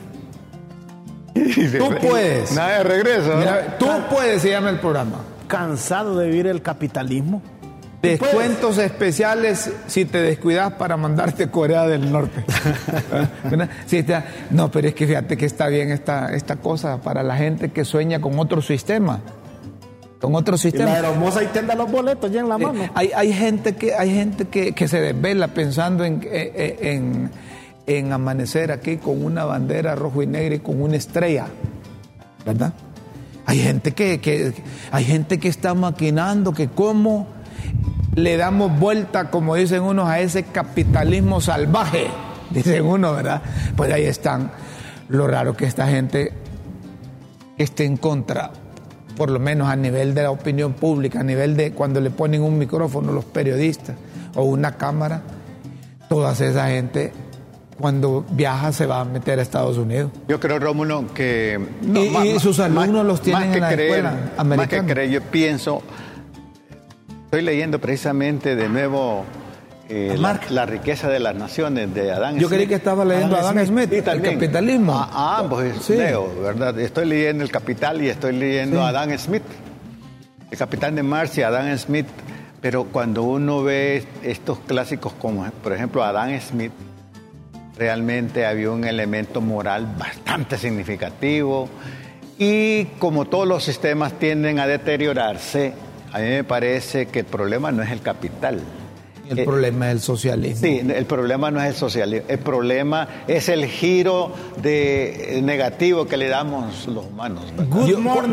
Tú 1.34 1.94
puedes. 2.02 2.52
Nada 2.52 2.78
de 2.78 2.84
regreso. 2.84 3.28
¿no? 3.30 3.36
Mira, 3.38 3.78
tú 3.78 3.86
puedes, 4.10 4.42
se 4.42 4.50
llama 4.50 4.70
el 4.70 4.80
programa. 4.80 5.20
Cansado 5.46 6.18
de 6.18 6.26
vivir 6.28 6.46
el 6.48 6.60
capitalismo. 6.62 7.40
Descuentos 8.02 8.78
especiales 8.78 9.72
si 9.88 10.04
te 10.04 10.22
descuidas 10.22 10.74
para 10.74 10.96
mandarte 10.96 11.44
a 11.44 11.50
Corea 11.50 11.86
del 11.86 12.12
Norte. 12.12 12.44
no, 14.50 14.70
pero 14.70 14.88
es 14.88 14.94
que 14.94 15.06
fíjate 15.06 15.36
que 15.36 15.46
está 15.46 15.66
bien 15.66 15.90
esta, 15.90 16.32
esta 16.32 16.56
cosa 16.56 17.00
para 17.00 17.24
la 17.24 17.36
gente 17.36 17.70
que 17.70 17.84
sueña 17.84 18.20
con 18.20 18.38
otro 18.38 18.62
sistema. 18.62 19.20
Con 20.20 20.34
otro 20.36 20.56
sistema. 20.56 20.90
Y 20.90 20.92
la 21.02 21.08
hermosa 21.08 21.42
y 21.42 21.46
tenda 21.46 21.74
los 21.74 21.90
boletos 21.90 22.30
ya 22.30 22.40
en 22.40 22.48
la 22.48 22.58
mano. 22.58 22.88
hay, 22.94 23.10
hay, 23.14 23.32
gente, 23.32 23.74
que, 23.74 23.94
hay 23.94 24.14
gente 24.14 24.44
que, 24.46 24.72
que 24.72 24.86
se 24.86 25.00
desvela 25.00 25.48
pensando 25.48 26.04
en, 26.04 26.20
en, 26.30 27.30
en 27.86 28.12
amanecer 28.12 28.70
aquí 28.70 28.98
con 28.98 29.24
una 29.24 29.44
bandera 29.44 29.96
rojo 29.96 30.22
y 30.22 30.26
negra 30.28 30.54
y 30.54 30.60
con 30.60 30.80
una 30.80 30.96
estrella. 30.96 31.46
¿Verdad? 32.46 32.72
Hay 33.44 33.60
gente 33.60 33.92
que, 33.92 34.20
que, 34.20 34.52
hay 34.92 35.04
gente 35.04 35.38
que 35.38 35.48
está 35.48 35.74
maquinando 35.74 36.52
que 36.52 36.68
cómo 36.68 37.37
le 38.18 38.36
damos 38.36 38.78
vuelta, 38.78 39.30
como 39.30 39.54
dicen 39.54 39.82
unos, 39.82 40.08
a 40.08 40.20
ese 40.20 40.44
capitalismo 40.44 41.40
salvaje, 41.40 42.08
dicen 42.50 42.84
uno, 42.84 43.14
¿verdad? 43.14 43.42
Pues 43.76 43.92
ahí 43.92 44.04
están. 44.04 44.50
Lo 45.08 45.26
raro 45.26 45.56
que 45.56 45.64
esta 45.64 45.86
gente 45.86 46.32
esté 47.56 47.84
en 47.84 47.96
contra, 47.96 48.50
por 49.16 49.30
lo 49.30 49.38
menos 49.38 49.68
a 49.68 49.76
nivel 49.76 50.14
de 50.14 50.22
la 50.22 50.30
opinión 50.30 50.74
pública, 50.74 51.20
a 51.20 51.24
nivel 51.24 51.56
de 51.56 51.72
cuando 51.72 52.00
le 52.00 52.10
ponen 52.10 52.42
un 52.42 52.58
micrófono 52.58 53.12
los 53.12 53.24
periodistas 53.24 53.96
o 54.34 54.42
una 54.42 54.76
cámara, 54.76 55.22
toda 56.08 56.32
esa 56.32 56.68
gente 56.68 57.12
cuando 57.80 58.24
viaja 58.30 58.72
se 58.72 58.86
va 58.86 59.00
a 59.00 59.04
meter 59.04 59.38
a 59.38 59.42
Estados 59.42 59.78
Unidos. 59.78 60.10
Yo 60.28 60.40
creo, 60.40 60.58
Rómulo, 60.58 61.12
que... 61.14 61.58
y, 61.82 62.38
sus 62.40 62.58
alumnos 62.58 63.06
los 63.06 63.22
tienen 63.22 63.54
en 63.54 63.60
la 63.60 63.72
escuela 63.72 64.14
americana. 64.36 64.56
Más 64.56 64.68
que 64.68 64.92
creer, 64.92 65.10
yo 65.10 65.22
pienso 65.22 65.82
Estoy 67.28 67.42
leyendo 67.42 67.78
precisamente 67.78 68.56
de 68.56 68.70
nuevo 68.70 69.26
eh, 69.90 70.16
la, 70.16 70.64
riqueza 70.64 71.10
de 71.10 71.18
las 71.18 71.34
naciones 71.34 71.92
de 71.92 72.10
Adán 72.10 72.30
Smith. 72.30 72.40
Yo 72.40 72.48
creí 72.48 72.66
que 72.66 72.76
estaba 72.76 73.04
leyendo 73.04 73.36
Adán, 73.36 73.58
Adán 73.58 73.66
Smith, 73.66 73.92
el 73.92 74.22
capitalismo. 74.22 74.94
A, 74.94 75.10
ah, 75.12 75.36
a 75.36 75.38
ambos 75.40 75.62
sí. 75.82 75.94
leo, 75.94 76.40
¿verdad? 76.40 76.78
Estoy 76.80 77.04
leyendo 77.04 77.44
El 77.44 77.50
Capital 77.50 78.00
y 78.00 78.08
estoy 78.08 78.32
leyendo 78.32 78.82
a 78.82 78.88
Adán 78.88 79.18
Smith. 79.18 79.42
El 80.50 80.56
Capitán 80.56 80.94
de 80.94 81.02
Marcia, 81.02 81.42
y 81.42 81.44
Adán 81.44 81.78
Smith. 81.78 82.06
Pero 82.62 82.84
cuando 82.84 83.24
uno 83.24 83.62
ve 83.62 84.06
estos 84.22 84.60
clásicos 84.60 85.12
como, 85.12 85.44
por 85.62 85.74
ejemplo, 85.74 86.02
Adán 86.02 86.40
Smith, 86.40 86.72
realmente 87.76 88.46
había 88.46 88.70
un 88.70 88.84
elemento 88.84 89.42
moral 89.42 89.86
bastante 89.98 90.56
significativo. 90.56 91.68
Y 92.38 92.86
como 92.98 93.26
todos 93.26 93.46
los 93.46 93.64
sistemas 93.64 94.14
tienden 94.14 94.58
a 94.60 94.66
deteriorarse, 94.66 95.74
a 96.12 96.18
mí 96.18 96.26
me 96.26 96.44
parece 96.44 97.06
que 97.06 97.20
el 97.20 97.26
problema 97.26 97.72
no 97.72 97.82
es 97.82 97.90
el 97.90 98.00
capital. 98.00 98.60
El 99.28 99.44
problema 99.44 99.88
es 99.88 99.92
el 99.92 100.00
socialismo. 100.00 100.60
Sí, 100.66 100.80
el 100.80 101.04
problema 101.04 101.50
no 101.50 101.60
es 101.60 101.68
el 101.68 101.74
socialismo. 101.74 102.26
El 102.28 102.38
problema 102.38 103.08
es 103.26 103.48
el 103.48 103.66
giro 103.66 104.32
de 104.62 105.40
negativo 105.42 106.06
que 106.06 106.16
le 106.16 106.28
damos 106.28 106.86
los 106.86 107.06
humanos. 107.06 107.44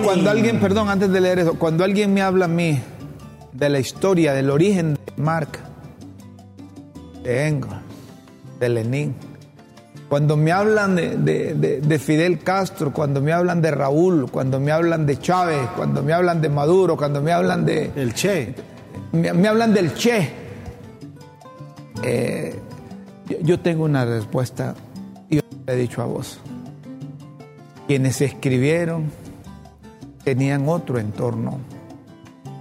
cuando 0.03 0.29
alguien, 0.29 0.59
perdón, 0.59 0.89
antes 0.89 1.11
de 1.11 1.19
leer 1.19 1.39
eso, 1.39 1.59
cuando 1.59 1.83
alguien 1.83 2.13
me 2.13 2.21
habla 2.21 2.45
a 2.45 2.47
mí 2.47 2.79
de 3.51 3.69
la 3.69 3.79
historia, 3.79 4.33
del 4.33 4.49
origen 4.49 4.93
de 4.93 4.99
Marx, 5.17 5.59
de 7.23 7.47
Engels, 7.47 7.75
de 8.59 8.69
Lenin, 8.69 9.15
cuando 10.09 10.37
me 10.37 10.51
hablan 10.51 10.95
de, 10.95 11.99
Fidel 12.03 12.39
Castro, 12.39 12.93
cuando 12.93 13.21
me 13.21 13.33
hablan 13.33 13.61
de 13.61 13.71
Raúl, 13.71 14.29
cuando 14.29 14.59
me 14.59 14.71
hablan 14.71 15.05
de 15.05 15.19
Chávez, 15.19 15.67
cuando 15.75 16.03
me 16.03 16.13
hablan 16.13 16.41
de 16.41 16.49
Maduro, 16.49 16.95
cuando 16.95 17.21
me 17.21 17.31
hablan 17.31 17.65
de... 17.65 17.91
El 17.95 18.13
Che. 18.13 18.53
Me, 19.11 19.47
hablan 19.47 19.73
del 19.73 19.93
Che. 19.95 20.29
Eh, 22.03 22.55
yo, 23.41 23.59
tengo 23.59 23.85
una 23.85 24.05
respuesta 24.05 24.75
y 25.27 25.37
yo 25.37 25.41
le 25.65 25.73
he 25.73 25.75
dicho 25.75 26.03
a 26.03 26.05
vos. 26.05 26.39
Quienes 27.87 28.21
escribieron 28.21 29.11
tenían 30.23 30.69
otro 30.69 30.99
entorno. 30.99 31.59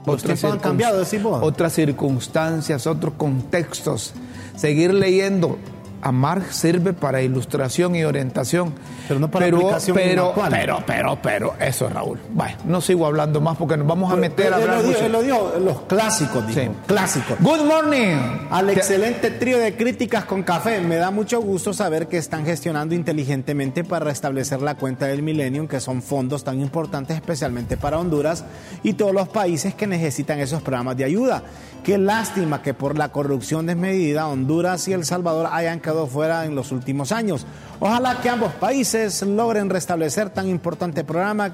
Otras, 0.07 0.45
cambiado, 0.61 1.05
otras 1.43 1.73
circunstancias, 1.75 2.87
otros 2.87 3.15
contextos. 3.15 4.15
Seguir 4.55 4.93
leyendo 4.95 5.59
a 6.05 6.13
Marx 6.13 6.57
sirve 6.57 6.93
para 6.93 7.23
ilustración 7.23 7.97
y 7.97 8.05
orientación. 8.05 8.75
Pero 9.09 9.19
no 9.19 9.31
para 9.31 9.47
pero, 9.47 9.57
aplicación 9.57 9.97
pero, 9.97 10.35
pero, 10.51 10.83
pero, 10.87 11.19
pero, 11.23 11.55
eso 11.59 11.87
es 11.87 11.93
Raúl. 11.95 12.21
Bueno, 12.31 12.59
no 12.67 12.81
sigo 12.83 13.07
hablando 13.07 13.41
más 13.41 13.57
porque 13.57 13.79
nos 13.79 13.87
vamos 13.87 14.13
a 14.13 14.17
meter 14.17 14.53
a 14.53 14.57
hablar. 14.57 14.85
Él 14.85 15.11
lo, 15.11 15.23
dio, 15.23 15.59
los 15.59 15.81
clásicos, 15.83 16.47
dijo. 16.47 16.75
Clásicos. 16.87 17.39
Good 17.41 17.65
morning. 17.65 18.47
Al 18.51 18.69
excelente 18.69 19.31
trío 19.31 19.59
de 19.59 19.77
críticas 19.77 20.27
con 20.27 20.43
café. 20.43 20.81
Me 20.81 20.97
da 20.97 21.11
mucho 21.11 21.41
gusto 21.41 21.73
saber 21.73 22.07
que 22.07 22.19
están 22.19 22.45
gestionando 22.45 22.95
inteligentemente 22.95 23.83
para 23.83 24.05
restablecer 24.05 24.61
la 24.61 24.75
cuenta 24.75 25.07
del 25.07 25.23
Millennium, 25.23 25.67
que 25.67 25.81
son 25.81 26.03
fondos 26.03 26.45
tan 26.45 26.61
importantes 26.61 27.17
especialmente 27.17 27.79
para 27.79 27.99
Honduras 27.99 28.45
y 28.83 28.93
todos 28.93 29.15
los 29.15 29.29
países 29.29 29.75
que 29.75 29.87
necesitan 29.87 30.39
esos 30.39 30.61
programas 30.61 30.99
de 30.99 31.05
ayuda. 31.05 31.43
Qué 31.83 31.99
lástima 31.99 32.63
que 32.63 32.73
por 32.73 32.97
la 32.97 33.11
corrupción 33.11 33.67
desmedida 33.67 34.27
Honduras 34.27 34.89
y 34.89 34.93
El 34.95 35.05
Salvador 35.05 35.49
hayan 35.53 35.81
quedado 35.81 35.94
fuera 36.07 36.45
en 36.45 36.55
los 36.55 36.73
últimos 36.73 37.13
años. 37.13 37.47
Ojalá 37.81 38.21
que 38.21 38.29
ambos 38.29 38.53
países 38.55 39.23
logren 39.23 39.71
restablecer 39.71 40.31
tan 40.31 40.49
importante 40.49 41.05
programa 41.05 41.51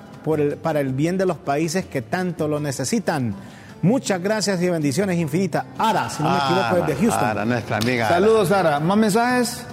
para 0.62 0.80
el 0.80 0.92
bien 0.92 1.18
de 1.18 1.26
los 1.26 1.36
países 1.36 1.86
que 1.86 2.02
tanto 2.02 2.48
lo 2.48 2.60
necesitan. 2.60 3.34
Muchas 3.82 4.20
gracias 4.20 4.60
y 4.62 4.68
bendiciones 4.68 5.18
infinitas. 5.18 5.64
Ara, 5.78 6.10
si 6.10 6.22
no 6.22 6.30
me 6.30 6.36
equivoco, 6.36 6.76
es 6.76 6.86
de 6.86 7.06
Houston. 7.06 7.24
Ara, 7.24 7.44
nuestra 7.44 7.76
amiga. 7.78 8.08
Saludos, 8.08 8.50
Ara. 8.50 8.78
¿Más 8.80 8.96
mensajes? 8.96 9.64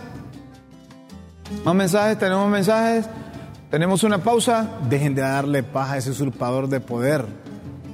¿Más 1.65 1.75
mensajes? 1.75 2.17
¿Tenemos 2.17 2.49
mensajes? 2.49 3.05
¿Tenemos 3.69 4.03
una 4.03 4.19
pausa? 4.19 4.65
Dejen 4.89 5.13
de 5.13 5.21
darle 5.21 5.63
paja 5.63 5.93
a 5.93 5.97
ese 5.97 6.11
usurpador 6.11 6.69
de 6.69 6.79
poder. 6.79 7.25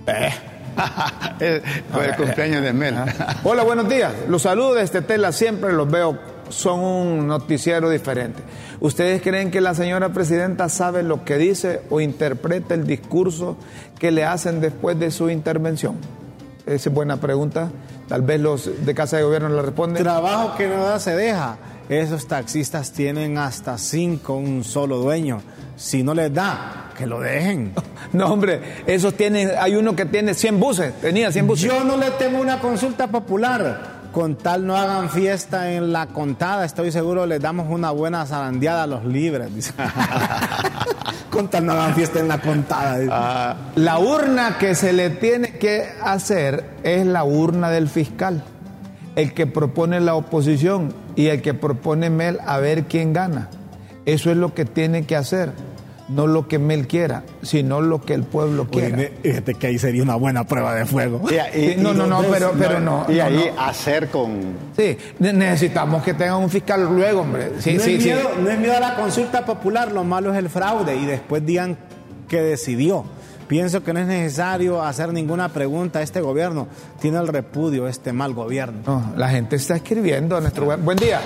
Eh. 0.06 0.32
Fue 1.92 2.06
el 2.06 2.16
cumpleaños 2.16 2.64
de 2.64 2.74
Mel. 2.74 2.96
Hola, 3.44 3.64
buenos 3.64 3.90
días. 3.90 4.14
Los 4.28 4.44
saludos 4.44 4.92
de 4.92 5.02
Tela 5.02 5.32
siempre 5.32 5.74
los 5.74 5.90
veo, 5.90 6.20
son 6.54 6.80
un 6.80 7.28
noticiero 7.28 7.90
diferente. 7.90 8.42
¿Ustedes 8.80 9.22
creen 9.22 9.52
que 9.52 9.62
la 9.62 9.74
señora 9.74 10.14
presidenta 10.14 10.70
sabe 10.70 11.04
lo 11.04 11.26
que 11.26 11.38
dice 11.38 11.82
o 11.90 12.02
interpreta 12.02 12.74
el 12.74 12.86
discurso 12.86 13.58
que 14.00 14.12
le 14.12 14.24
hacen 14.26 14.62
después 14.62 15.00
de 15.00 15.12
su 15.12 15.30
intervención? 15.30 15.98
Esa 16.66 16.90
es 16.90 16.96
buena 16.96 17.18
pregunta. 17.18 17.72
Tal 18.08 18.22
vez 18.22 18.40
los 18.40 18.86
de 18.86 18.96
Casa 18.96 19.18
de 19.18 19.24
Gobierno 19.24 19.50
la 19.50 19.62
responden. 19.62 20.02
Trabajo 20.02 20.56
que 20.56 20.68
no 20.68 20.84
da 20.84 21.00
se 21.00 21.16
deja. 21.16 21.58
Esos 21.90 22.28
taxistas 22.28 22.94
tienen 22.94 23.38
hasta 23.38 23.78
cinco, 23.78 24.36
un 24.36 24.64
solo 24.64 24.98
dueño. 24.98 25.42
Si 25.76 26.04
no 26.04 26.14
les 26.14 26.34
da, 26.34 26.92
que 26.98 27.06
lo 27.06 27.20
dejen. 27.20 27.74
No, 28.14 28.28
hombre, 28.28 28.62
esos 28.86 29.16
tienen, 29.16 29.50
hay 29.60 29.76
uno 29.76 29.96
que 29.96 30.06
tiene 30.06 30.36
100 30.36 30.60
buses, 30.60 30.94
tenía 31.02 31.32
100 31.32 31.48
buses. 31.48 31.66
Yo 31.66 31.84
no 31.84 31.98
le 31.98 32.12
temo 32.12 32.40
una 32.40 32.60
consulta 32.60 33.08
popular. 33.08 34.03
Con 34.14 34.36
tal 34.36 34.68
no 34.68 34.78
hagan 34.78 35.10
fiesta 35.10 35.72
en 35.72 35.92
la 35.92 36.06
contada, 36.06 36.66
estoy 36.66 36.92
seguro 36.92 37.26
les 37.26 37.42
damos 37.42 37.66
una 37.72 37.90
buena 37.90 38.24
zarandeada 38.28 38.84
a 38.84 38.88
los 38.88 39.04
libres. 39.06 39.74
Con 41.32 41.48
tal 41.48 41.66
no 41.66 41.72
hagan 41.72 41.96
fiesta 41.96 42.20
en 42.20 42.28
la 42.28 42.40
contada. 42.40 43.00
Ah. 43.10 43.56
la 43.76 43.98
urna 43.98 44.60
que 44.60 44.76
se 44.76 44.94
le 44.94 45.10
tiene 45.10 45.54
que 45.54 45.90
hacer 46.04 46.64
es 46.84 47.08
la 47.08 47.24
urna 47.24 47.72
del 47.72 47.90
fiscal, 47.90 48.44
el 49.16 49.34
que 49.34 49.48
propone 49.48 50.00
la 50.00 50.14
oposición 50.14 50.94
y 51.16 51.30
el 51.30 51.42
que 51.42 51.56
propone 51.56 52.12
Mel 52.12 52.38
a 52.46 52.60
ver 52.60 52.84
quién 52.84 53.14
gana. 53.14 53.50
Eso 54.06 54.30
es 54.30 54.38
lo 54.38 54.54
que 54.54 54.66
tiene 54.66 55.08
que 55.08 55.16
hacer 55.16 55.54
no 56.10 56.28
lo 56.28 56.48
que 56.48 56.60
Mel 56.60 56.88
quiera, 56.88 57.24
sino 57.42 57.82
lo 57.82 58.02
que 58.02 58.14
el 58.14 58.24
pueblo 58.24 58.68
quiera. 58.68 58.98
fíjate 59.22 59.56
que 59.56 59.68
ahí 59.68 59.80
sería 59.80 60.04
una 60.04 60.16
buena 60.16 60.46
prueba 60.46 60.76
de 60.76 60.86
fuego. 60.86 61.22
no, 61.78 61.94
no, 61.94 62.08
no, 62.08 62.22
pero, 62.30 62.54
pero 62.58 62.80
no. 62.80 63.06
Y 63.10 63.20
ahí 63.20 63.50
hacer 63.58 64.10
con. 64.10 64.58
Sí, 64.76 64.98
necesitamos 65.20 66.04
que 66.04 66.14
tengan 66.14 66.38
un 66.38 66.50
fiscal 66.50 66.84
luego, 66.94 67.22
hombre. 67.22 67.54
Sí, 67.60 67.76
no, 67.76 67.84
sí, 67.84 67.96
es 67.96 68.04
miedo, 68.04 68.32
no 68.42 68.50
es 68.50 68.60
miedo 68.60 68.76
a 68.76 68.80
la 68.80 68.96
consulta 68.96 69.46
popular, 69.46 69.92
lo 69.92 70.04
malo 70.04 70.32
es 70.32 70.38
el 70.38 70.50
fraude 70.50 70.96
y 70.96 71.06
después 71.06 71.46
digan 71.46 71.78
que 72.28 72.42
decidió. 72.42 73.06
Pienso 73.48 73.84
que 73.84 73.94
no 73.94 74.00
es 74.00 74.08
necesario 74.08 74.82
hacer 74.82 75.14
ninguna 75.14 75.50
pregunta 75.50 76.00
a 76.00 76.02
este 76.02 76.22
gobierno. 76.22 76.68
Tiene 77.00 77.20
el 77.20 77.28
repudio 77.28 77.88
este 77.88 78.14
mal 78.14 78.34
gobierno. 78.34 78.80
No, 78.86 79.14
la 79.18 79.30
gente 79.30 79.58
está 79.58 79.76
escribiendo 79.76 80.36
a 80.36 80.42
nuestro 80.42 80.66
gobierno. 80.66 80.86
Buen 80.86 80.98
día, 80.98 81.20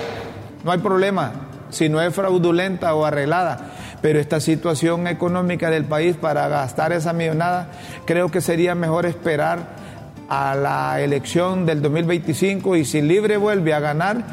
no 0.64 0.72
hay 0.72 0.78
problema. 0.78 1.47
Si 1.70 1.88
no 1.88 2.00
es 2.00 2.14
fraudulenta 2.14 2.94
o 2.94 3.04
arreglada 3.04 3.72
pero 4.00 4.20
esta 4.20 4.40
situación 4.40 5.06
económica 5.06 5.70
del 5.70 5.84
país 5.84 6.16
para 6.16 6.48
gastar 6.48 6.92
esa 6.92 7.12
millonada, 7.12 7.70
creo 8.04 8.30
que 8.30 8.40
sería 8.40 8.74
mejor 8.74 9.06
esperar 9.06 9.76
a 10.28 10.54
la 10.54 11.00
elección 11.00 11.66
del 11.66 11.82
2025 11.82 12.76
y 12.76 12.84
si 12.84 13.00
Libre 13.00 13.36
vuelve 13.36 13.74
a 13.74 13.80
ganar 13.80 14.24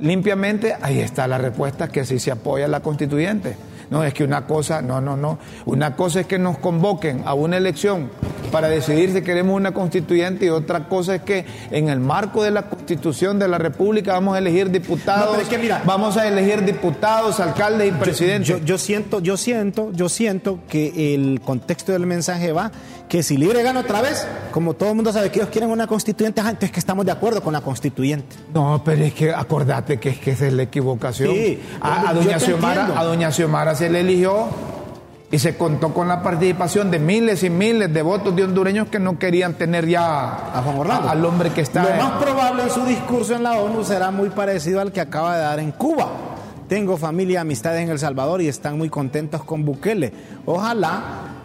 limpiamente, 0.00 0.76
ahí 0.80 1.00
está 1.00 1.26
la 1.26 1.38
respuesta 1.38 1.88
que 1.88 2.04
sí 2.04 2.18
se 2.18 2.30
apoya 2.30 2.68
la 2.68 2.80
constituyente. 2.80 3.56
No, 3.90 4.04
es 4.04 4.12
que 4.12 4.24
una 4.24 4.46
cosa, 4.46 4.82
no, 4.82 5.00
no, 5.00 5.16
no. 5.16 5.38
Una 5.64 5.96
cosa 5.96 6.20
es 6.20 6.26
que 6.26 6.38
nos 6.38 6.58
convoquen 6.58 7.22
a 7.24 7.34
una 7.34 7.56
elección 7.56 8.10
para 8.52 8.68
decidir 8.68 9.12
si 9.12 9.22
queremos 9.22 9.56
una 9.56 9.72
constituyente 9.72 10.46
y 10.46 10.48
otra 10.48 10.88
cosa 10.88 11.16
es 11.16 11.22
que 11.22 11.44
en 11.70 11.88
el 11.88 12.00
marco 12.00 12.42
de 12.42 12.50
la 12.50 12.62
constitución 12.62 13.38
de 13.38 13.48
la 13.48 13.58
República 13.58 14.12
vamos 14.12 14.34
a 14.34 14.38
elegir 14.38 14.70
diputados, 14.70 15.36
vamos 15.84 16.16
a 16.16 16.26
elegir 16.28 16.64
diputados, 16.64 17.40
alcaldes 17.40 17.88
y 17.88 17.92
presidentes. 17.92 18.64
Yo, 18.64 18.78
siento, 18.78 19.20
yo 19.20 19.36
siento, 19.36 19.90
yo 19.92 20.08
siento 20.08 20.60
que 20.68 21.14
el 21.14 21.40
contexto 21.42 21.92
del 21.92 22.06
mensaje 22.06 22.52
va 22.52 22.72
que 23.08 23.22
si 23.22 23.36
Libre 23.36 23.62
gana 23.62 23.80
otra 23.80 24.02
vez, 24.02 24.26
como 24.52 24.74
todo 24.74 24.90
el 24.90 24.94
mundo 24.94 25.12
sabe 25.12 25.30
que 25.30 25.38
ellos 25.40 25.50
quieren 25.50 25.70
una 25.70 25.86
constituyente, 25.86 26.40
antes 26.40 26.70
que 26.70 26.78
estamos 26.78 27.06
de 27.06 27.12
acuerdo 27.12 27.42
con 27.42 27.52
la 27.52 27.60
constituyente. 27.60 28.36
No, 28.52 28.82
pero 28.84 29.04
es 29.04 29.14
que 29.14 29.32
acordate 29.32 29.98
que 29.98 30.10
es 30.10 30.18
que 30.18 30.32
esa 30.32 30.46
es 30.46 30.52
la 30.52 30.64
equivocación. 30.64 31.34
a, 31.80 32.12
doña 32.12 32.38
Xiomara, 32.38 32.98
a 32.98 33.04
doña 33.04 33.32
Xiomara 33.32 33.74
se 33.74 33.88
le 33.88 34.00
eligió 34.00 34.48
y 35.30 35.38
se 35.38 35.56
contó 35.56 35.92
con 35.92 36.08
la 36.08 36.22
participación 36.22 36.90
de 36.90 36.98
miles 36.98 37.42
y 37.42 37.50
miles 37.50 37.92
de 37.92 38.02
votos 38.02 38.34
de 38.34 38.44
hondureños 38.44 38.88
que 38.88 38.98
no 38.98 39.18
querían 39.18 39.54
tener 39.54 39.86
ya 39.86 40.58
a 40.58 40.62
Juan 40.62 40.90
al 40.90 41.24
hombre 41.24 41.50
que 41.50 41.60
está. 41.60 41.82
Lo 41.82 42.02
más 42.02 42.22
probable 42.22 42.62
en 42.64 42.70
su 42.70 42.84
discurso 42.84 43.34
en 43.34 43.42
la 43.42 43.58
ONU 43.58 43.84
será 43.84 44.10
muy 44.10 44.30
parecido 44.30 44.80
al 44.80 44.92
que 44.92 45.00
acaba 45.00 45.36
de 45.36 45.42
dar 45.42 45.60
en 45.60 45.72
Cuba. 45.72 46.08
Tengo 46.68 46.96
familia 46.96 47.34
y 47.34 47.36
amistades 47.36 47.82
en 47.82 47.90
El 47.90 47.98
Salvador 47.98 48.42
y 48.42 48.48
están 48.48 48.76
muy 48.76 48.90
contentos 48.90 49.42
con 49.44 49.64
Bukele. 49.64 50.12
Ojalá 50.44 51.37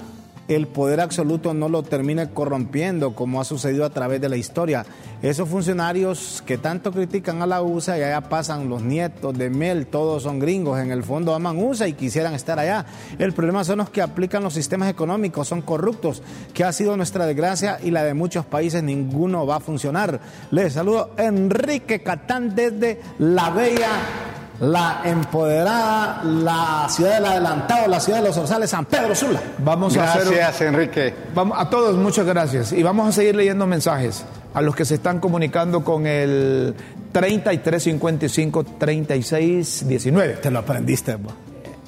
el 0.47 0.67
poder 0.67 0.99
absoluto 0.99 1.53
no 1.53 1.69
lo 1.69 1.83
termine 1.83 2.29
corrompiendo 2.29 3.15
como 3.15 3.39
ha 3.39 3.45
sucedido 3.45 3.85
a 3.85 3.89
través 3.89 4.19
de 4.21 4.29
la 4.29 4.37
historia. 4.37 4.85
Esos 5.21 5.47
funcionarios 5.47 6.43
que 6.45 6.57
tanto 6.57 6.91
critican 6.91 7.41
a 7.41 7.47
la 7.47 7.61
USA 7.61 7.97
y 7.97 8.03
allá 8.03 8.21
pasan 8.21 8.67
los 8.67 8.81
nietos 8.81 9.37
de 9.37 9.49
Mel, 9.49 9.87
todos 9.87 10.23
son 10.23 10.39
gringos, 10.39 10.79
en 10.79 10.91
el 10.91 11.03
fondo 11.03 11.33
aman 11.33 11.57
USA 11.57 11.87
y 11.87 11.93
quisieran 11.93 12.33
estar 12.33 12.59
allá. 12.59 12.85
El 13.19 13.31
problema 13.33 13.63
son 13.63 13.77
los 13.77 13.89
que 13.89 14.01
aplican 14.01 14.43
los 14.43 14.53
sistemas 14.53 14.89
económicos, 14.89 15.47
son 15.47 15.61
corruptos, 15.61 16.21
que 16.53 16.63
ha 16.63 16.73
sido 16.73 16.97
nuestra 16.97 17.25
desgracia 17.25 17.79
y 17.81 17.91
la 17.91 18.03
de 18.03 18.13
muchos 18.13 18.45
países, 18.45 18.83
ninguno 18.83 19.45
va 19.45 19.57
a 19.57 19.61
funcionar. 19.61 20.19
Les 20.51 20.73
saludo 20.73 21.11
Enrique 21.17 22.03
Catán 22.03 22.53
desde 22.53 22.99
La 23.19 23.49
Bella 23.49 24.32
la 24.59 25.01
empoderada, 25.03 26.23
la 26.23 26.87
ciudad 26.89 27.15
del 27.15 27.25
adelantado, 27.25 27.87
la 27.87 27.99
ciudad 27.99 28.19
de 28.19 28.27
los 28.27 28.37
Orzales, 28.37 28.69
San 28.69 28.85
Pedro 28.85 29.15
Sula. 29.15 29.41
Vamos 29.59 29.93
gracias, 29.93 30.39
a 30.39 30.47
hacer, 30.47 30.67
Enrique. 30.67 31.13
Vamos, 31.33 31.57
a 31.59 31.69
todos, 31.69 31.95
muchas 31.97 32.25
gracias. 32.25 32.71
Y 32.71 32.83
vamos 32.83 33.09
a 33.09 33.11
seguir 33.11 33.35
leyendo 33.35 33.65
mensajes 33.65 34.23
a 34.53 34.61
los 34.61 34.75
que 34.75 34.85
se 34.85 34.95
están 34.95 35.19
comunicando 35.19 35.83
con 35.83 36.05
el 36.05 36.75
3355 37.11 38.63
3619. 38.77 40.33
Te 40.35 40.51
lo 40.51 40.59
aprendiste, 40.59 41.17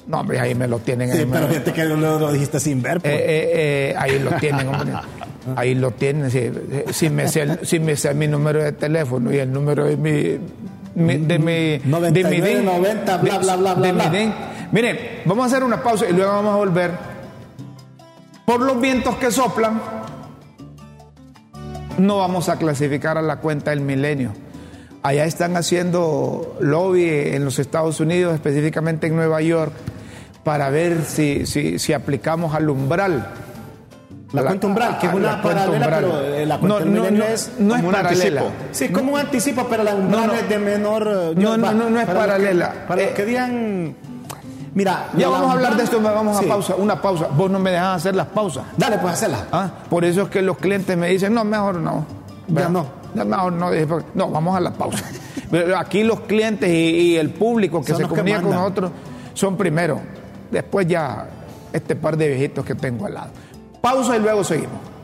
No, 0.06 0.20
hombre, 0.20 0.40
ahí 0.40 0.54
me 0.54 0.66
lo 0.66 0.78
tienen. 0.80 1.12
Sí, 1.12 1.26
pero 1.30 1.46
fíjate 1.48 1.72
que 1.72 1.84
lo, 1.84 1.96
lo, 1.96 2.32
dijiste 2.32 2.58
sin 2.60 2.82
ver. 2.82 3.00
Pues. 3.00 3.12
Eh, 3.12 3.16
eh, 3.16 3.50
eh, 3.90 3.94
ahí 3.96 4.18
lo 4.18 4.32
tienen, 4.32 4.68
hombre. 4.68 4.92
Ahí 5.54 5.76
lo 5.76 5.92
tienen. 5.92 6.28
Si, 6.28 6.50
si, 6.90 7.08
me 7.08 7.28
sé, 7.28 7.64
si 7.64 7.78
me 7.78 7.94
sé 7.94 8.12
mi 8.14 8.26
número 8.26 8.64
de 8.64 8.72
teléfono 8.72 9.32
y 9.32 9.38
el 9.38 9.52
número 9.52 9.84
de 9.84 9.96
mi 9.96 10.40
de 10.96 11.38
mi, 11.38 11.78
99, 11.84 12.62
90, 12.62 13.16
bla, 13.18 13.38
bla, 13.38 13.56
bla, 13.56 13.74
bla, 13.74 13.92
bla. 13.92 14.12
Mire, 14.72 15.22
vamos 15.26 15.44
a 15.44 15.46
hacer 15.46 15.62
una 15.62 15.82
pausa 15.82 16.06
y 16.08 16.12
luego 16.12 16.32
vamos 16.32 16.54
a 16.54 16.56
volver. 16.56 16.90
Por 18.46 18.62
los 18.62 18.80
vientos 18.80 19.16
que 19.16 19.30
soplan, 19.30 19.80
no 21.98 22.18
vamos 22.18 22.48
a 22.48 22.56
clasificar 22.56 23.18
a 23.18 23.22
la 23.22 23.36
cuenta 23.36 23.72
del 23.72 23.82
milenio. 23.82 24.32
Allá 25.02 25.24
están 25.24 25.56
haciendo 25.56 26.56
lobby 26.60 27.08
en 27.08 27.44
los 27.44 27.58
Estados 27.58 28.00
Unidos, 28.00 28.34
específicamente 28.34 29.06
en 29.06 29.16
Nueva 29.16 29.42
York, 29.42 29.72
para 30.44 30.70
ver 30.70 31.04
si, 31.04 31.44
si, 31.44 31.78
si 31.78 31.92
aplicamos 31.92 32.54
al 32.54 32.70
umbral 32.70 33.34
la, 34.32 34.42
cuenta 34.42 34.66
umbral, 34.66 34.98
que 34.98 35.06
es 35.06 35.14
una 35.14 35.40
paralela, 35.40 35.86
pero 35.88 36.20
eh, 36.20 36.46
la 36.46 36.58
cuenta 36.58 36.84
no, 36.84 37.10
no, 37.10 37.24
es, 37.24 37.52
no 37.58 37.76
es 37.76 37.82
paralela. 37.82 38.42
Sí, 38.72 38.84
es 38.86 38.90
como 38.90 39.12
un 39.12 39.20
anticipo, 39.20 39.66
pero 39.68 39.84
la 39.84 39.94
umbral 39.94 40.32
es 40.32 40.48
de 40.48 40.58
menor. 40.58 41.06
Eh, 41.06 41.34
no, 41.36 41.56
no, 41.56 41.72
no, 41.72 42.00
es 42.00 42.06
paralela. 42.06 42.86
para 42.88 43.02
eh, 43.02 43.12
que 43.14 43.24
digan. 43.24 43.96
Mira, 44.74 45.08
ya 45.16 45.28
vamos 45.28 45.50
a 45.50 45.52
hablar 45.52 45.76
de 45.76 45.84
esto, 45.84 46.02
vamos 46.02 46.38
a 46.38 46.46
pausa, 46.46 46.74
una 46.74 47.00
pausa. 47.00 47.28
Vos 47.28 47.50
no 47.50 47.58
me 47.58 47.70
dejas 47.70 47.96
hacer 47.96 48.14
las 48.14 48.26
pausas. 48.26 48.64
Dale, 48.76 48.98
pues 48.98 49.14
hacerlas. 49.14 49.44
Ah, 49.50 49.70
por 49.88 50.04
eso 50.04 50.22
es 50.22 50.28
que 50.28 50.42
los 50.42 50.58
clientes 50.58 50.96
me 50.98 51.08
dicen, 51.08 51.32
no, 51.32 51.44
mejor 51.44 51.76
no. 51.76 52.04
Ya 52.48 52.68
no. 52.68 52.86
mejor 53.14 53.52
no. 53.52 53.70
No, 54.14 54.30
vamos 54.30 54.56
a 54.56 54.60
la 54.60 54.72
pausa. 54.72 55.04
Aquí 55.78 56.02
los 56.02 56.20
clientes 56.20 56.68
y, 56.68 57.16
el 57.16 57.30
público 57.30 57.82
que 57.82 57.94
se 57.94 58.02
comunica 58.02 58.42
con 58.42 58.50
nosotros 58.50 58.90
son 59.34 59.56
primero. 59.56 60.00
Después 60.50 60.86
ya 60.86 61.26
este 61.72 61.96
par 61.96 62.16
de 62.16 62.28
viejitos 62.28 62.64
que 62.64 62.74
tengo 62.74 63.06
al 63.06 63.14
lado. 63.14 63.30
Pausa 63.86 64.16
y 64.16 64.20
luego 64.20 64.42
seguimos. 64.42 64.95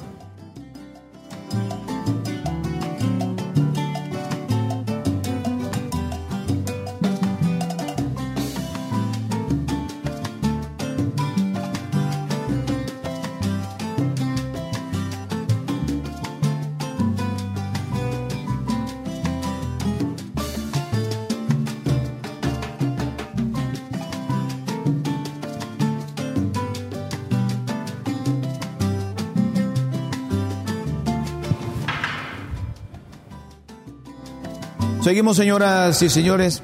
Seguimos, 35.03 35.37
señoras 35.37 36.01
y 36.01 36.09
señores. 36.09 36.63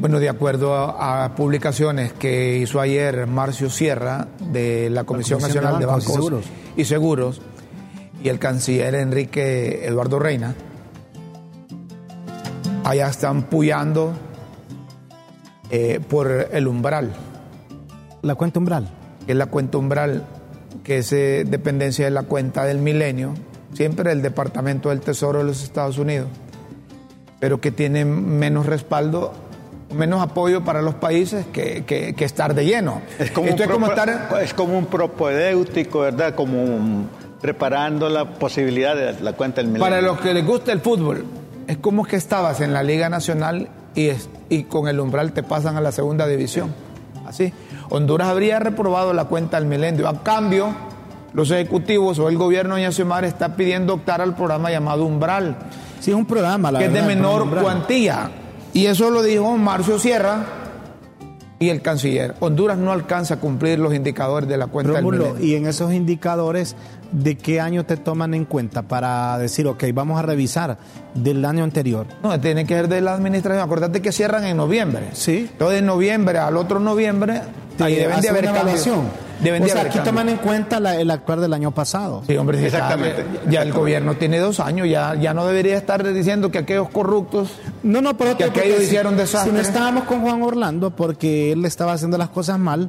Bueno, 0.00 0.18
de 0.18 0.28
acuerdo 0.28 0.74
a, 0.74 1.36
publicaciones 1.36 2.12
que 2.12 2.58
hizo 2.58 2.80
ayer 2.80 3.28
Marcio 3.28 3.70
Sierra 3.70 4.26
de 4.40 4.90
la 4.90 5.04
Comisión, 5.04 5.40
Nacional 5.40 5.78
de 5.78 5.86
Bancos, 5.86 6.44
y, 6.76 6.84
Seguros. 6.84 7.40
y 8.24 8.28
el 8.28 8.40
canciller 8.40 8.96
Enrique 8.96 9.86
Eduardo 9.86 10.18
Reina, 10.18 10.56
allá 12.82 13.08
están 13.08 13.44
puyando 13.44 14.14
eh, 15.70 16.00
por 16.10 16.48
el 16.50 16.66
umbral. 16.66 17.12
¿La 18.22 18.34
cuenta 18.34 18.58
umbral? 18.58 18.90
es 19.28 19.36
la 19.36 19.46
cuenta 19.46 19.78
umbral, 19.78 20.26
que 20.82 20.98
es 20.98 21.12
eh, 21.12 21.44
dependencia 21.46 22.04
de 22.04 22.10
la 22.10 22.24
cuenta 22.24 22.64
del 22.64 22.78
milenio, 22.78 23.34
siempre 23.74 24.10
el 24.10 24.22
Departamento 24.22 24.88
del 24.88 25.00
Tesoro 25.00 25.38
de 25.38 25.44
los 25.44 25.62
Estados 25.62 25.98
Unidos 25.98 26.26
pero 27.38 27.60
que 27.60 27.70
tiene 27.70 28.04
menos 28.04 28.66
respaldo, 28.66 29.32
menos 29.94 30.22
apoyo 30.22 30.64
para 30.64 30.82
los 30.82 30.94
países 30.94 31.46
que, 31.46 31.84
que, 31.84 32.24
estar 32.24 32.54
de 32.54 32.64
lleno. 32.64 33.02
Es 33.18 33.30
como, 33.30 33.50
un 33.50 33.56
como 33.56 33.86
es 34.40 34.54
como 34.54 34.78
un 34.78 34.86
propedéutico, 34.86 36.00
¿verdad? 36.00 36.34
Como 36.34 37.06
preparando 37.40 38.08
la 38.08 38.24
posibilidad 38.24 38.96
de 38.96 39.20
la 39.20 39.34
cuenta 39.34 39.60
del 39.60 39.66
milenio. 39.66 39.84
Para 39.84 40.00
los 40.00 40.20
que 40.20 40.34
les 40.34 40.44
gusta 40.44 40.72
el 40.72 40.80
fútbol, 40.80 41.24
es 41.66 41.76
como 41.78 42.04
que 42.04 42.16
estabas 42.16 42.60
en 42.60 42.72
la 42.72 42.82
Liga 42.82 43.08
Nacional 43.08 43.68
y, 43.94 44.10
y 44.48 44.64
con 44.64 44.88
el 44.88 44.98
umbral 44.98 45.32
te 45.32 45.42
pasan 45.42 45.76
a 45.76 45.80
la 45.80 45.92
segunda 45.92 46.26
división. 46.26 46.74
Así. 47.26 47.52
Honduras 47.90 48.28
habría 48.28 48.58
reprobado 48.58 49.12
la 49.12 49.24
cuenta 49.24 49.58
del 49.58 49.68
milenio. 49.68 50.08
A 50.08 50.22
cambio, 50.22 50.74
los 51.32 51.50
ejecutivos 51.50 52.18
o 52.18 52.28
el 52.28 52.36
gobierno 52.36 52.76
de 52.76 52.82
Ñaciomar 52.82 53.24
está 53.24 53.56
pidiendo 53.56 53.94
optar 53.94 54.20
al 54.20 54.34
programa 54.34 54.70
llamado 54.70 55.04
Umbral 55.04 55.56
Sí, 56.06 56.12
es 56.12 56.16
un 56.16 56.24
programa, 56.24 56.70
la 56.70 56.78
Que 56.78 56.84
es 56.84 56.92
de 56.92 57.02
menor 57.02 57.50
cuantía. 57.60 58.30
Y 58.72 58.86
eso 58.86 59.10
lo 59.10 59.24
dijo 59.24 59.56
Marcio 59.56 59.98
Sierra 59.98 60.44
y 61.58 61.68
el 61.68 61.82
canciller. 61.82 62.36
Honduras 62.38 62.78
no 62.78 62.92
alcanza 62.92 63.34
a 63.34 63.40
cumplir 63.40 63.80
los 63.80 63.92
indicadores 63.92 64.48
de 64.48 64.56
la 64.56 64.68
cuenta 64.68 65.00
del 65.00 65.42
Y 65.42 65.56
en 65.56 65.66
esos 65.66 65.92
indicadores, 65.92 66.76
¿de 67.10 67.36
qué 67.36 67.60
año 67.60 67.84
te 67.84 67.96
toman 67.96 68.34
en 68.34 68.44
cuenta 68.44 68.82
para 68.82 69.36
decir, 69.38 69.66
ok, 69.66 69.82
vamos 69.92 70.16
a 70.16 70.22
revisar 70.22 70.78
del 71.14 71.44
año 71.44 71.64
anterior? 71.64 72.06
No, 72.22 72.38
tiene 72.38 72.64
que 72.66 72.74
ser 72.74 72.86
de 72.86 73.00
la 73.00 73.14
administración. 73.14 73.64
Acordate 73.64 74.00
que 74.00 74.12
cierran 74.12 74.44
en 74.44 74.56
noviembre. 74.56 75.08
Sí. 75.12 75.48
Entonces, 75.50 75.80
en 75.80 75.86
noviembre 75.86 76.38
al 76.38 76.56
otro 76.56 76.78
noviembre, 76.78 77.42
ahí 77.80 77.96
deben 77.96 78.20
de 78.20 78.28
haber 78.28 78.44
evaluación. 78.44 79.25
Deben 79.40 79.62
o 79.62 79.68
sea, 79.68 79.82
aquí 79.82 79.98
toman 79.98 80.28
en 80.28 80.38
cuenta 80.38 80.78
el 80.94 81.10
actuar 81.10 81.40
del 81.40 81.52
año 81.52 81.70
pasado. 81.70 82.22
Sí, 82.26 82.36
hombre, 82.36 82.64
exactamente. 82.64 83.24
Ya, 83.48 83.62
el 83.62 83.72
gobierno 83.72 84.14
tiene 84.14 84.38
dos 84.38 84.60
años, 84.60 84.88
ya, 84.88 85.14
ya 85.14 85.34
no 85.34 85.46
debería 85.46 85.76
estar 85.76 86.02
diciendo 86.12 86.50
que 86.50 86.58
aquellos 86.58 86.88
corruptos. 86.88 87.50
No, 87.82 88.00
no, 88.00 88.16
pero 88.16 88.36
que 88.36 88.44
aquellos 88.44 88.82
hicieron 88.82 89.16
desastres. 89.16 89.52
Si 89.52 89.56
no 89.56 89.60
estábamos 89.60 90.04
con 90.04 90.22
Juan 90.22 90.42
Orlando 90.42 90.90
porque 90.90 91.52
él 91.52 91.64
estaba 91.64 91.92
haciendo 91.92 92.16
las 92.16 92.30
cosas 92.30 92.58
mal, 92.58 92.88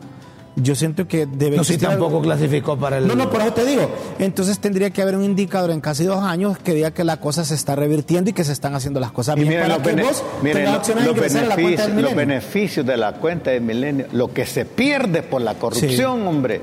yo 0.60 0.76
siento 0.76 1.08
que 1.08 1.26
debe 1.28 1.56
No, 1.58 1.64
si 1.64 1.78
tampoco 1.78 2.22
clasificó 2.22 2.78
para 2.78 2.98
el. 2.98 3.08
No, 3.08 3.16
no, 3.16 3.30
por 3.30 3.42
eso 3.42 3.54
te 3.54 3.66
digo. 3.66 3.90
Entonces 4.20 4.60
tendría 4.60 4.90
que 4.90 5.02
haber 5.04 5.16
un 5.16 5.24
indicador 5.24 5.70
en 5.72 5.80
casi 5.82 6.04
dos 6.04 6.24
años 6.24 6.58
que 6.58 6.74
diga 6.74 6.92
que 6.92 7.04
la 7.04 7.18
cosa 7.18 7.46
se 7.46 7.54
está 7.56 7.76
revirtiendo 7.76 8.32
y 8.32 8.34
que 8.34 8.44
se 8.44 8.54
están 8.54 8.74
haciendo 8.76 9.00
las 9.00 9.12
cosas 9.12 9.36
bien 9.36 9.54
para 9.62 9.82
que 9.82 9.96
vos 10.02 10.24
miren, 10.42 10.66
los 11.06 12.16
beneficios 12.16 12.86
de 12.86 12.98
la 12.98 13.14
cuenta 13.14 13.52
de 13.52 13.60
milenio, 13.60 14.08
lo 14.12 14.34
que 14.34 14.46
se 14.46 14.66
pierde 14.66 15.24
por 15.24 15.42
la 15.42 15.56
corrupción, 15.56 16.28
hombre 16.28 16.62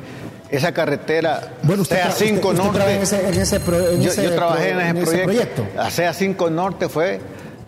esa 0.50 0.72
carretera, 0.72 1.54
Bueno, 1.64 1.82
usted, 1.82 1.96
sea 1.96 2.10
tra- 2.10 2.14
5 2.14 2.48
usted- 2.50 2.62
usted 2.64 2.78
Norte. 2.78 2.94
en 2.96 3.02
ese, 3.02 3.28
en 3.28 3.34
ese 3.40 3.60
pro- 3.60 3.90
en 3.90 4.02
yo, 4.02 4.10
ese 4.10 4.22
yo 4.24 4.34
trabajé 4.34 4.70
pro- 4.70 4.80
en 4.80 4.96
ese, 4.98 5.04
proyecto. 5.06 5.24
proyecto. 5.24 5.66
La 5.76 5.90
CEA 5.90 6.12
5 6.12 6.50
Norte 6.50 6.88
fue 6.88 7.20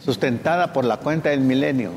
sustentada 0.05 0.73
por 0.73 0.85
la 0.85 0.99
cuenta 0.99 1.31
del 1.31 1.41
milenio 1.41 1.91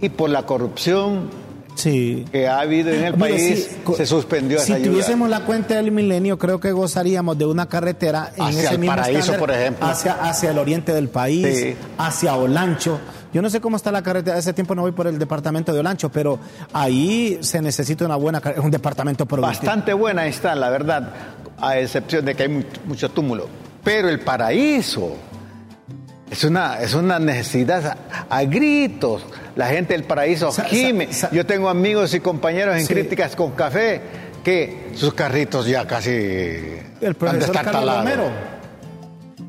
y 0.00 0.08
por 0.08 0.30
la 0.30 0.44
corrupción 0.44 1.30
Sí. 1.74 2.24
que 2.30 2.46
ha 2.46 2.60
habido 2.60 2.90
en 2.90 3.04
el 3.04 3.16
Mire, 3.16 3.30
país, 3.30 3.70
si- 3.86 3.94
se 3.94 4.06
suspendió 4.06 4.58
Si 4.58 4.64
esa 4.66 4.74
ayuda. 4.76 4.90
tuviésemos 4.90 5.28
la 5.28 5.40
cuenta 5.40 5.74
del 5.74 5.90
milenio, 5.90 6.38
creo 6.38 6.60
que 6.60 6.70
gozaríamos 6.72 7.36
de 7.36 7.46
una 7.46 7.66
carretera 7.68 8.32
en 8.36 8.44
Hacia 8.44 8.60
ese 8.62 8.74
el 8.74 8.78
mismo 8.78 8.96
paraíso, 8.96 9.32
por 9.34 9.50
ejemplo. 9.50 9.86
Hacia, 9.86 10.12
hacia 10.14 10.50
el 10.52 10.58
oriente 10.58 10.94
del 10.94 11.08
país, 11.08 11.58
Sí. 11.58 11.76
hacia 11.98 12.36
Olancho. 12.36 13.00
Yo 13.32 13.42
no 13.42 13.50
sé 13.50 13.60
cómo 13.60 13.76
está 13.76 13.90
la 13.90 14.02
carretera, 14.02 14.36
hace 14.36 14.52
tiempo 14.52 14.76
no 14.76 14.82
voy 14.82 14.92
por 14.92 15.08
el 15.08 15.18
departamento 15.18 15.72
de 15.72 15.80
Olancho, 15.80 16.08
pero 16.10 16.38
ahí 16.72 17.38
se 17.40 17.60
necesita 17.60 18.04
una 18.04 18.14
buena 18.16 18.40
un 18.62 18.70
departamento 18.70 19.26
productivo. 19.26 19.62
Bastante 19.66 19.92
buena 19.92 20.26
está, 20.28 20.54
la 20.54 20.70
verdad, 20.70 21.12
a 21.60 21.76
excepción 21.78 22.24
de 22.24 22.34
que 22.36 22.44
hay 22.44 22.48
mu- 22.48 22.62
mucho 22.86 23.08
túmulo. 23.10 23.48
Pero 23.82 24.08
el 24.08 24.20
paraíso 24.20 25.16
es 26.34 26.44
una, 26.44 26.80
es 26.80 26.94
una 26.94 27.18
necesidad 27.18 27.86
a, 27.86 28.26
a 28.38 28.44
gritos. 28.44 29.24
La 29.56 29.68
gente 29.68 29.94
del 29.94 30.04
paraíso 30.04 30.50
Sa- 30.52 30.62
sa- 30.62 30.68
gime. 30.68 31.12
sa- 31.12 31.30
Yo 31.30 31.46
tengo 31.46 31.68
amigos 31.68 32.12
y 32.14 32.20
compañeros 32.20 32.76
en 32.76 32.86
Sí. 32.86 32.92
críticas 32.92 33.36
con 33.36 33.52
café 33.52 34.00
que 34.42 34.90
sus 34.94 35.14
carritos 35.14 35.66
ya 35.66 35.86
casi 35.86 36.10
El 37.00 37.14
profesor 37.16 37.54
Carlos. 37.54 37.96
Romero. 37.98 38.53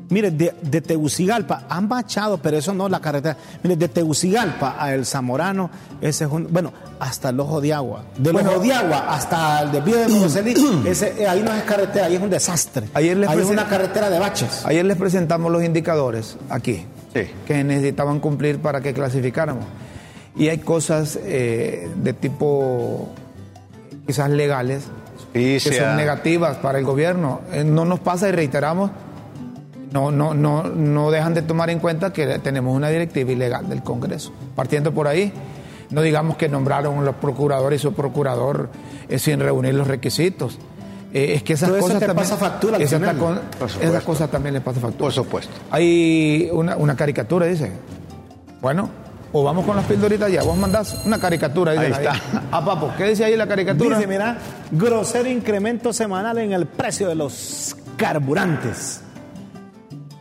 Mire, 0.08 0.30
de, 0.30 0.54
de 0.62 0.80
Tegucigalpa 0.80 1.64
han 1.68 1.88
bachado, 1.88 2.38
pero 2.38 2.56
eso 2.56 2.72
no 2.72 2.86
es 2.86 2.92
la 2.92 3.00
carretera. 3.00 3.36
Mire, 3.62 3.76
de 3.76 3.88
Tegucigalpa 3.88 4.76
a 4.78 4.94
El 4.94 5.04
Zamorano, 5.04 5.68
ese 6.00 6.24
es 6.24 6.30
un. 6.30 6.46
Bueno, 6.50 6.72
hasta 7.00 7.30
el 7.30 7.40
Ojo 7.40 7.60
de 7.60 7.74
Agua. 7.74 8.04
Del 8.16 8.36
Ojo 8.36 8.60
de 8.60 8.72
Agua 8.72 9.06
hasta 9.08 9.62
el 9.62 9.72
desvío 9.72 9.96
de 9.98 10.08
Monocelí, 10.08 10.54
ese, 10.86 11.22
eh, 11.22 11.26
ahí 11.26 11.42
no 11.42 11.52
es 11.52 11.62
carretera, 11.64 12.06
ahí 12.06 12.14
es 12.14 12.22
un 12.22 12.30
desastre. 12.30 12.88
Ayer 12.94 13.16
les 13.16 13.28
ahí 13.28 13.40
es 13.40 13.46
una 13.46 13.66
carretera 13.66 14.08
de 14.08 14.18
baches. 14.18 14.64
Ayer 14.64 14.84
les 14.84 14.96
presentamos 14.96 15.50
los 15.50 15.64
indicadores 15.64 16.36
aquí 16.50 16.86
Sí. 17.12 17.22
que 17.46 17.64
necesitaban 17.64 18.20
cumplir 18.20 18.58
para 18.60 18.80
que 18.80 18.92
clasificáramos. 18.92 19.64
Y 20.36 20.48
hay 20.48 20.58
cosas 20.58 21.18
eh, 21.22 21.88
de 21.96 22.12
tipo 22.12 23.08
quizás 24.06 24.30
legales 24.30 24.84
que 25.32 25.58
son 25.60 25.96
negativas 25.96 26.58
para 26.58 26.78
el 26.78 26.84
gobierno. 26.84 27.40
Eh, 27.52 27.64
no 27.64 27.84
nos 27.84 28.00
pasa 28.00 28.28
y 28.28 28.32
reiteramos, 28.32 28.90
no, 29.92 30.10
no, 30.10 30.34
no, 30.34 30.64
no 30.64 31.10
dejan 31.10 31.34
de 31.34 31.42
tomar 31.42 31.70
en 31.70 31.78
cuenta 31.78 32.12
que 32.12 32.26
tenemos 32.40 32.74
una 32.74 32.88
directiva 32.88 33.32
ilegal 33.32 33.68
del 33.68 33.82
Congreso. 33.82 34.32
Partiendo 34.54 34.92
por 34.92 35.06
ahí, 35.08 35.32
no 35.90 36.02
digamos 36.02 36.36
que 36.36 36.48
nombraron 36.48 37.04
los 37.04 37.14
procuradores 37.16 37.80
y 37.80 37.82
su 37.82 37.92
procurador 37.94 38.68
eh, 39.08 39.18
sin 39.18 39.40
reunir 39.40 39.74
los 39.74 39.86
requisitos. 39.86 40.58
Eh, 41.12 41.34
es 41.34 41.42
que 41.44 41.52
esas 41.54 41.68
Todo 41.68 41.78
eso 41.78 41.86
cosas 41.86 42.00
te 42.00 42.06
también, 42.06 42.28
pasa 42.28 42.36
factura 42.36 42.76
al 42.76 42.82
esas, 42.82 42.98
final. 43.00 43.40
esas 43.80 44.02
cosas 44.02 44.30
también 44.30 44.54
le 44.54 44.60
pasa 44.60 44.80
factura. 44.80 45.04
Por 45.06 45.12
supuesto. 45.12 45.52
Hay 45.70 46.48
una, 46.52 46.76
una 46.76 46.96
caricatura, 46.96 47.46
dice. 47.46 47.72
Bueno, 48.60 48.90
o 49.32 49.42
vamos 49.44 49.64
con 49.64 49.76
las 49.76 49.86
pildoritas 49.86 50.30
ya. 50.30 50.42
Vos 50.42 50.58
mandás 50.58 51.02
una 51.06 51.18
caricatura. 51.18 51.72
Dice 51.72 51.84
Ahí 51.84 51.90
nadie. 51.92 52.08
está. 52.08 52.40
Ah, 52.50 52.64
papo, 52.64 52.90
¿qué 52.98 53.04
dice 53.04 53.24
ahí 53.24 53.36
la 53.36 53.46
caricatura? 53.46 53.96
Dice, 53.96 54.08
mira, 54.08 54.36
grosero 54.72 55.28
incremento 55.30 55.92
semanal 55.92 56.38
en 56.38 56.52
el 56.52 56.66
precio 56.66 57.08
de 57.08 57.14
los 57.14 57.76
carburantes. 57.96 59.00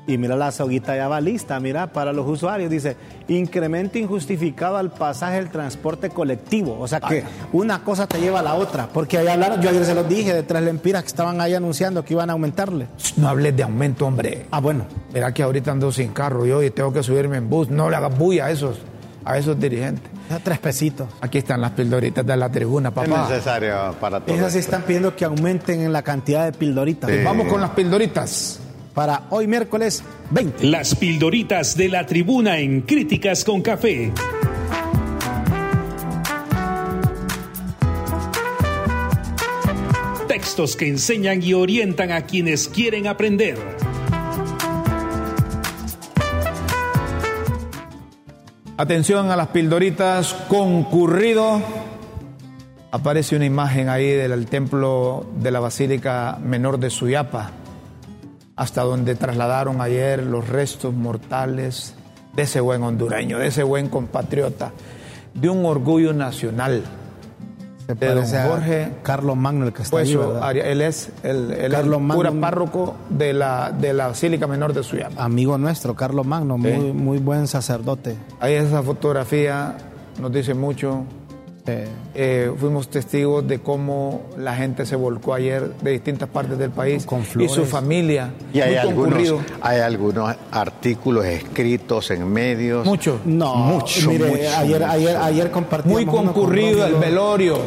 Y 0.07 0.19
mira 0.19 0.35
la 0.35 0.51
soguita 0.51 0.95
ya 0.95 1.07
va 1.07 1.19
lista, 1.19 1.59
mira, 1.59 1.87
para 1.91 2.13
los 2.13 2.27
usuarios. 2.27 2.69
Dice, 2.69 2.95
incremento 3.27 3.97
injustificado 3.97 4.77
al 4.77 4.91
pasaje 4.91 5.37
del 5.37 5.49
transporte 5.49 6.09
colectivo. 6.11 6.77
O 6.79 6.87
sea 6.87 6.99
que 6.99 7.23
una 7.53 7.83
cosa 7.83 8.05
te 8.05 8.19
lleva 8.19 8.41
a 8.41 8.43
la 8.43 8.53
otra. 8.53 8.87
Porque 8.93 9.17
ahí 9.17 9.27
hablaron, 9.27 9.59
yo 9.61 9.69
ayer 9.71 9.83
se 9.83 9.95
los 9.95 10.07
dije, 10.07 10.31
de 10.33 10.43
tres 10.43 10.61
lempiras 10.61 11.01
que 11.01 11.07
estaban 11.07 11.41
ahí 11.41 11.55
anunciando 11.55 12.05
que 12.05 12.13
iban 12.13 12.29
a 12.29 12.33
aumentarle. 12.33 12.85
No 13.17 13.29
hables 13.29 13.55
de 13.57 13.63
aumento, 13.63 14.05
hombre. 14.05 14.45
Ah, 14.51 14.59
bueno. 14.59 14.85
Mira 15.11 15.33
que 15.33 15.41
ahorita 15.41 15.71
ando 15.71 15.91
sin 15.91 16.09
carro 16.13 16.45
yo 16.45 16.61
y 16.61 16.69
tengo 16.69 16.93
que 16.93 17.01
subirme 17.01 17.37
en 17.37 17.49
bus. 17.49 17.69
No 17.71 17.89
le 17.89 17.95
hagas 17.95 18.15
bulla 18.15 18.45
a 18.45 18.51
esos, 18.51 18.77
a 19.25 19.39
esos 19.39 19.59
dirigentes. 19.59 20.03
ya 20.29 20.37
Tres 20.37 20.59
pesitos. 20.59 21.07
Aquí 21.19 21.39
están 21.39 21.61
las 21.61 21.71
pildoritas 21.71 22.23
de 22.23 22.37
la 22.37 22.49
tribuna, 22.51 22.89
Es 22.89 22.95
papá. 22.95 23.27
necesario 23.27 23.95
para 23.99 24.19
todos. 24.19 24.37
Esas 24.37 24.53
sí 24.53 24.59
están 24.59 24.83
pidiendo 24.83 25.15
que 25.15 25.25
aumenten 25.25 25.81
en 25.81 25.91
la 25.91 26.03
cantidad 26.03 26.45
de 26.45 26.51
pildoritas. 26.51 27.09
Sí. 27.09 27.23
Vamos 27.23 27.47
con 27.47 27.59
las 27.59 27.71
pildoritas. 27.71 28.59
Para 28.95 29.23
hoy 29.29 29.45
miércoles 29.45 30.05
20. 30.31 30.67
Las 30.67 30.95
pildoritas 30.95 31.75
de 31.75 31.89
la 31.89 32.05
tribuna 32.05 32.59
en 32.59 32.79
Críticas 32.81 33.43
con 33.43 33.61
Café. 33.61 34.13
Textos 40.29 40.77
que 40.77 40.87
enseñan 40.87 41.43
y 41.43 41.53
orientan 41.53 42.13
a 42.13 42.21
quienes 42.21 42.69
quieren 42.69 43.07
aprender. 43.07 43.57
Atención 48.77 49.29
a 49.29 49.35
las 49.35 49.49
pildoritas, 49.49 50.33
concurrido. 50.47 51.61
Aparece 52.91 53.35
una 53.35 53.43
imagen 53.43 53.89
ahí 53.89 54.07
del 54.07 54.45
templo 54.45 55.25
de 55.35 55.51
la 55.51 55.59
Basílica 55.59 56.39
Menor 56.41 56.79
de 56.79 56.89
Suyapa, 56.89 57.51
hasta 58.55 58.81
donde 58.83 59.15
trasladaron 59.15 59.81
ayer 59.81 60.23
los 60.23 60.47
restos 60.47 60.93
mortales 60.93 61.93
de 62.33 62.43
ese 62.43 62.59
buen 62.61 62.83
hondureño, 62.83 63.37
de 63.39 63.47
ese 63.47 63.63
buen 63.63 63.89
compatriota, 63.89 64.71
de 65.33 65.49
un 65.49 65.65
orgullo 65.65 66.13
nacional. 66.13 66.83
Se 67.85 67.93
de 67.93 68.15
don 68.15 68.25
Jorge 68.25 68.93
Carlos 69.03 69.37
Magno, 69.37 69.65
el 69.67 69.71
que 69.73 69.83
está 69.83 69.91
Pues 69.91 70.09
ahí, 70.41 70.59
él 70.59 70.81
es 70.81 71.11
el, 71.21 71.51
él 71.51 71.71
Carlos 71.71 72.01
cura 72.15 72.31
Magno. 72.31 72.41
párroco 72.41 72.95
de 73.09 73.31
la, 73.33 73.71
de 73.71 73.93
la 73.93 74.07
Basílica 74.07 74.47
Menor 74.47 74.73
de 74.73 74.81
Suyapa. 74.81 75.23
Amigo 75.23 75.55
nuestro, 75.59 75.93
Carlos 75.95 76.25
Magno, 76.25 76.55
Sí. 76.55 76.61
muy, 76.61 76.93
muy 76.93 77.17
buen 77.19 77.47
sacerdote. 77.47 78.15
Ahí 78.39 78.53
esa 78.53 78.81
fotografía 78.81 79.75
nos 80.19 80.31
dice 80.31 80.55
mucho. 80.55 81.03
Eh, 81.67 81.87
Eh, 82.17 82.51
fuimos 82.59 82.87
testigos 82.89 83.45
de 83.47 83.59
cómo 83.59 84.21
la 84.37 84.55
gente 84.55 84.85
se 84.85 84.95
volcó 84.95 85.33
ayer 85.33 85.69
de 85.81 85.91
distintas 85.91 86.29
partes 86.29 86.57
del 86.57 86.69
país 86.69 87.05
Con 87.05 87.23
y 87.39 87.49
su 87.49 87.65
familia. 87.65 88.31
Y 88.53 88.59
hay 88.61 88.69
muy 88.69 88.77
algunos, 88.77 89.05
concurrido. 89.09 89.39
hay 89.61 89.79
algunos 89.81 90.35
artículos 90.51 91.25
escritos 91.25 92.11
en 92.11 92.31
medios. 92.31 92.85
Mucho. 92.85 93.19
no, 93.25 93.55
Mucho, 93.55 94.09
mire, 94.09 94.25
mucho, 94.27 94.57
ayer, 94.57 94.79
mucho. 94.81 94.91
ayer, 94.91 95.17
ayer 95.17 95.51
compartimos. 95.51 95.93
Muy 95.95 96.05
concurrido 96.05 96.85
el 96.85 96.95
velorio. 96.95 97.57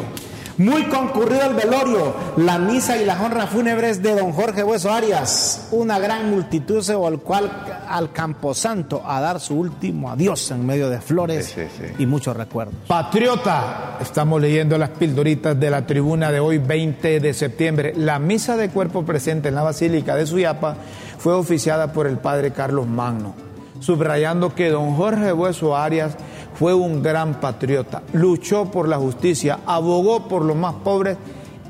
Muy 0.59 0.83
concurrido 0.89 1.43
el 1.45 1.55
velorio, 1.55 2.13
la 2.35 2.59
misa 2.59 2.97
y 2.97 3.05
las 3.05 3.21
honras 3.21 3.49
fúnebres 3.49 4.03
de 4.03 4.13
don 4.13 4.33
Jorge 4.33 4.61
Hueso 4.61 4.91
Arias. 4.91 5.69
Una 5.71 5.97
gran 5.99 6.29
multitud 6.29 6.81
se 6.81 6.93
volcó 6.95 7.35
al, 7.35 7.49
al 7.87 8.11
Camposanto 8.11 9.01
a 9.05 9.21
dar 9.21 9.39
su 9.39 9.55
último 9.57 10.11
adiós 10.11 10.51
en 10.51 10.65
medio 10.65 10.89
de 10.89 10.99
flores 10.99 11.45
Sí, 11.45 11.61
sí, 11.77 11.85
sí. 11.87 11.93
y 12.03 12.05
muchos 12.05 12.35
recuerdos. 12.35 12.75
Patriota, 12.87 13.97
estamos 14.01 14.41
leyendo 14.41 14.77
las 14.77 14.89
pildoritas 14.89 15.57
de 15.57 15.69
la 15.69 15.85
tribuna 15.87 16.29
de 16.29 16.41
hoy, 16.41 16.57
20 16.57 17.21
de 17.21 17.33
septiembre. 17.33 17.93
La 17.95 18.19
misa 18.19 18.57
de 18.57 18.67
cuerpo 18.69 19.05
presente 19.05 19.47
en 19.47 19.55
la 19.55 19.63
Basílica 19.63 20.15
de 20.15 20.27
Suyapa 20.27 20.75
fue 21.17 21.33
oficiada 21.35 21.93
por 21.93 22.05
el 22.05 22.17
padre 22.17 22.51
Carlos 22.51 22.85
Magno, 22.85 23.33
subrayando 23.79 24.53
que 24.53 24.69
don 24.71 24.93
Jorge 24.97 25.31
Bueso 25.31 25.77
Arias 25.77 26.17
fue 26.59 26.73
un 26.73 27.01
gran 27.01 27.39
patriota, 27.39 28.03
luchó 28.11 28.65
por 28.69 28.89
la 28.89 28.97
justicia, 28.97 29.59
abogó 29.65 30.27
por 30.27 30.43
los 30.43 30.57
más 30.57 30.73
pobres 30.83 31.15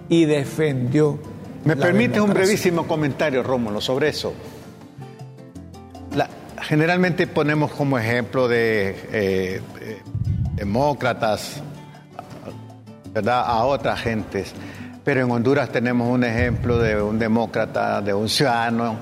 y 0.09 0.25
defendió. 0.25 1.19
¿Me 1.63 1.75
la 1.75 1.85
permites 1.85 2.19
un 2.19 2.31
brevísimo 2.33 2.87
comentario, 2.87 3.43
Rómulo, 3.43 3.81
sobre 3.81 4.09
eso? 4.09 4.33
La- 6.15 6.27
generalmente 6.63 7.27
ponemos 7.27 7.69
como 7.71 7.99
ejemplo 7.99 8.47
de 8.47 8.89
eh, 9.11 9.61
eh, 9.79 10.01
demócratas, 10.55 11.61
¿verdad?, 13.13 13.43
a 13.45 13.65
otras 13.65 14.01
gentes. 14.01 14.53
Pero 15.03 15.21
en 15.21 15.29
Honduras 15.29 15.71
tenemos 15.71 16.09
un 16.09 16.23
ejemplo 16.23 16.79
de 16.79 16.99
un 16.99 17.19
demócrata, 17.19 18.01
de 18.01 18.11
un 18.15 18.27
ciudadano, 18.27 18.95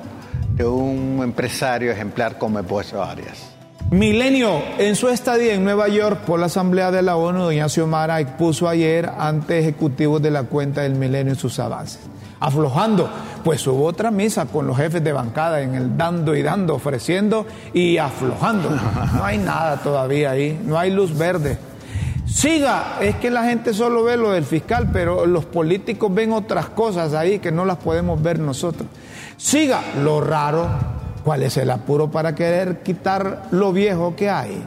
de 0.54 0.66
un 0.66 1.22
empresario 1.24 1.94
ejemplar 1.94 2.38
como 2.38 2.62
Bueso 2.64 3.02
Arias. 3.02 3.47
Milenio, 3.90 4.62
en 4.80 4.98
su 4.98 5.08
estadía 5.08 5.54
en 5.54 5.64
Nueva 5.64 5.88
York 5.88 6.20
por 6.26 6.42
la 6.42 6.48
Asamblea 6.48 6.92
de 6.92 7.02
la 7.02 7.16
ONU, 7.16 7.44
doña 7.44 7.70
Xiomara 7.70 8.20
expuso 8.20 8.68
ayer 8.68 9.10
ante 9.18 9.60
ejecutivos 9.60 10.22
de 10.22 10.30
la 10.30 10.44
cuenta 10.44 10.82
del 10.82 10.96
Milenio 10.96 11.36
sus 11.36 11.58
avances. 11.58 12.02
Aflojando, 12.42 13.10
pues 13.46 13.66
hubo 13.66 13.86
otra 13.86 14.12
misa 14.12 14.48
con 14.48 14.68
los 14.68 14.76
jefes 14.76 15.02
de 15.02 15.14
bancada 15.14 15.62
en 15.62 15.74
el 15.74 15.96
dando 15.96 16.36
y 16.36 16.44
dando, 16.44 16.76
ofreciendo 16.76 17.46
y 17.74 17.98
aflojando. 17.98 18.70
No 19.16 19.24
hay 19.24 19.38
nada 19.38 19.78
todavía 19.78 20.32
ahí, 20.32 20.60
no 20.66 20.78
hay 20.78 20.92
luz 20.92 21.18
verde. 21.18 21.58
Siga, 22.26 22.98
es 23.00 23.16
que 23.16 23.30
la 23.30 23.46
gente 23.46 23.74
solo 23.74 24.04
ve 24.04 24.18
lo 24.18 24.32
del 24.32 24.44
fiscal, 24.44 24.90
pero 24.92 25.26
los 25.26 25.46
políticos 25.46 26.14
ven 26.14 26.34
otras 26.34 26.68
cosas 26.68 27.14
ahí 27.14 27.40
que 27.40 27.54
no 27.54 27.64
las 27.64 27.78
podemos 27.78 28.22
ver 28.22 28.38
nosotros. 28.38 28.90
Siga, 29.38 29.82
lo 30.04 30.20
raro, 30.20 30.68
¿cuál 31.28 31.44
es 31.44 31.58
el 31.58 31.72
apuro 31.72 32.10
para 32.10 32.36
querer 32.36 32.84
quitar 32.84 33.50
lo 33.52 33.74
viejo 33.74 34.16
que 34.16 34.30
hay? 34.30 34.64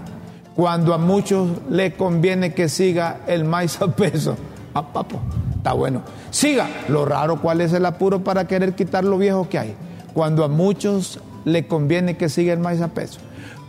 Cuando 0.54 0.92
a 0.92 0.98
muchos 0.98 1.48
le 1.70 1.94
conviene 1.94 2.52
que 2.52 2.68
siga 2.68 3.20
el 3.26 3.44
maíz 3.44 3.80
a 3.80 3.86
peso. 3.86 4.36
A 4.74 4.92
papo, 4.92 5.18
está 5.56 5.72
bueno. 5.72 6.02
Siga. 6.30 6.68
Lo 6.88 7.06
raro, 7.06 7.40
¿cuál 7.40 7.62
es 7.62 7.72
el 7.72 7.86
apuro 7.86 8.22
para 8.22 8.46
querer 8.46 8.74
quitar 8.74 9.04
lo 9.04 9.16
viejo 9.16 9.48
que 9.48 9.58
hay? 9.58 9.74
Cuando 10.12 10.44
a 10.44 10.48
muchos 10.48 11.18
le 11.46 11.66
conviene 11.66 12.18
que 12.18 12.28
siga 12.28 12.52
el 12.52 12.58
maíz 12.58 12.82
a 12.82 12.88
peso. 12.88 13.20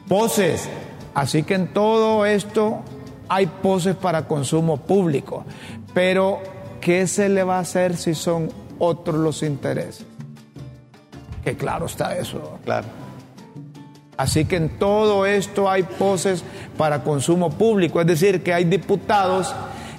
Poses. 0.09 0.67
Así 1.13 1.43
que 1.43 1.53
en 1.53 1.71
todo 1.71 2.25
esto 2.25 2.79
hay 3.29 3.45
poses 3.45 3.95
para 3.95 4.27
consumo 4.27 4.75
público. 4.75 5.45
Pero, 5.93 6.39
¿qué 6.81 7.07
se 7.07 7.29
le 7.29 7.45
va 7.45 7.55
a 7.55 7.61
hacer 7.61 7.95
si 7.95 8.15
son 8.15 8.49
otros 8.79 9.15
los 9.15 9.43
intereses? 9.43 10.10
Que 11.43 11.55
claro 11.57 11.85
está 11.87 12.17
eso. 12.17 12.59
Claro. 12.63 12.87
Así 14.17 14.45
que 14.45 14.57
en 14.57 14.77
todo 14.77 15.25
esto 15.25 15.69
hay 15.69 15.83
poses 15.83 16.43
para 16.77 17.03
consumo 17.03 17.49
público, 17.49 17.99
es 18.01 18.07
decir, 18.07 18.43
que 18.43 18.53
hay 18.53 18.65
diputados 18.65 19.53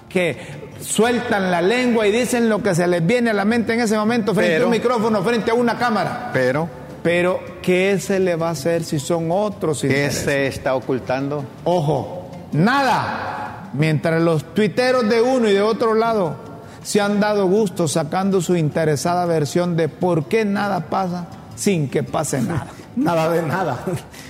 que 0.09 0.37
sueltan 0.81 1.51
la 1.51 1.61
lengua 1.63 2.07
y 2.07 2.13
dicen 2.13 2.49
lo 2.49 2.63
que 2.63 2.75
se 2.75 2.87
les 2.87 3.05
viene 3.05 3.31
a 3.31 3.33
la 3.35 3.45
mente 3.45 3.75
en 3.75 3.81
ese 3.81 3.97
momento 3.97 4.35
frente 4.35 4.53
Pero- 4.53 4.65
a 4.65 4.67
un 4.67 4.73
micrófono, 4.73 5.23
frente 5.23 5.51
a 5.51 5.55
una 5.55 5.77
cámara. 5.79 6.31
Pero, 6.33 6.69
Pero, 7.03 7.41
¿qué 7.63 7.99
se 7.99 8.21
le 8.21 8.37
va 8.37 8.49
a 8.49 8.53
hacer 8.53 8.85
si 8.85 9.01
son 9.01 9.29
otros 9.33 9.81
¿qué 9.81 9.89
intereses? 9.89 10.23
se 10.23 10.47
está 10.47 10.77
ocultando? 10.77 11.45
Ojo, 11.65 12.31
nada. 12.53 13.71
Mientras 13.73 14.23
los 14.23 14.55
tuiteros 14.55 15.09
de 15.09 15.21
uno 15.21 15.49
y 15.49 15.53
de 15.53 15.63
otro 15.63 15.95
lado 15.95 16.37
se 16.83 17.01
han 17.01 17.21
dado 17.21 17.47
gusto 17.47 17.89
sacando 17.89 18.41
su 18.41 18.57
interesada 18.57 19.27
versión 19.27 19.77
de 19.77 19.89
por 19.89 20.27
qué 20.27 20.45
nada 20.45 20.89
pasa 20.91 21.27
sin 21.55 21.89
que 21.89 22.03
pase 22.03 22.43
nada. 22.43 22.69
Nada 22.97 23.31
de 23.31 23.41
nada. 23.41 23.79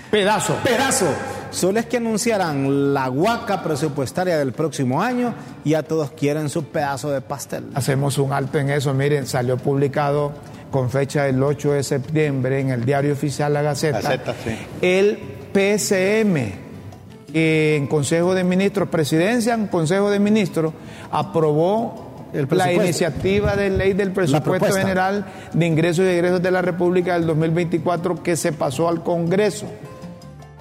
Pedazo. 0.08 0.54
Pedazo. 0.62 1.06
Solo 1.50 1.80
es 1.80 1.86
que 1.86 1.96
anunciarán 1.96 2.94
la 2.94 3.08
guaca 3.08 3.60
presupuestaria 3.60 4.38
del 4.38 4.52
próximo 4.52 5.02
año 5.02 5.34
y 5.64 5.70
ya 5.70 5.82
todos 5.82 6.12
quieren 6.12 6.48
su 6.48 6.66
pedazo 6.66 7.10
de 7.10 7.20
pastel. 7.20 7.64
Hacemos 7.74 8.18
un 8.18 8.32
alto 8.32 8.58
en 8.58 8.70
eso. 8.70 8.94
Miren, 8.94 9.26
salió 9.26 9.56
publicado 9.56 10.32
con 10.70 10.90
fecha 10.90 11.24
del 11.24 11.42
8 11.42 11.72
de 11.72 11.82
septiembre 11.82 12.60
en 12.60 12.70
el 12.70 12.84
diario 12.84 13.12
oficial 13.12 13.52
La 13.52 13.62
Gaceta, 13.62 14.00
Gaceta, 14.00 14.34
sí. 14.42 14.56
el 14.80 15.18
PSM, 15.52 17.32
que 17.32 17.76
en 17.76 17.86
Consejo 17.86 18.34
de 18.34 18.44
Ministros, 18.44 18.88
Presidencia 18.88 19.54
en 19.54 19.66
Consejo 19.66 20.08
de 20.08 20.18
Ministros, 20.18 20.72
aprobó 21.10 22.01
la 22.32 22.72
iniciativa 22.84 23.56
de 23.56 23.70
ley 23.70 23.92
del 23.92 24.10
presupuesto 24.12 24.66
general 24.80 25.26
de 25.52 25.66
ingresos 25.66 26.04
y 26.06 26.08
egresos 26.08 26.42
de 26.42 26.50
la 26.50 26.62
República 26.62 27.14
del 27.14 27.26
2024 27.26 28.22
que 28.22 28.36
se 28.36 28.52
pasó 28.52 28.88
al 28.88 29.02
Congreso. 29.02 29.66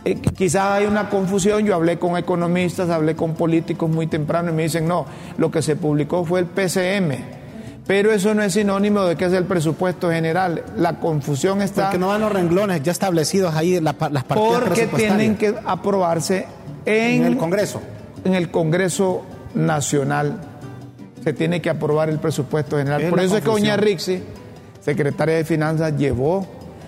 Eh, 0.03 0.17
qu- 0.17 0.33
quizás 0.33 0.63
hay 0.71 0.85
una 0.85 1.09
confusión, 1.09 1.63
yo 1.65 1.75
hablé 1.75 1.99
con 1.99 2.17
economistas, 2.17 2.89
hablé 2.89 3.15
con 3.15 3.35
políticos 3.35 3.89
muy 3.89 4.07
temprano 4.07 4.49
y 4.49 4.53
me 4.53 4.63
dicen, 4.63 4.87
no, 4.87 5.05
lo 5.37 5.51
que 5.51 5.61
se 5.61 5.75
publicó 5.75 6.25
fue 6.25 6.39
el 6.39 6.47
PCM, 6.47 7.17
pero 7.85 8.11
eso 8.11 8.33
no 8.33 8.41
es 8.41 8.53
sinónimo 8.53 9.03
de 9.03 9.15
que 9.15 9.25
es 9.25 9.33
el 9.33 9.45
presupuesto 9.45 10.09
general, 10.09 10.63
la 10.75 10.99
confusión 10.99 11.61
está 11.61 11.83
Porque 11.83 11.99
no 11.99 12.07
van 12.07 12.21
los 12.21 12.31
renglones 12.31 12.81
ya 12.81 12.91
establecidos 12.91 13.53
ahí 13.55 13.79
la 13.79 13.95
las 14.11 14.23
partidas 14.23 14.61
porque 14.63 14.87
tienen 14.87 15.35
que 15.35 15.53
aprobarse 15.65 16.47
en, 16.85 17.21
en 17.21 17.25
el 17.27 17.37
Congreso. 17.37 17.79
en 18.25 18.33
el 18.33 18.49
Congreso 18.49 19.21
Nacional. 19.53 20.39
Se 21.23 21.33
tiene 21.33 21.61
que 21.61 21.69
aprobar 21.69 22.09
el 22.09 22.19
presupuesto 22.19 22.77
general. 22.77 23.01
Es 23.01 23.09
Por 23.09 23.19
eso 23.19 23.37
es 23.37 23.43
que 23.43 23.49
doña. 23.49 23.77
Rixi, 23.77 24.21
secretaria 24.81 25.35
de 25.35 25.45
Finanzas, 25.45 25.95
llevó 25.97 26.47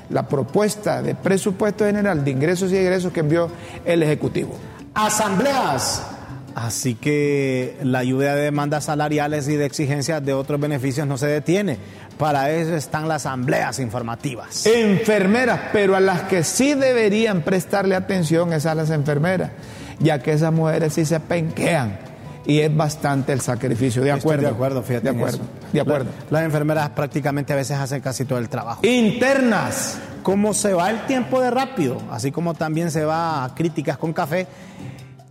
la 0.09 0.27
propuesta 0.27 1.01
de 1.01 1.15
presupuesto 1.15 1.85
general 1.85 2.23
de 2.23 2.31
ingresos 2.31 2.71
y 2.71 2.77
egresos 2.77 3.11
que 3.11 3.21
envió 3.21 3.49
el 3.85 4.03
Ejecutivo. 4.03 4.55
Asambleas. 4.93 6.03
Así 6.55 6.93
que 6.93 7.77
la 7.81 8.03
lluvia 8.03 8.35
de 8.35 8.43
demandas 8.43 8.85
salariales 8.85 9.47
y 9.47 9.55
de 9.55 9.65
exigencias 9.65 10.23
de 10.23 10.33
otros 10.33 10.59
beneficios 10.59 11.07
no 11.07 11.17
se 11.17 11.25
detiene. 11.25 11.77
Para 12.17 12.51
eso 12.51 12.75
están 12.75 13.07
las 13.07 13.25
asambleas 13.25 13.79
informativas. 13.79 14.67
Enfermeras, 14.67 15.59
pero 15.73 15.95
a 15.95 15.99
las 15.99 16.21
que 16.23 16.43
sí 16.43 16.75
deberían 16.75 17.41
prestarle 17.41 17.95
atención 17.95 18.53
es 18.53 18.67
a 18.67 18.75
las 18.75 18.91
enfermeras, 18.91 19.49
ya 19.99 20.19
que 20.19 20.33
esas 20.33 20.53
mujeres 20.53 20.93
sí 20.93 21.05
se 21.05 21.19
penquean 21.19 22.12
y 22.45 22.59
es 22.59 22.75
bastante 22.75 23.31
el 23.33 23.41
sacrificio. 23.41 24.01
De 24.01 24.09
Estoy 24.09 24.19
acuerdo. 24.19 24.41
de 24.43 24.47
acuerdo, 24.53 24.83
fíjate. 24.83 25.11
De 25.11 25.15
acuerdo. 25.17 25.39
De 25.71 25.81
acuerdo. 25.81 26.09
La- 26.29 26.39
las 26.39 26.45
enfermeras 26.45 26.89
prácticamente 26.89 27.53
a 27.53 27.55
veces 27.55 27.77
hacen 27.77 28.01
casi 28.01 28.25
todo 28.25 28.39
el 28.39 28.49
trabajo. 28.49 28.79
Internas. 28.85 29.97
Como 30.23 30.53
se 30.53 30.73
va 30.73 30.89
el 30.89 31.05
tiempo 31.05 31.41
de 31.41 31.51
rápido, 31.51 31.97
así 32.09 32.31
como 32.31 32.53
también 32.53 32.91
se 32.91 33.03
va 33.03 33.43
a 33.43 33.53
críticas 33.55 33.97
con 33.97 34.13
café, 34.13 34.47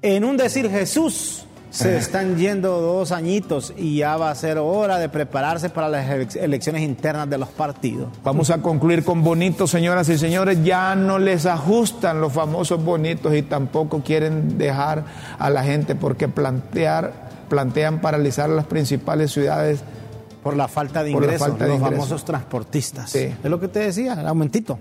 en 0.02 0.22
un 0.24 0.36
decir 0.36 0.68
Jesús 0.70 1.46
se 1.72 1.96
están 1.98 2.36
yendo 2.36 2.80
dos 2.80 3.10
añitos 3.10 3.72
y 3.76 3.96
ya 3.96 4.16
va 4.16 4.30
a 4.30 4.34
ser 4.36 4.58
hora 4.58 4.98
de 4.98 5.08
prepararse 5.08 5.68
para 5.70 5.88
las 5.88 6.08
ele- 6.08 6.28
elecciones 6.40 6.82
internas 6.82 7.28
de 7.28 7.38
los 7.38 7.48
partidos. 7.48 8.08
Vamos 8.22 8.50
a 8.50 8.58
concluir 8.62 9.04
con 9.04 9.24
bonitos, 9.24 9.70
señoras 9.70 10.08
y 10.08 10.18
señores. 10.18 10.62
Ya 10.62 10.94
no 10.94 11.18
les 11.18 11.46
ajustan 11.46 12.20
los 12.20 12.32
famosos 12.32 12.84
bonitos 12.84 13.34
y 13.34 13.42
tampoco 13.42 14.02
quieren 14.02 14.58
dejar 14.58 15.04
a 15.38 15.50
la 15.50 15.64
gente 15.64 15.94
porque 15.96 16.28
plantear, 16.28 17.30
plantean 17.48 18.00
paralizar 18.00 18.48
las 18.50 18.66
principales 18.66 19.32
ciudades. 19.32 19.80
Por 20.42 20.56
la 20.56 20.68
falta 20.68 21.02
de 21.02 21.10
ingresos, 21.12 21.38
falta 21.40 21.64
de 21.64 21.70
los 21.70 21.78
ingresos. 21.78 21.98
famosos 22.04 22.24
transportistas. 22.24 23.10
Sí. 23.10 23.32
Es 23.42 23.50
lo 23.50 23.58
que 23.60 23.68
te 23.68 23.78
decía, 23.78 24.14
el 24.14 24.26
aumentito. 24.26 24.78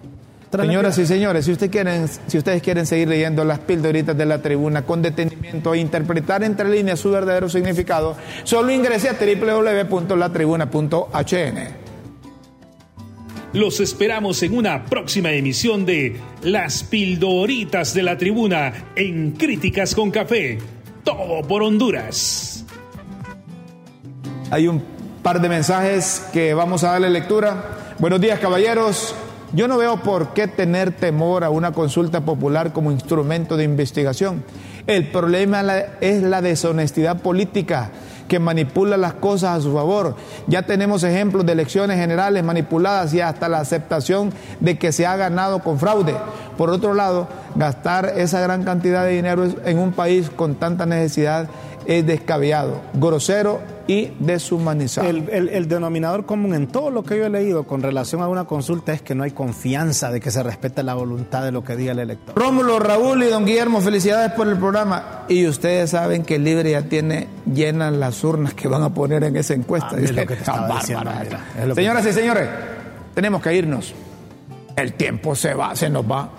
Señoras 0.52 0.98
y 0.98 1.06
señores, 1.06 1.46
si, 1.46 1.54
usted 1.54 1.72
quieren, 1.72 2.10
si 2.28 2.38
ustedes 2.38 2.62
quieren 2.62 2.86
seguir 2.86 3.08
leyendo 3.08 3.46
las 3.46 3.60
pildoritas 3.60 4.18
de 4.18 4.26
la 4.26 4.42
tribuna 4.42 4.82
con 4.82 5.02
detenimiento 5.02 5.74
e 5.74 5.80
interpretar 5.80 6.44
entre 6.44 6.70
líneas 6.70 7.00
su 7.00 7.10
verdadero 7.10 7.48
significado, 7.48 8.18
solo 8.44 8.70
ingrese 8.72 9.08
a 9.10 9.14
www.latribuna.hn. 9.14 11.92
Los 13.54 13.80
esperamos 13.80 14.44
en 14.44 14.58
una 14.58 14.86
próxima 14.86 15.32
emisión 15.32 15.86
de 15.86 16.18
Las 16.44 16.84
Pildoritas 16.84 17.94
de 17.94 18.04
la 18.04 18.18
Tribuna 18.18 18.74
en 18.96 19.32
Críticas 19.32 19.96
con 19.96 20.12
Café. 20.12 20.60
Todo 21.04 21.48
por 21.48 21.64
Honduras. 21.64 22.66
Hay 24.50 24.68
un 24.68 24.84
par 25.22 25.42
de 25.42 25.50
mensajes 25.50 26.26
que 26.32 26.54
vamos 26.54 26.84
a 26.84 26.92
darle 26.92 27.10
lectura. 27.10 27.96
Buenos 28.00 28.22
días, 28.22 28.40
caballeros. 28.40 29.16
Yo 29.54 29.68
no 29.68 29.78
veo 29.78 29.98
por 29.98 30.30
qué 30.34 30.48
tener 30.48 30.94
temor 30.94 31.44
a 31.44 31.50
una 31.50 31.74
consulta 31.74 32.22
popular 32.22 32.72
como 32.72 32.90
instrumento 32.90 33.58
de 33.58 33.66
investigación. 33.66 34.46
El 34.88 35.12
problema 35.12 35.62
es 36.00 36.24
la 36.24 36.42
deshonestidad 36.42 37.22
política 37.22 37.92
que 38.30 38.40
manipula 38.40 38.96
las 38.96 39.16
cosas 39.16 39.58
a 39.58 39.62
su 39.62 39.74
favor. 39.74 40.16
Ya 40.48 40.62
tenemos 40.62 41.04
ejemplos 41.04 41.46
de 41.46 41.52
elecciones 41.52 42.00
generales 42.00 42.46
manipuladas 42.46 43.14
y 43.14 43.20
hasta 43.20 43.50
la 43.50 43.60
aceptación 43.60 44.32
de 44.62 44.78
que 44.78 44.94
se 44.94 45.06
ha 45.06 45.18
ganado 45.18 45.60
con 45.60 45.80
fraude. 45.80 46.16
Por 46.58 46.70
otro 46.70 46.94
lado, 46.94 47.28
gastar 47.56 48.14
esa 48.16 48.40
gran 48.40 48.64
cantidad 48.64 49.04
de 49.04 49.12
dinero 49.12 49.46
en 49.66 49.80
un 49.80 49.92
país 49.92 50.30
con 50.30 50.56
tanta 50.56 50.86
necesidad 50.86 51.50
es 51.86 52.06
descabellado, 52.06 52.80
grosero 52.94 53.60
y 53.92 54.14
deshumanizado. 54.20 55.10
El, 55.10 55.28
el- 55.30 55.50
el 55.50 55.68
denominador 55.68 56.26
común 56.26 56.54
en 56.54 56.68
todo 56.68 56.92
lo 56.92 57.04
que 57.04 57.18
yo 57.18 57.26
he 57.26 57.30
leído 57.30 57.64
con 57.66 57.82
relación 57.82 58.22
a 58.22 58.28
una 58.30 58.46
consulta 58.46 58.94
es 58.94 59.02
que 59.02 59.16
no 59.16 59.24
hay 59.24 59.32
confianza 59.32 60.12
de 60.12 60.22
que 60.22 60.32
se 60.32 60.42
respete 60.44 60.82
la 60.84 60.94
voluntad 60.94 61.44
de 61.44 61.52
lo 61.52 61.64
que 61.64 61.76
diga 61.76 61.92
el 61.92 62.00
elector. 62.00 62.34
Rómulo, 62.36 62.80
Raúl 62.80 63.22
y 63.24 63.28
don 63.28 63.46
Guillermo, 63.46 63.82
felicidades 63.82 64.32
por 64.32 64.48
el 64.48 64.58
programa. 64.58 65.24
Y 65.28 65.46
ustedes 65.46 65.90
saben 65.90 66.24
que 66.24 66.36
el 66.36 66.44
Libre 66.46 66.72
ya 66.72 66.84
tiene 66.84 67.28
llenas 67.54 67.92
las 67.94 68.24
urnas 68.24 68.54
que 68.54 68.68
van 68.70 68.84
a 68.84 68.94
poner 68.94 69.24
en 69.26 69.36
esa 69.36 69.54
encuesta. 69.56 69.90
Ah, 69.92 70.00
es 70.00 70.12
lo 70.12 70.22
que 70.22 70.28
te 70.28 70.34
estaba 70.36 70.80
diciendo, 70.80 71.04
bárbaro. 71.06 71.26
mira, 71.26 71.46
es 71.60 71.68
lo 71.68 71.76
que- 71.76 71.82
Señoras 71.82 72.06
y 72.06 72.14
señores, 72.14 72.50
tenemos 73.14 73.42
que 73.42 73.54
irnos. 73.56 73.94
El 74.78 74.94
tiempo 74.94 75.36
se 75.36 75.54
va, 75.54 75.76
se 75.76 75.90
nos 75.90 76.04
va. 76.10 76.30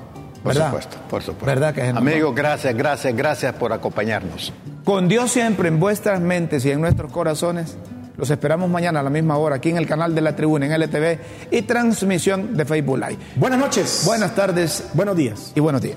Por 0.43 0.55
¿verdad? 0.55 0.69
supuesto, 0.71 0.97
por 1.11 1.23
supuesto. 1.23 1.67
Amigos, 1.97 2.35
gracias, 2.35 2.75
gracias, 2.75 3.15
gracias 3.15 3.53
por 3.55 3.73
acompañarnos. 3.73 4.53
Con 4.85 5.09
Dios 5.09 5.31
siempre 5.31 5.69
en 5.69 5.79
vuestras 5.79 6.21
mentes 6.21 6.65
y 6.65 6.71
en 6.71 6.81
nuestros 6.81 7.13
corazones. 7.13 7.77
Los 8.17 8.31
esperamos 8.31 8.69
mañana 8.69 9.01
a 9.01 9.03
la 9.03 9.11
misma 9.11 9.37
hora 9.39 9.57
aquí 9.57 9.71
en 9.71 9.77
el 9.79 9.87
canal 9.87 10.15
de 10.15 10.21
la 10.21 10.37
Tribuna, 10.37 10.67
en 10.67 10.73
LTV 10.81 11.19
y 11.51 11.63
transmisión 11.63 12.57
de 12.57 12.65
Facebook 12.65 12.99
Live. 12.99 13.19
Buenas 13.37 13.59
noches. 13.59 14.03
Buenas 14.05 14.35
tardes 14.35 14.85
Buenos 14.95 15.17
días. 15.17 15.53
y 15.55 15.61
buenos 15.61 15.81
días. 15.81 15.97